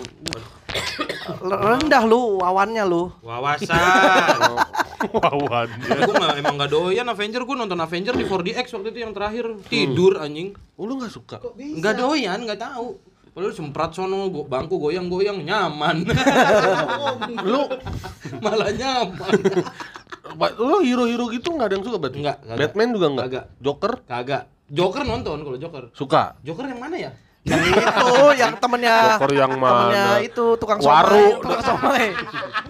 Rendah 1.42 2.02
lu 2.06 2.38
awannya 2.38 2.84
lu. 2.86 3.10
Wawasan. 3.26 4.38
wawan. 5.18 5.68
gue 5.76 6.14
gak, 6.14 6.34
emang 6.40 6.54
gak 6.56 6.70
doyan 6.72 7.06
Avenger, 7.10 7.42
gue 7.42 7.56
nonton 7.58 7.76
Avenger 7.76 8.14
di 8.14 8.24
4DX 8.24 8.66
waktu 8.78 8.88
itu 8.94 9.00
yang 9.02 9.12
terakhir 9.12 9.44
tidur 9.66 10.16
anjing. 10.16 10.54
Oh, 10.78 10.86
lu 10.86 10.96
nggak 10.96 11.12
suka? 11.12 11.36
Nggak 11.58 11.94
doyan, 11.98 12.38
nggak 12.46 12.60
tahu. 12.62 12.96
Padahal 13.36 13.52
semprat 13.52 13.92
sono 13.92 14.32
go- 14.32 14.48
bangku 14.48 14.80
goyang-goyang 14.80 15.44
nyaman. 15.44 16.08
lu 17.52 17.68
Malah 18.40 18.72
nyaman. 18.72 19.32
Lu 20.56 20.76
hero-hero 20.80 21.28
gitu 21.28 21.52
nggak 21.52 21.68
ada 21.68 21.74
yang 21.76 21.84
suka 21.84 21.98
berarti? 22.00 22.18
Nggak, 22.24 22.38
kagak. 22.40 22.56
Batman 22.56 22.88
juga 22.96 23.06
nggak? 23.12 23.26
Kagak. 23.28 23.44
Joker 23.60 23.92
Kagak. 24.08 24.42
Joker 24.66 25.02
nonton 25.04 25.38
kalau 25.44 25.58
Joker. 25.60 25.84
suka. 25.92 26.22
Joker 26.40 26.64
yang 26.64 26.80
mana 26.80 26.96
ya? 26.96 27.10
Itu 27.46 28.34
yang 28.34 28.58
temennya 28.58 28.96
Joker 29.14 29.30
yang 29.30 29.52
temennya 29.54 30.06
mana? 30.10 30.18
itu 30.18 30.44
tukang 30.58 30.78
Waru. 30.82 31.14
somai, 31.14 31.38
tukang 31.46 31.62
somai. 31.62 32.06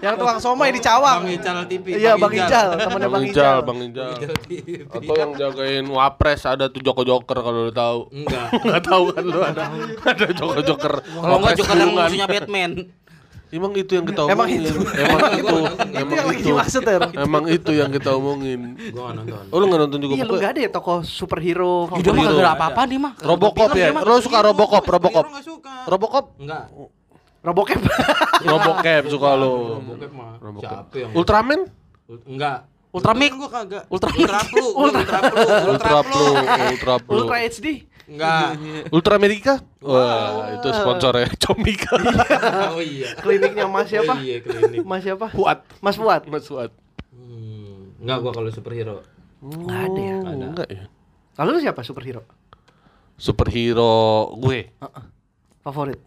yang 0.05 0.15
tukang 0.21 0.37
somai 0.37 0.69
di 0.69 0.81
Cawang. 0.81 1.25
Bang 1.25 1.33
Ical 1.33 1.57
TV. 1.65 1.85
Iya, 1.97 2.13
Bang 2.13 2.33
Ical, 2.33 2.67
temennya 2.77 3.09
Bang 3.09 3.25
Ical. 3.25 3.57
Bang 3.65 3.79
Ijal. 3.81 4.11
Ical. 4.13 4.93
Atau 4.93 5.15
yang 5.17 5.31
jagain 5.33 5.85
Wapres 5.89 6.41
ada 6.45 6.69
tuh 6.69 6.81
Joko 6.85 7.01
Joker 7.01 7.37
kalau 7.41 7.65
lu 7.65 7.73
tahu. 7.73 7.99
Enggak. 8.13 8.47
Nggak 8.65 8.81
tahu 8.85 9.03
kan 9.17 9.23
lu 9.25 9.39
ada 9.41 9.63
ada 10.05 10.27
Joko 10.29 10.61
Joker. 10.61 10.93
Kalau 11.01 11.37
enggak 11.41 11.55
Joker 11.57 11.75
yang 11.75 11.91
musuhnya 11.97 12.27
Batman. 12.29 12.71
Emang 13.47 13.71
itu 13.73 13.91
yang 13.93 14.03
kita 14.03 14.21
Emang 14.23 14.43
omongin. 14.43 14.59
itu. 14.61 14.79
Emang 14.97 15.21
itu. 15.31 15.55
Itu 15.55 15.95
Emang 15.95 16.13
yang 16.13 16.27
lagi 16.27 16.41
itu. 16.41 16.49
dimaksud 16.51 16.81
ya. 16.83 16.97
Emang 17.15 17.43
itu 17.47 17.71
yang 17.71 17.89
kita 17.89 18.09
omongin. 18.11 18.59
Gue 18.75 18.99
gak 18.99 19.13
nonton. 19.15 19.43
Oh 19.47 19.57
lu 19.57 19.65
nggak 19.65 19.81
nonton 19.87 19.99
juga 20.01 20.13
Iya 20.13 20.17
lu 20.17 20.27
pokoknya- 20.27 20.43
gak 20.43 20.51
ada 20.51 20.61
ya 20.61 20.69
tokoh 20.69 20.97
superhero 21.01 21.71
mah 21.85 21.97
Hero. 21.97 22.11
kagak 22.11 22.37
ada 22.37 22.51
apa-apa 22.53 22.81
nih 22.83 22.99
mah. 22.99 23.13
Robocop 23.17 23.69
ya? 23.71 23.87
Lo 23.95 24.15
suka 24.19 24.39
Robocop, 24.41 24.83
Robocop. 24.83 25.25
Enggak 25.27 25.43
suka. 25.43 25.73
Robocop? 25.85 26.25
Enggak. 26.37 26.63
Robocop. 27.39 27.79
Robocop 28.43 29.03
suka 29.07 29.29
lo. 29.33 29.53
Robocop 29.79 30.11
mah. 30.11 30.31
Siapa 30.59 30.95
yang 30.97 31.11
Ultraman? 31.15 31.59
Enggak. 32.27 32.57
Ultramix. 32.87 33.31
gue 33.35 33.49
kagak. 33.51 33.83
Ultra 33.87 34.09
Ultra 34.09 34.39
Flu. 34.47 34.65
Ultra 34.73 35.19
Pro, 35.21 35.45
Ultra 35.69 36.93
Pro. 36.97 37.13
Ultra 37.13 37.37
HD. 37.45 37.67
Enggak. 38.07 38.55
Ultra 38.95 39.13
Amerika? 39.19 39.59
Wah, 39.83 40.55
itu 40.55 40.67
sponsornya 40.71 41.27
Comika. 41.43 41.95
Oh 42.71 42.79
iya. 42.79 43.13
Kliniknya 43.19 43.67
Mas 43.67 43.91
siapa? 43.91 44.15
Oh 44.15 44.19
iya 44.23 44.39
klinik. 44.39 44.81
Mas 44.87 45.03
siapa? 45.03 45.27
Fuad. 45.35 45.59
Mas 45.83 45.95
Fuad. 45.99 46.23
Mas 46.31 46.47
Fuad. 46.47 46.71
Hmm. 47.11 47.91
Enggak 47.99 48.17
gua 48.23 48.31
kalau 48.31 48.49
superhero. 48.49 49.03
Nggak 49.43 49.79
ada 49.91 50.01
ya. 50.01 50.17
Oh, 50.23 50.33
Enggak 50.33 50.69
ya. 50.71 50.83
Lalu 51.37 51.49
lu 51.53 51.59
siapa 51.61 51.81
superhero? 51.85 52.25
Superhero 53.17 54.29
gue. 54.37 54.73
Favorit? 55.61 55.99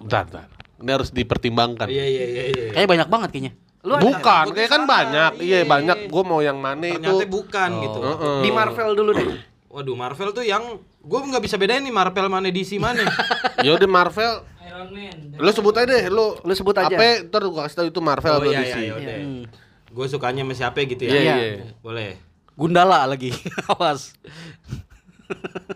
Bentar, 0.00 0.24
bentar. 0.28 0.48
Ini 0.80 0.90
harus 0.92 1.08
dipertimbangkan. 1.12 1.88
Iya 1.88 2.04
iya 2.04 2.24
iya 2.24 2.42
iya. 2.48 2.64
Kayaknya 2.76 2.88
banyak 2.88 3.08
banget 3.08 3.28
kayaknya. 3.32 3.52
Lu 3.84 3.92
ada 3.96 4.04
Bukan, 4.04 4.44
kayak 4.56 4.70
kan 4.72 4.82
banyak. 4.88 5.30
Iya, 5.44 5.60
iya. 5.60 5.68
banyak. 5.68 5.96
Gue 6.08 6.22
mau 6.24 6.40
yang 6.40 6.56
mana 6.56 6.88
itu. 6.88 7.00
Ternyata 7.00 7.26
bukan 7.28 7.70
gitu. 7.84 7.98
Heeh. 8.00 8.38
di 8.40 8.50
Marvel 8.52 8.90
dulu 8.96 9.10
deh. 9.12 9.28
Waduh 9.74 9.98
Marvel 9.98 10.30
tuh 10.30 10.46
yang 10.46 10.62
gue 10.78 11.18
nggak 11.20 11.42
bisa 11.42 11.58
bedain 11.58 11.82
nih 11.82 11.90
Marvel 11.90 12.30
mana 12.30 12.46
DC 12.46 12.78
mana. 12.78 13.02
Ya 13.66 13.74
udah 13.74 13.90
Marvel. 13.90 14.46
Iron 14.62 14.88
Man. 14.88 15.34
Lu 15.34 15.50
sebut 15.50 15.74
aja 15.74 15.88
deh, 15.88 16.06
lu. 16.06 16.38
Lu 16.38 16.52
sebut 16.52 16.76
aja. 16.76 16.86
Apa? 16.86 17.26
Ntar 17.26 17.42
gua 17.44 17.66
kasih 17.66 17.76
tahu 17.76 17.86
itu 17.88 17.98
Marvel 17.98 18.30
oh 18.30 18.38
atau 18.38 18.48
iya 18.48 18.60
DC. 18.60 18.70
iya 18.72 18.86
yaudah. 18.86 19.16
Hmm. 19.18 19.42
Gue 19.88 20.06
sukanya 20.06 20.42
sama 20.42 20.54
siapa 20.54 20.78
gitu 20.82 21.02
ya. 21.02 21.10
Iya, 21.10 21.20
Iya. 21.20 21.34
iya. 21.36 21.64
Boleh. 21.80 22.18
Gundala 22.54 23.02
lagi. 23.04 23.34
Awas. 23.70 24.14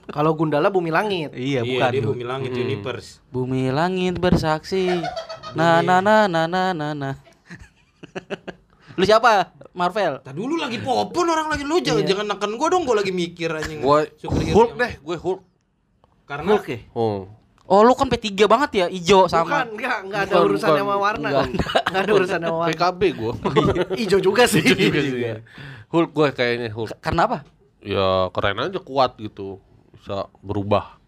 Kalau 0.09 0.37
Gundala 0.37 0.69
Bumi 0.69 0.91
Langit. 0.91 1.33
Iya, 1.33 1.65
Iya 1.65 1.71
bukan. 1.81 1.91
dia 1.91 2.03
Bu. 2.03 2.09
bumi 2.13 2.25
langit 2.25 2.51
universe. 2.53 3.09
Bumi 3.29 3.63
langit 3.71 4.15
bersaksi. 4.17 5.01
Nah, 5.57 5.81
nah, 5.81 5.99
nah, 5.99 6.29
nah, 6.29 6.45
nah, 6.45 6.71
nah, 6.71 6.93
nah. 6.93 7.15
Lu 8.99 9.05
siapa? 9.07 9.55
Marvel. 9.73 10.19
Tadi 10.27 10.35
dulu 10.35 10.59
lagi 10.59 10.83
popon 10.83 11.31
orang 11.31 11.47
lagi 11.47 11.63
lu 11.63 11.79
jangan 11.79 12.03
jangan 12.03 12.27
neken 12.35 12.59
gue 12.59 12.69
dong 12.69 12.83
gue 12.83 12.97
lagi 12.99 13.13
mikir 13.15 13.47
anjing. 13.49 13.79
Gue 13.79 14.11
Superhero 14.19 14.55
Hulk 14.59 14.71
deh, 14.75 14.93
gue 14.99 15.17
Hulk. 15.17 15.41
Karena 16.27 16.51
Hulk 16.51 16.67
ya? 16.67 16.79
Oh. 16.93 17.31
Oh, 17.69 17.85
lu 17.85 17.93
kan 17.93 18.09
P3 18.09 18.33
banget 18.49 18.71
ya, 18.75 18.87
ijo 18.89 19.29
sama. 19.29 19.63
Bukan, 19.63 19.77
enggak, 19.77 19.97
enggak 20.03 20.21
ada 20.25 20.35
Bukan, 20.35 20.47
urusan 20.49 20.69
bukan. 20.73 20.81
sama 20.81 20.95
warna. 20.97 21.27
Enggak. 21.29 21.47
Enggak 21.89 22.03
ada 22.03 22.13
urusan 22.17 22.39
sama 22.41 22.57
warna. 22.59 22.71
PKB 22.73 23.01
gue. 23.13 23.33
Ijo 24.03 24.19
juga 24.19 24.43
sih. 24.49 24.61
juga 24.65 24.99
sih. 24.99 25.13
Hulk 25.89 26.11
gue 26.11 26.29
kayaknya 26.33 26.69
Hulk. 26.73 26.97
Karena 26.99 27.29
apa? 27.29 27.39
Ya 27.85 28.33
keren 28.33 28.59
aja 28.59 28.81
kuat 28.83 29.15
gitu. 29.21 29.61
Bisa 29.95 30.27
berubah. 30.41 30.99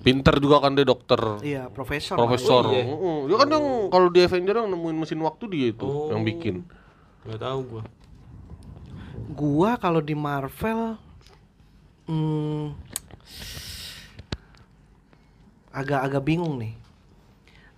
Pinter 0.00 0.34
juga 0.40 0.58
kan 0.58 0.74
dia 0.74 0.82
dokter. 0.82 1.20
Iya, 1.44 1.68
profesor. 1.70 2.16
Profesor. 2.16 2.66
Oh, 2.66 2.72
iya. 2.72 2.82
Heeh. 2.82 3.18
Dia 3.30 3.36
kan 3.36 3.48
yang 3.52 3.66
kalau 3.92 4.08
di 4.08 4.20
Avenger 4.24 4.64
yang 4.64 4.68
nemuin 4.72 4.96
mesin 4.96 5.20
waktu 5.22 5.44
dia 5.46 5.66
itu 5.70 5.86
Oh. 5.86 6.10
yang 6.10 6.24
bikin. 6.24 6.64
Nggak 7.22 7.40
tahu 7.40 7.60
gue. 7.66 7.82
Gua 9.30 9.76
kalau 9.76 10.00
di 10.00 10.14
Marvel 10.14 10.96
hmm, 12.08 12.72
agak-agak 15.70 16.22
bingung 16.22 16.58
nih. 16.58 16.74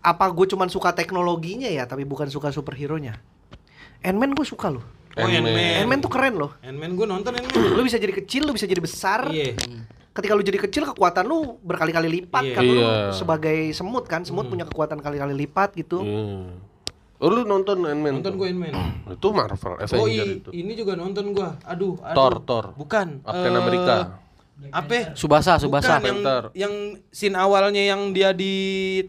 apa 0.03 0.27
gue 0.35 0.51
cuman 0.51 0.67
suka 0.67 0.91
teknologinya 0.91 1.71
ya 1.71 1.87
tapi 1.87 2.03
bukan 2.03 2.27
suka 2.27 2.51
superhero-nya. 2.51 3.23
Ant-Man 4.03 4.35
gue 4.35 4.43
suka 4.43 4.67
loh. 4.67 4.83
Oh, 5.15 5.23
Ant-Man. 5.23 5.87
Ant-Man 5.87 6.03
tuh 6.03 6.11
keren 6.11 6.35
loh. 6.35 6.59
Ant-Man 6.59 6.99
gue 6.99 7.07
nonton 7.07 7.31
Ant-Man. 7.31 7.79
Lu 7.79 7.87
bisa 7.87 8.03
jadi 8.03 8.11
kecil, 8.11 8.43
lu 8.43 8.51
bisa 8.51 8.67
jadi 8.67 8.83
besar. 8.83 9.31
Iya. 9.31 9.55
Ketika 10.11 10.35
lu 10.35 10.43
jadi 10.43 10.59
kecil 10.59 10.91
kekuatan 10.91 11.23
lu 11.23 11.55
berkali-kali 11.63 12.11
lipat 12.19 12.43
Iya. 12.43 12.55
kan 12.59 12.63
lu 12.67 12.75
Iya. 12.75 13.15
sebagai 13.15 13.71
semut 13.71 14.11
kan. 14.11 14.27
Semut 14.27 14.51
punya 14.51 14.67
kekuatan 14.67 14.99
kali-kali 14.99 15.39
lipat 15.39 15.79
gitu. 15.79 16.03
Iya. 16.03 16.51
Oh, 17.23 17.31
lu 17.31 17.47
nonton 17.47 17.79
Ant-Man? 17.81 18.19
Nonton 18.19 18.35
gue 18.35 18.49
Ant-Man. 18.51 18.75
Itu 19.15 19.31
Marvel, 19.31 19.79
Avenger 19.79 19.95
Oh 19.97 20.11
i- 20.11 20.43
itu. 20.43 20.51
ini 20.51 20.73
juga 20.75 20.93
nonton 20.93 21.31
gua. 21.31 21.55
Aduh, 21.63 21.95
aduh. 22.03 22.17
Thor, 22.19 22.35
Thor. 22.43 22.65
Bukan. 22.75 23.23
Captain 23.23 23.55
eh, 23.55 23.61
America. 23.61 23.97
Apa? 24.65 25.15
Subasa, 25.15 25.59
Subasa. 25.59 25.99
Bukan 25.99 26.03
yang 26.05 26.19
Panther. 26.23 26.43
yang 26.55 26.75
scene 27.11 27.35
awalnya 27.35 27.83
yang 27.83 28.11
dia 28.11 28.31
di 28.31 28.55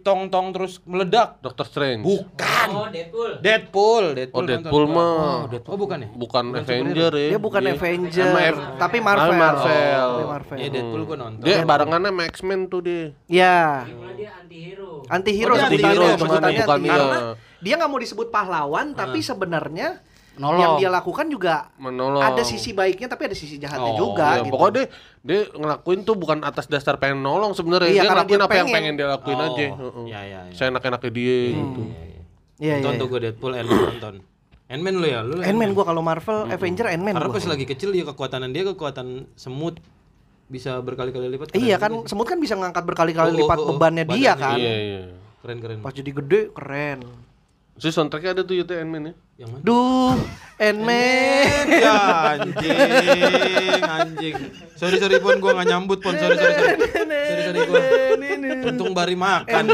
tong-tong 0.01 0.49
terus 0.49 0.81
meledak. 0.83 1.37
Doctor 1.41 1.61
Strange. 1.63 2.01
Bukan. 2.01 2.67
Oh, 2.69 2.89
Deadpool. 2.89 3.31
Deadpool, 3.37 4.03
Deadpool. 4.13 4.41
Oh, 4.41 4.49
Deadpool 4.49 4.85
mah. 4.87 5.45
Oh, 5.67 5.77
bukan 5.77 5.97
ya? 6.01 6.09
Bukan 6.09 6.43
Avenger 6.55 7.11
ya. 7.13 7.29
Dia 7.29 7.39
bukan 7.39 7.61
Dia- 7.61 7.73
Avenger, 7.77 8.25
Sama 8.25 8.41
F- 8.43 8.61
tapi 8.77 8.97
Marvel. 8.97 9.21
Tapi 9.23 9.35
Marvel. 9.37 10.09
Tapi 10.09 10.25
Marvel. 10.25 10.57
Iya, 10.57 10.69
Deadpool 10.69 11.03
gua 11.03 11.17
nonton. 11.19 11.43
Dia 11.45 11.55
barengannya 11.61 12.09
sama 12.09 12.23
X-Men 12.27 12.59
tuh 12.65 12.81
dia. 12.81 13.05
Ya. 13.25 13.57
Malah 13.85 14.13
dia 14.15 14.29
anti-hero. 14.35 15.05
Anti-hero 15.05 15.51
Oh, 15.51 15.55
dia 15.55 15.65
anti-hero, 15.65 16.01
maksudnya. 16.01 16.17
bukan 16.17 16.41
anti-hero. 16.41 17.09
Iya. 17.63 17.65
Dia 17.65 17.79
nggak 17.79 17.89
mau 17.89 17.97
disebut 17.97 18.27
pahlawan 18.27 18.91
tapi 18.91 19.19
sebenarnya 19.19 20.03
Nolong. 20.33 20.59
yang 20.59 20.73
dia 20.75 20.89
lakukan 20.89 21.29
juga 21.29 21.69
Menolong. 21.77 22.19
ada 22.19 22.41
sisi 22.41 22.73
baiknya 22.73 23.07
tapi 23.07 23.29
ada 23.29 23.37
sisi 23.37 23.55
jahatnya 23.55 23.93
Oh, 23.93 23.99
juga 23.99 24.27
Iya, 24.33 24.41
gitu. 24.41 24.51
pokoknya 24.51 24.73
dia, 24.73 24.85
dia 25.23 25.39
ngelakuin 25.47 25.99
tuh 26.01 26.15
bukan 26.15 26.41
atas 26.41 26.65
dasar 26.65 26.97
pengen 26.97 27.21
nolong 27.21 27.53
sebenarnya. 27.53 27.87
Iya, 27.87 28.01
dia 28.01 28.11
ngelakuin 28.11 28.35
dia 28.35 28.43
apa 28.43 28.53
yang 28.53 28.67
pengen. 28.67 28.75
pengen 28.75 28.93
dia 28.97 29.07
lakuin 29.07 29.37
Oh, 29.37 29.47
aja. 29.47 29.65
Heeh. 29.69 30.03
iya, 30.05 30.19
iya, 30.21 30.39
iya. 30.43 30.53
Saya 30.53 30.67
enak-enaknya 30.69 31.11
dia 31.11 31.37
gitu. 31.53 31.81
Iya, 32.59 32.73
nonton 32.77 32.91
iya, 32.91 32.99
tuh 32.99 33.05
iya. 33.05 33.11
gue 33.11 33.19
Deadpool, 33.21 33.51
Ant-Man 33.53 33.79
nonton. 33.93 34.15
Ant-Man 34.65 34.93
lu 34.95 35.05
ya? 35.05 35.19
Lu 35.21 35.33
Ant-Man 35.37 35.69
gua 35.71 35.85
kalau 35.85 36.01
Marvel 36.01 36.49
Avenger 36.49 36.87
Ant-Man 36.89 37.13
Karena 37.13 37.29
pas 37.29 37.45
lagi 37.45 37.65
kecil 37.67 37.89
dia 37.91 38.03
kekuatan 38.03 38.49
dia 38.49 38.63
kekuatan 38.65 39.07
semut 39.35 39.77
bisa 40.47 40.81
berkali-kali 40.81 41.29
lipat. 41.29 41.53
Keren 41.53 41.61
Iya 41.61 41.77
kan 41.77 41.91
semut 42.05 42.25
kan 42.25 42.41
bisa 42.41 42.53
ngangkat 42.53 42.81
berkali-kali 42.81 43.29
Oh, 43.29 43.37
lipat 43.37 43.57
oh, 43.57 43.63
oh, 43.63 43.69
bebannya 43.69 44.05
dia 44.07 44.33
badannya. 44.33 44.33
kan. 44.39 44.57
Iya, 44.57 44.73
iya. 44.73 45.01
Keren 45.39 45.57
keren. 45.61 45.77
Pas 45.77 45.93
jadi 45.93 46.09
gede 46.09 46.41
keren. 46.51 46.99
Si 47.73 47.89
soundtracknya 47.89 48.37
ada 48.37 48.43
tuh 48.45 48.53
ya 48.53 48.65
Ant-Man 48.69 49.09
ya. 49.09 49.13
Yang 49.41 49.49
mana? 49.49 49.63
Duh, 49.65 50.17
Ant-Man. 50.61 51.65
ya 51.83 51.97
anjing, 52.37 53.81
anjing. 53.81 54.35
Sorry 54.77 55.01
sorry 55.01 55.17
pon 55.17 55.41
gua 55.41 55.57
nggak 55.57 55.73
nyambut 55.73 55.97
pon. 56.05 56.13
Sorry 56.13 56.37
sorry 56.37 56.53
sorry. 56.53 56.77
Sorry 57.09 57.41
sorry 57.49 57.59
gua. 57.65 57.81
Untung 58.69 58.93
bari 58.93 59.17
makan. 59.17 59.73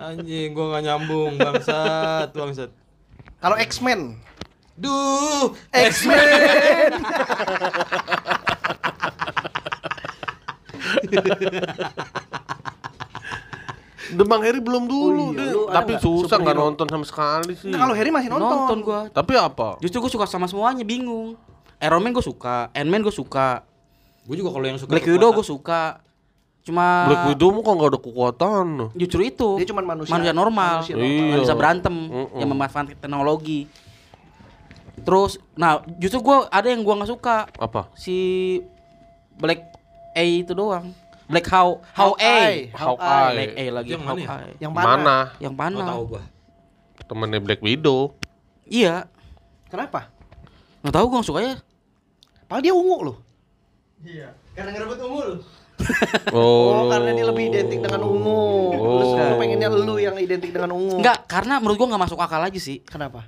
Anjing 0.00 0.56
gua 0.56 0.66
nggak 0.72 0.84
nyambung 0.88 1.36
bangsat, 1.36 2.32
bangsat. 2.32 2.72
Kalau 3.44 3.56
X-Men. 3.60 4.16
Duh, 4.80 5.52
X-Men. 5.76 6.96
The 14.10 14.24
Bang 14.24 14.40
Heri 14.40 14.58
belum 14.58 14.84
dulu 14.84 15.24
Oh 15.24 15.30
iya, 15.30 15.38
dia. 15.40 15.52
lu 15.52 15.62
Tapi 15.66 15.92
susah 15.96 16.36
nggak 16.36 16.56
nonton 16.56 16.86
sama 16.86 17.04
sekali 17.04 17.52
sih. 17.54 17.70
Nah, 17.70 17.78
kalau 17.80 17.94
Harry 17.94 18.10
masih 18.10 18.28
nonton. 18.28 18.48
Nonton 18.50 18.78
gua. 18.80 19.00
Tapi 19.08 19.32
apa? 19.34 19.78
Justru 19.78 20.00
gue 20.00 20.10
suka 20.10 20.26
sama 20.26 20.44
semuanya, 20.44 20.82
bingung. 20.82 21.38
Iron 21.78 21.98
Man 21.98 22.12
gue 22.12 22.20
suka, 22.20 22.68
Ant-Man 22.72 23.00
gue 23.00 23.10
suka, 23.10 23.64
Gua 24.20 24.36
juga 24.36 24.50
kalau 24.52 24.64
yang 24.64 24.76
suka 24.76 24.90
Black 24.90 25.06
Widow 25.06 25.30
gue 25.32 25.42
suka. 25.42 25.82
Cuma 26.60 27.08
Black 27.08 27.24
Widow 27.26 27.48
mah 27.50 27.60
kok 27.60 27.72
nggak 27.72 27.88
ada 27.88 27.98
kekuatan. 27.98 28.66
justru 28.92 29.20
itu. 29.24 29.48
Dia 29.56 29.66
cuman 29.66 29.84
manusia. 29.88 30.12
normal. 30.30 30.84
Manusia 30.84 30.94
normal. 30.94 31.24
Nggak 31.24 31.40
bisa 31.40 31.48
Iya. 31.48 31.58
berantem 31.58 31.94
Mm-mm. 31.96 32.36
yang 32.36 32.48
memanfaatkan 32.48 32.94
teknologi. 32.94 33.64
Terus, 35.00 35.40
nah 35.54 35.80
justru 35.96 36.20
gue 36.20 36.36
ada 36.46 36.68
yang 36.68 36.84
gua 36.84 37.00
nggak 37.00 37.08
suka 37.08 37.48
Apa? 37.56 37.88
si 37.96 38.60
Black 39.34 39.64
A 40.12 40.20
itu 40.20 40.52
doang. 40.52 40.92
Black 41.30 41.46
How 41.46 41.78
How 41.94 42.10
A. 42.18 42.18
Hawkeye. 42.18 42.74
Hawkeye. 42.74 43.34
Black 43.38 43.52
A 43.54 43.64
lagi 43.70 43.90
Yang 43.94 44.02
mana 44.02 44.18
ya? 44.18 44.28
Yang 44.58 44.72
mana? 44.74 44.86
Mana? 44.90 45.16
Yang 45.38 45.54
Oh, 45.54 45.60
mana? 45.62 45.78
tahu 45.86 46.02
gua. 46.10 46.22
Temennya 47.06 47.40
Black 47.40 47.60
Widow. 47.62 48.18
Iya. 48.66 49.06
Kenapa? 49.70 50.10
Nggak 50.82 50.94
tahu 50.94 51.04
gue 51.06 51.16
nggak 51.16 51.28
suka 51.30 51.40
ya. 51.40 51.54
Padahal 52.44 52.62
dia 52.62 52.74
ungu 52.74 52.96
loh. 53.06 53.16
Iya. 54.02 54.34
Karena 54.52 54.70
ngerebut 54.74 54.98
ungu 55.00 55.20
lu. 55.24 55.36
Oh, 56.36 56.92
karena 56.92 57.16
dia 57.16 57.24
lebih 57.24 57.48
identik 57.48 57.80
dengan 57.80 58.04
ungu. 58.04 58.68
Terus 58.70 59.08
Oh. 59.08 59.16
lu 59.16 59.34
pengennya 59.40 59.68
lu 59.72 59.96
yang 59.96 60.12
identik 60.14 60.52
dengan 60.52 60.76
ungu. 60.76 61.00
Enggak, 61.00 61.24
karena 61.24 61.56
menurut 61.56 61.80
gua 61.80 61.88
nggak 61.94 62.02
masuk 62.04 62.18
akal 62.20 62.42
aja 62.42 62.60
sih. 62.60 62.84
Kenapa? 62.84 63.24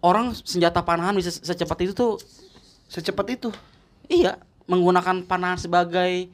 Orang 0.00 0.32
senjata 0.34 0.80
panahan 0.80 1.12
bisa 1.12 1.28
secepat 1.30 1.78
itu 1.84 1.92
tuh 1.92 2.16
Secepat 2.90 3.26
itu. 3.30 3.48
iya 4.10 4.34
menggunakan 4.70 5.26
panahan 5.26 5.58
sebagai 5.58 6.30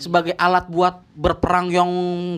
sebagai 0.00 0.32
alat 0.40 0.64
buat 0.72 1.04
berperang 1.12 1.68
yang 1.68 1.90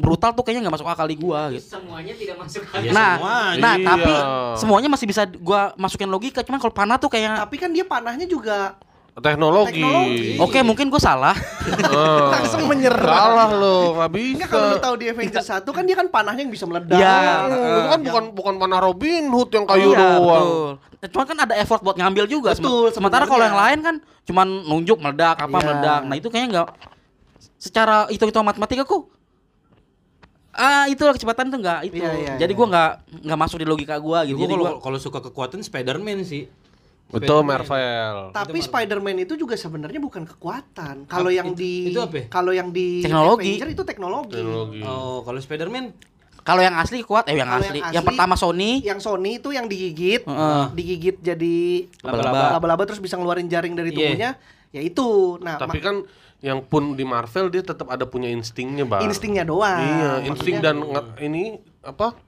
brutal 0.02 0.34
tuh 0.34 0.42
kayaknya 0.42 0.66
nggak 0.66 0.74
masuk 0.74 0.90
akal 0.90 1.06
di 1.06 1.14
gua 1.14 1.54
gitu. 1.54 1.78
Semuanya 1.78 2.14
tidak 2.18 2.36
masuk 2.42 2.66
akal. 2.66 2.82
Iya, 2.82 2.90
nah, 2.90 3.12
semuanya. 3.14 3.62
nah 3.62 3.74
Iya. 3.78 3.86
tapi 3.86 4.14
semuanya 4.58 4.88
masih 4.90 5.06
bisa 5.06 5.22
gua 5.38 5.70
masukin 5.78 6.10
logika, 6.10 6.42
cuman 6.42 6.58
kalau 6.58 6.74
panah 6.74 6.98
tuh 6.98 7.06
kayak 7.06 7.38
Tapi 7.46 7.56
kan 7.62 7.70
dia 7.70 7.86
panahnya 7.86 8.26
juga 8.26 8.74
Teknologi. 9.12 9.84
Teknologi. 9.84 10.40
oke 10.40 10.58
mungkin 10.64 10.88
gua 10.88 10.96
salah. 10.96 11.36
Ah. 11.36 12.32
langsung 12.40 12.64
menyerang. 12.64 13.12
Salah 13.12 13.48
lo, 13.52 14.00
nggak 14.00 14.10
bisa. 14.16 14.36
Enggak 14.40 14.48
kalau 14.48 14.66
lu 14.72 14.78
tahu 14.80 14.94
di 14.96 15.06
Avengers 15.12 15.48
1 15.52 15.68
kan 15.68 15.84
dia 15.84 15.96
kan 16.00 16.08
panahnya 16.08 16.40
yang 16.40 16.52
bisa 16.52 16.64
meledak. 16.64 16.96
Iya. 16.96 17.16
Itu 17.44 17.88
kan 17.92 18.00
bukan 18.00 18.24
bukan 18.32 18.54
panah 18.56 18.80
Robin 18.80 19.28
Hood 19.28 19.52
yang 19.52 19.64
kayu 19.68 19.92
Iya, 19.92 19.98
doang. 20.00 20.48
betul. 20.96 21.10
Cuman 21.12 21.26
kan 21.28 21.38
ada 21.44 21.54
effort 21.60 21.82
buat 21.84 21.96
ngambil 21.98 22.24
juga. 22.24 22.56
Sem- 22.56 22.64
Betul, 22.64 22.88
Sementara 22.94 23.28
kalau 23.28 23.44
yang 23.44 23.58
lain 23.58 23.78
kan 23.84 23.94
cuman 24.24 24.46
nunjuk 24.64 24.96
meledak 24.96 25.36
apa 25.36 25.50
Iya. 25.50 25.64
meledak. 25.66 26.00
Nah, 26.08 26.14
itu 26.16 26.28
kayaknya 26.32 26.48
nggak 26.48 26.68
secara 27.60 28.08
hitung-hitung 28.08 28.42
matematika 28.42 28.82
kok 28.82 29.06
ah 30.52 30.84
itu 30.84 31.00
kecepatan 31.00 31.48
tuh 31.48 31.58
nggak 31.64 31.80
itu. 31.88 31.96
Iya, 31.96 32.12
iya, 32.12 32.32
Jadi 32.36 32.52
iya. 32.52 32.58
gua 32.60 32.66
nggak 32.68 32.90
nggak 33.24 33.38
masuk 33.40 33.56
di 33.56 33.64
logika 33.64 33.96
gua 33.96 34.20
gitu. 34.24 34.36
Gua 34.36 34.44
Jadi 34.44 34.54
kalau 34.56 34.64
gua 34.68 34.84
kalau 34.84 34.98
suka 35.00 35.18
kekuatan 35.20 35.60
Spider-Man 35.64 36.28
sih. 36.28 36.44
Betul. 37.12 37.44
Marvel. 37.44 38.14
Tapi 38.32 38.58
Spider-Man 38.58 39.16
itu 39.20 39.36
juga 39.36 39.52
sebenarnya 39.52 40.00
bukan 40.00 40.24
kekuatan. 40.24 41.04
Kalau 41.04 41.28
yang 41.28 41.52
itu- 41.52 41.60
di 41.60 41.74
itu 41.92 42.00
apa 42.00 42.16
ya? 42.16 42.24
Kalau 42.26 42.50
yang 42.50 42.68
di 42.68 43.04
Teknologi. 43.04 43.52
Avenger 43.52 43.68
itu 43.70 43.82
teknologi. 43.84 44.34
Teknologi. 44.34 44.80
Oh, 44.82 45.20
kalau 45.20 45.36
Spider-Man 45.36 45.84
kalau 46.42 46.58
yang 46.58 46.74
asli 46.74 47.04
kuat 47.04 47.28
eh 47.28 47.38
yang 47.38 47.46
asli. 47.46 47.78
yang 47.78 47.92
Yang, 47.92 48.02
asli- 48.02 48.08
pertama 48.10 48.34
Sony 48.34 48.82
Yang 48.82 49.00
Sony 49.00 49.38
itu 49.38 49.54
yang 49.54 49.70
digigit, 49.70 50.26
Heeh. 50.26 50.64
digigit 50.74 51.16
jadi 51.20 51.86
Laba-laba. 52.02 52.58
laba-laba 52.58 52.82
terus 52.82 52.98
bisa 52.98 53.14
ngeluarin 53.14 53.46
jaring 53.46 53.76
dari 53.76 53.92
Iya. 53.92 53.98
tubuhnya. 54.00 54.30
Ya 54.72 54.80
itu. 54.80 55.38
Nah, 55.38 55.60
Tapi 55.60 55.78
kan 55.78 56.02
yang 56.40 56.58
pun 56.60 56.98
di 56.98 57.04
Marvel 57.04 57.46
dia 57.46 57.62
tetap 57.62 57.86
ada 57.86 58.02
punya 58.02 58.26
instingnya, 58.26 58.82
Bang. 58.82 59.06
instingnya 59.06 59.44
doang. 59.44 59.78
Iya, 59.78 60.10
insting 60.26 60.58
Maksudnya- 60.58 60.98
dan 60.98 61.22
ini 61.22 61.42
apa? 61.80 62.18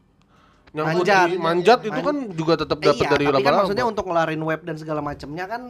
Nyangkut 0.75 1.07
Manjat. 1.07 1.29
di- 1.29 1.39
manjat 1.39 1.79
itu 1.81 1.95
Man- 1.95 2.03
kan 2.05 2.17
juga 2.35 2.55
tetap 2.59 2.77
Eh, 2.77 2.85
dapat 2.85 2.99
iya, 3.01 3.09
dari 3.09 3.25
tapi 3.25 3.31
kan 3.33 3.41
laba-laba. 3.41 3.61
maksudnya 3.63 3.87
untuk 3.87 4.05
ngelarin 4.05 4.43
web 4.43 4.61
dan 4.61 4.75
segala 4.75 5.01
macamnya 5.01 5.45
kan 5.47 5.63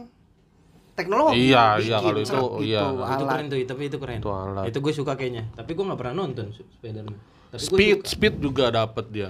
teknologi. 0.91 1.37
Iya, 1.45 1.65
bikin, 1.75 1.85
iya, 1.85 1.97
kalau 2.01 2.17
itu, 2.17 2.39
iya. 2.63 2.81
gitu, 2.81 2.89
itu 2.89 3.03
alat. 3.05 3.29
keren 3.29 3.45
tuh, 3.45 3.57
tapi 3.63 3.81
itu 3.83 3.97
keren. 3.97 4.17
Itu 4.17 4.29
alat. 4.31 4.63
Itu 4.65 4.77
gue 4.79 4.93
suka 4.95 5.13
kayaknya. 5.13 5.43
Tapi 5.51 5.71
gue 5.71 5.85
nggak 5.85 5.99
pernah 5.99 6.15
nonton 6.17 6.45
Spider-Man. 6.49 7.15
Tapi 7.45 7.61
gua 7.61 7.61
Speed, 7.69 7.99
speed 8.03 8.33
juga 8.39 8.65
dapat 8.67 9.05
dia. 9.07 9.29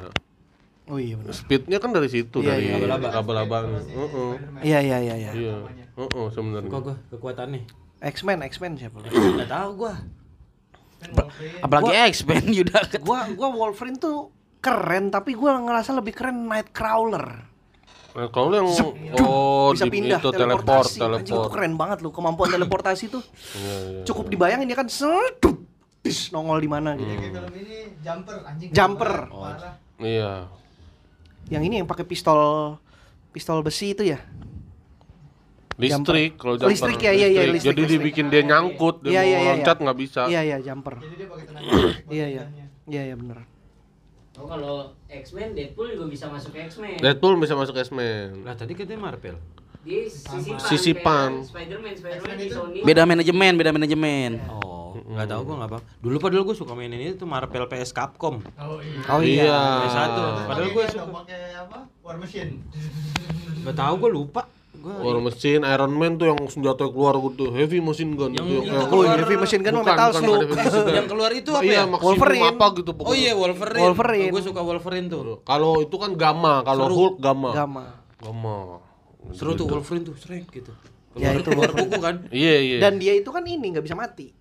Oh 0.86 0.96
iya 0.96 1.18
benar. 1.18 1.34
Speednya 1.34 1.78
kan 1.78 1.92
dari 1.92 2.08
situ 2.08 2.38
Iya, 2.40 2.50
dari 2.52 2.66
iya, 2.68 2.76
iya. 2.78 3.10
laba-laba. 3.12 3.58
Heeh. 3.66 4.32
Iya 4.62 4.80
iya 4.80 4.98
iya 5.02 5.16
iya. 5.18 5.32
Iya. 5.34 5.56
Heeh, 5.98 6.26
sebenarnya. 6.30 6.70
Suka 6.70 6.80
gue 6.80 6.96
kekuatannya. 7.12 7.62
X-Men, 8.06 8.40
X-Men 8.46 8.72
siapa? 8.78 9.02
Enggak 9.04 9.50
tahu 9.50 9.70
gua. 9.78 9.94
apalagi 11.60 11.92
X-Men 12.10 12.44
Yuda. 12.58 12.80
gua 13.00 13.30
gua 13.30 13.50
Wolverine 13.52 13.98
tuh 13.98 14.32
keren 14.66 15.14
tapi 15.14 15.38
gua 15.38 15.62
ngerasa 15.62 15.94
lebih 15.94 16.18
keren 16.18 16.50
Nightcrawler. 16.50 17.54
Kalau 18.16 18.48
yang 18.56 18.72
oh 19.20 19.76
bisa 19.76 19.92
pindah 19.92 20.24
itu 20.24 20.32
teleport, 20.32 20.88
teleportasi. 20.88 21.04
Anjing 21.04 21.20
itu 21.22 21.36
teleport. 21.36 21.52
keren 21.52 21.74
banget 21.76 21.98
loh 22.00 22.12
kemampuan 22.16 22.50
teleportasi 22.50 23.12
tuh. 23.12 23.20
Iya, 23.60 23.76
iya. 23.92 24.02
Cukup 24.08 24.26
dibayangin 24.32 24.66
dia 24.66 24.78
kan 24.80 24.88
sedup 24.88 25.60
bis 26.00 26.32
nongol 26.32 26.64
di 26.64 26.70
mana 26.72 26.96
gitu. 26.96 27.12
Ini 27.12 28.00
jumper 28.02 28.36
anjing. 28.48 28.70
Jumper. 28.72 29.12
Parah. 29.30 29.76
Iya. 30.00 30.32
Yang 31.52 31.64
ini 31.68 31.76
yang 31.84 31.88
pakai 31.92 32.08
pistol 32.08 32.40
pistol 33.30 33.60
besi 33.62 33.92
itu 33.92 34.08
ya. 34.08 34.18
Listrik 35.76 36.40
kalau 36.40 36.56
Oh, 36.56 36.60
jumper. 36.64 36.72
listrik 36.72 37.00
ya, 37.04 37.12
iya, 37.12 37.28
iya, 37.28 37.42
listrik, 37.52 37.76
Jadi 37.76 37.82
listrik. 37.84 38.00
dibikin 38.00 38.26
dia 38.32 38.48
nyangkut, 38.48 39.04
dia 39.04 39.12
Iya, 39.12 39.20
mau 39.20 39.28
iya, 39.28 39.38
iya, 39.44 39.50
loncat 39.52 39.76
iya. 39.76 39.84
nggak 39.84 39.98
bisa. 40.00 40.22
Iya 40.32 40.42
iya 40.42 40.58
jumper. 40.64 40.96
Jadi 41.04 41.16
dia 41.20 41.28
pakai 41.28 41.46
tenaga. 41.52 41.76
Iya 42.08 42.26
iya. 42.32 42.44
Iya 42.88 43.02
iya 43.12 43.16
benar. 43.20 43.38
Oh 44.36 44.46
kalau 44.46 44.92
X-Men 45.08 45.56
Deadpool 45.56 45.96
juga 45.96 46.06
bisa 46.12 46.26
masuk 46.28 46.52
X-Men. 46.52 47.00
Deadpool 47.00 47.40
bisa 47.40 47.56
masuk 47.56 47.76
X-Men. 47.80 48.44
Lah 48.44 48.52
tadi 48.52 48.76
katanya 48.76 49.08
Marvel. 49.08 49.40
Dia 49.86 50.10
sisipan. 50.10 50.60
Sisipan. 50.60 51.32
kayak 51.40 51.48
Spider-Man, 51.48 51.94
Spider-Man 51.94 52.36
di 52.36 52.48
Sony. 52.50 52.80
Beda 52.82 53.06
manajemen, 53.06 53.52
beda 53.56 53.72
manajemen. 53.72 54.32
Oh. 54.50 54.74
nggak 54.96 55.28
tahu 55.28 55.42
gua 55.44 55.56
nggak 55.62 55.72
apa. 55.72 55.80
Dulu 56.02 56.16
padahal 56.18 56.44
gua 56.44 56.56
suka 56.56 56.72
mainin 56.74 57.14
itu 57.14 57.24
Marvel 57.24 57.68
PS 57.68 57.92
Capcom. 57.92 58.40
Oh 58.58 58.80
iya. 58.80 59.00
Oh 59.08 59.22
iya. 59.22 59.44
Iya. 59.44 59.60
PS1. 59.86 60.10
Padahal 60.50 60.70
gua 60.72 60.84
Pakai 60.84 60.96
suka. 60.96 61.12
pakai 61.14 61.42
apa? 61.54 61.78
War 62.02 62.18
Machine. 62.18 62.52
Nggak 63.62 63.76
tahu 63.76 63.94
gua 64.00 64.10
lupa. 64.12 64.42
Gua 64.86 65.02
War 65.02 65.18
Machine, 65.18 65.66
Iron 65.66 65.92
Man 65.92 66.14
tuh 66.16 66.30
yang 66.30 66.38
senjata 66.46 66.86
keluar 66.86 67.18
gitu, 67.18 67.50
heavy 67.50 67.82
machine 67.82 68.14
gun 68.14 68.38
Yang 68.38 68.46
itu. 68.46 68.58
itu 68.70 68.94
Oh, 68.94 69.02
heavy 69.02 69.36
machine 69.36 69.62
gun 69.66 69.74
sama 69.74 69.86
Metal 69.90 70.10
Slug. 70.14 70.22
ada 70.22 70.46
heavy 70.46 70.54
machine 70.54 70.86
gun. 70.86 70.94
yang 70.94 71.08
keluar 71.10 71.32
itu 71.34 71.50
apa 71.50 71.64
Iya, 71.66 71.74
ya? 71.74 71.84
Wolverine. 71.90 72.46
apa 72.46 72.66
gitu 72.72 72.92
pokoknya. 72.94 73.10
Oh 73.10 73.16
iya 73.18 73.32
Wolverine. 73.34 73.82
Wolverine. 73.82 74.30
Gue 74.30 74.44
suka 74.46 74.62
Wolverine 74.62 75.08
tuh. 75.10 75.42
Kalau 75.42 75.82
itu 75.82 75.96
kan 75.98 76.12
gamma, 76.14 76.62
kalau. 76.62 76.86
Hulk 76.86 77.18
gamma. 77.18 77.50
Gama. 77.52 77.84
Gamma. 78.22 78.58
Seru 79.34 79.58
tuh 79.58 79.66
Wolverine 79.66 80.06
tuh, 80.06 80.14
sering 80.16 80.46
gitu. 80.48 80.70
Ya, 81.16 81.32
Keluar, 81.32 81.42
itu 81.42 81.50
keluar 81.50 81.72
buku 81.74 81.98
kan. 81.98 82.16
Iya, 82.30 82.56
iya. 82.60 82.78
Dan 82.78 83.00
dia 83.00 83.16
itu 83.16 83.32
kan 83.32 83.42
ini 83.42 83.74
nggak 83.74 83.82
bisa 83.82 83.98
mati. 83.98 84.36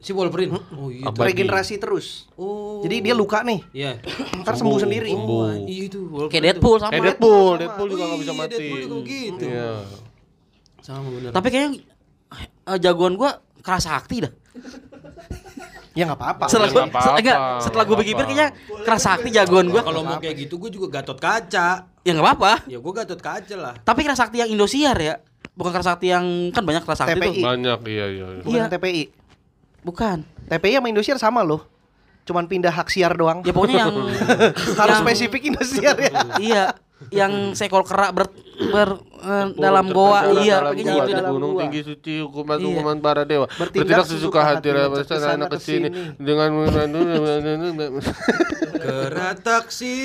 Si 0.00 0.10
Wolverine. 0.10 0.56
Oh 0.72 0.88
iya. 0.88 1.04
Abadi. 1.04 1.28
Regenerasi 1.28 1.76
terus. 1.76 2.24
Oh. 2.34 2.80
Jadi 2.80 3.04
dia 3.04 3.12
luka 3.12 3.40
nih, 3.40 3.60
Iya. 3.70 4.00
ntar 4.40 4.56
sembuh 4.56 4.80
sendiri. 4.80 5.12
sembuh. 5.12 5.28
Oh, 5.28 5.52
iya 5.62 5.82
itu 5.84 5.98
Wolverine. 6.02 6.32
Kayak. 6.32 6.44
Deadpool 6.50 6.76
sama. 6.78 6.90
Kayak 6.90 7.04
Deadpool, 7.06 7.36
sama. 7.46 7.60
Deadpool 7.60 7.86
juga 7.86 8.00
Oh 8.00 8.08
nggak 8.08 8.20
bisa 8.20 8.32
mati. 8.32 8.50
Deadpool 8.50 8.80
juga 8.80 9.00
gitu. 9.04 9.44
Iya. 9.44 9.72
Sama 10.80 11.06
bener. 11.06 11.30
Tapi 11.30 11.46
kayaknya 11.46 11.70
eh, 12.66 12.78
jagoan 12.78 13.14
gua 13.14 13.30
keras 13.60 13.84
sakti 13.84 14.16
dah. 14.20 14.32
Ya 15.90 16.06
nggak 16.06 16.16
apa-apa. 16.16 16.44
Setelah 16.46 16.64
ya 16.64 16.72
gua, 16.72 16.80
nggak 16.80 16.94
apa-apa, 16.94 17.18
enggak, 17.18 17.38
setelah 17.60 17.84
gua 17.84 17.92
nggak 17.92 18.08
pikir 18.08 18.24
kayaknya 18.24 18.48
keras 18.80 19.02
sakti 19.02 19.28
jagoan 19.28 19.66
gua. 19.68 19.82
kalau 19.82 20.00
mau 20.00 20.16
kayak 20.16 20.36
gitu 20.38 20.54
gue 20.56 20.70
juga 20.70 20.86
Gatot 20.96 21.18
Kaca. 21.18 21.68
Ya 22.00 22.10
enggak 22.10 22.24
apa-apa. 22.24 22.52
Ya 22.64 22.78
gue 22.78 22.92
Gatot 22.94 23.20
Kaca 23.20 23.56
lah. 23.58 23.74
Tapi 23.76 24.00
keras 24.00 24.16
sakti 24.16 24.40
yang 24.40 24.48
Indosiar 24.48 24.96
ya. 24.96 25.20
Bukan 25.52 25.70
keras 25.70 25.90
sakti 25.90 26.08
yang 26.08 26.24
kan 26.54 26.64
banyak 26.64 26.80
keras 26.80 27.04
sakti 27.04 27.18
TPI. 27.18 27.26
tuh. 27.36 27.44
Banyak, 27.44 27.78
iya, 27.84 28.06
iya. 28.08 28.26
iya. 28.32 28.42
Bukan 28.46 28.56
Iya. 28.56 28.70
TPI. 28.72 29.02
Bukan. 29.80 30.22
TPI 30.46 30.76
sama 30.76 30.88
Indosiar 30.88 31.16
sama 31.16 31.40
loh. 31.40 31.64
Cuman 32.22 32.44
pindah 32.44 32.70
hak 32.70 32.88
siar 32.88 33.12
doang. 33.12 33.40
Ya 33.40 33.50
pokoknya 33.50 33.78
yang 33.80 33.94
Harus 34.80 34.94
yang- 34.94 35.02
spesifik 35.02 35.42
Indosiar 35.46 35.96
ya. 35.96 36.12
Iya, 36.36 36.64
yang 37.08 37.32
sekol 37.52 37.80
kerak 37.82 38.12
ber, 38.12 38.28
ber- 38.68 39.00
eh, 39.18 39.46
dalam 39.54 39.88
goa 39.88 40.20
iya 40.38 40.60
dalam 40.60 40.72
kayaknya 40.74 40.92
gua, 40.92 41.00
gitu 41.02 41.16
dalam 41.16 41.32
gunung 41.32 41.50
gua. 41.50 41.60
tinggi 41.64 41.80
suci 41.82 42.20
hukuman 42.20 42.56
Iya. 42.56 42.66
hukuman 42.68 42.96
para 43.00 43.24
dewa 43.24 43.48
Bertindak 43.48 44.04
bertindak 44.04 44.06
sesuka 44.06 44.40
hati 44.42 44.68
rasa 44.68 45.00
anak 45.30 45.48
ke 45.48 45.58
sini 45.58 45.88
ke 45.88 45.96
sini. 45.96 46.16
dengan 46.18 46.50
Kerataksi. 48.80 49.96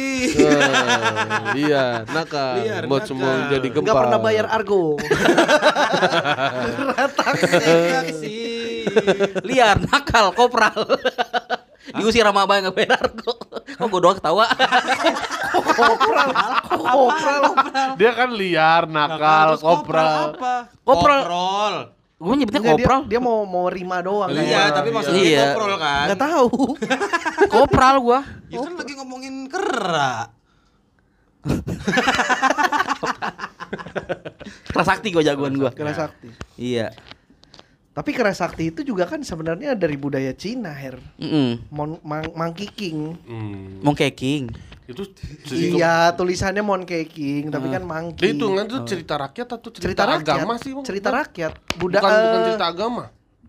iya 1.53 2.03
nakal 2.05 2.59
buat 2.85 3.03
semua 3.03 3.47
jadi 3.47 3.67
gempa 3.69 3.83
Nggak 3.83 3.95
pernah 3.97 4.19
bayar 4.19 4.45
argo. 4.47 4.95
Kerataksi. 6.95 8.44
Liar 9.43 9.77
nakal 9.81 10.31
kopral 10.31 10.85
diusir 11.87 12.21
sama 12.21 12.43
abang 12.43 12.61
nggak 12.61 12.73
bayar 12.73 13.03
kok 13.13 13.37
kok 13.51 13.85
gue 13.85 13.99
doang 13.99 14.15
ketawa 14.15 14.45
Kopral. 15.55 16.29
Kopral. 16.65 17.43
dia 17.95 18.11
kan 18.11 18.29
liar 18.31 18.83
nakal 18.85 19.55
kopral 19.55 20.33
apa? 20.33 20.53
Kopral. 20.81 21.21
Koprol. 21.21 21.75
gue 22.15 22.33
nyebutnya 22.33 22.61
kopral 22.65 22.99
dia 23.05 23.19
mau 23.19 23.43
mau 23.43 23.67
rima 23.67 23.99
doang. 23.99 24.31
Iya, 24.31 24.71
tapi 24.71 24.89
maksudnya 24.89 25.19
Iya. 25.21 25.43
koprol 25.49 25.75
kan. 25.75 26.05
Enggak 26.05 26.21
tahu. 26.21 26.47
kopral 27.53 27.95
gua 27.99 28.19
Ya 28.47 28.59
kan 28.59 28.73
lagi 28.73 28.93
ngomongin 28.95 29.35
kerak. 29.45 30.27
keras 34.65 34.87
sakti 34.87 35.07
gua 35.09 35.21
jagoan 35.21 35.53
gua 35.55 35.69
Keras 35.69 35.97
sakti. 35.97 36.29
iya 36.57 36.89
Tapi 37.95 38.11
keras 38.11 38.43
sakti 38.43 38.69
itu 38.69 38.83
juga 38.83 39.07
kan 39.07 39.23
sebenarnya 39.23 39.71
dari 39.71 39.95
budaya 39.95 40.35
Cina, 40.35 40.69
Her. 40.69 40.99
Mm 41.15 41.71
Mon, 41.71 41.95
mang, 42.03 42.27
monkey 42.35 42.67
king. 42.67 43.15
hmm. 43.17 43.79
Monkey 43.81 44.11
King 44.11 44.51
itu 44.85 45.01
Iya, 45.49 46.13
tulisannya 46.13 46.61
monkey 46.61 47.09
king, 47.09 47.49
tapi 47.49 47.73
kan 47.73 47.81
monkey. 47.81 48.37
itu 48.37 48.45
kan 48.45 48.65
tuh 48.67 48.85
cerita 48.85 49.17
rakyat 49.17 49.47
atau 49.49 49.69
cerita, 49.71 49.81
cerita 49.81 50.03
rakyat. 50.05 50.35
agama 50.37 50.53
sih 50.59 50.71
Bang? 50.71 50.85
Cerita 50.85 51.09
rakyat. 51.09 51.51
bukan 51.57 51.79
Budak 51.81 52.01
bukan 52.03 52.13
eh, 52.13 52.45
cerita 52.45 52.65
agama 52.67 53.03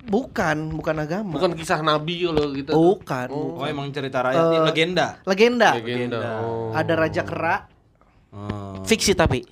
bukan, 0.06 0.56
bukan 0.72 0.96
agama. 0.96 1.30
bukan 1.34 1.50
kisah 1.52 1.82
nabi 1.82 2.24
kalau 2.24 2.54
gitu 2.54 2.70
Bukan. 2.72 3.28
Oh, 3.28 3.66
emang 3.66 3.90
cerita 3.90 4.22
rakyat 4.22 4.44
ini 4.44 4.56
Eh, 4.56 4.62
legenda. 4.64 5.06
Legenda. 5.26 5.70
legenda 5.74 6.18
oh. 6.40 6.70
Ada 6.72 6.94
raja 6.94 7.20
kera. 7.20 7.56
Oh. 8.30 8.80
fiksi 8.82 9.12
tapi 9.12 9.42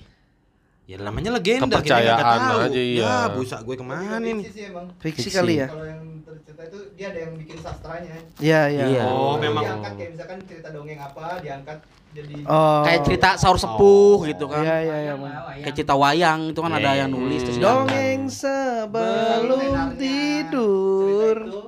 Ya 0.85 0.97
namanya 0.97 1.33
legenda 1.33 1.65
Kepercayaan 1.67 2.13
kita 2.13 2.29
nggak 2.29 2.45
tahu. 2.45 2.59
aja, 2.63 2.81
iya. 2.83 3.01
Ya, 3.01 3.17
busa 3.27 3.57
gue 3.59 3.73
ke 3.73 3.81
mana 3.83 3.97
Fiksi 4.15 4.21
nih? 4.21 4.35
sih 4.47 4.63
emang. 4.65 4.85
Fiksi, 4.95 5.19
Fiksi. 5.23 5.29
kali 5.33 5.53
ya. 5.55 5.67
Kalau 5.67 5.81
yang 5.83 6.01
tercerita 6.21 6.61
itu 6.63 6.79
dia 6.93 7.07
ada 7.09 7.19
yang 7.19 7.33
bikin 7.35 7.57
sastranya. 7.57 8.15
Iya, 8.37 8.61
iya. 8.69 8.85
Iya. 8.87 9.03
Oh, 9.07 9.33
Jadi 9.33 9.43
memang. 9.43 9.63
diangkat 9.65 9.93
kayak 9.95 10.11
misalkan 10.13 10.37
cerita 10.45 10.69
dongeng 10.69 10.99
apa 10.99 11.25
diangkat 11.39 11.77
jadi 12.13 12.35
Oh. 12.45 12.81
kayak 12.81 13.01
cerita 13.01 13.29
saur 13.35 13.57
sepuh 13.57 14.17
gitu 14.23 14.45
kan 14.45 14.61
Iya, 14.61 14.77
iya, 14.79 14.97
iya. 15.03 15.13
Kayak 15.59 15.75
cerita 15.75 15.95
wayang 15.95 16.39
itu 16.47 16.59
kan 16.59 16.71
ada 16.71 16.81
Iya, 16.87 16.99
yang 17.01 17.09
iya, 17.09 17.15
nulis 17.17 17.41
terus 17.41 17.57
Dongeng 17.57 18.21
sebelum 18.29 19.59
tidur. 19.97 21.37
itu, 21.41 21.61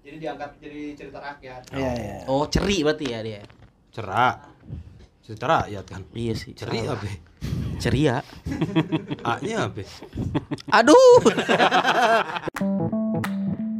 jadi 0.00 0.16
diangkat 0.20 0.50
jadi 0.56 0.80
cerita 0.94 1.18
rakyat. 1.20 1.60
Iya, 1.70 1.90
iya. 1.92 2.16
oh 2.24 2.46
ceri 2.46 2.80
berarti 2.80 3.06
ya 3.08 3.18
dia 3.20 3.42
Cerak 3.90 4.51
cerita 5.22 5.46
rakyat 5.46 5.86
kan 5.86 6.02
iya 6.18 6.34
sih 6.34 6.50
ceria 6.50 6.98
be 6.98 7.10
ceria. 7.78 8.22
A 9.26 9.38
nya 9.42 9.66
be 9.70 9.86
aduh. 10.70 11.22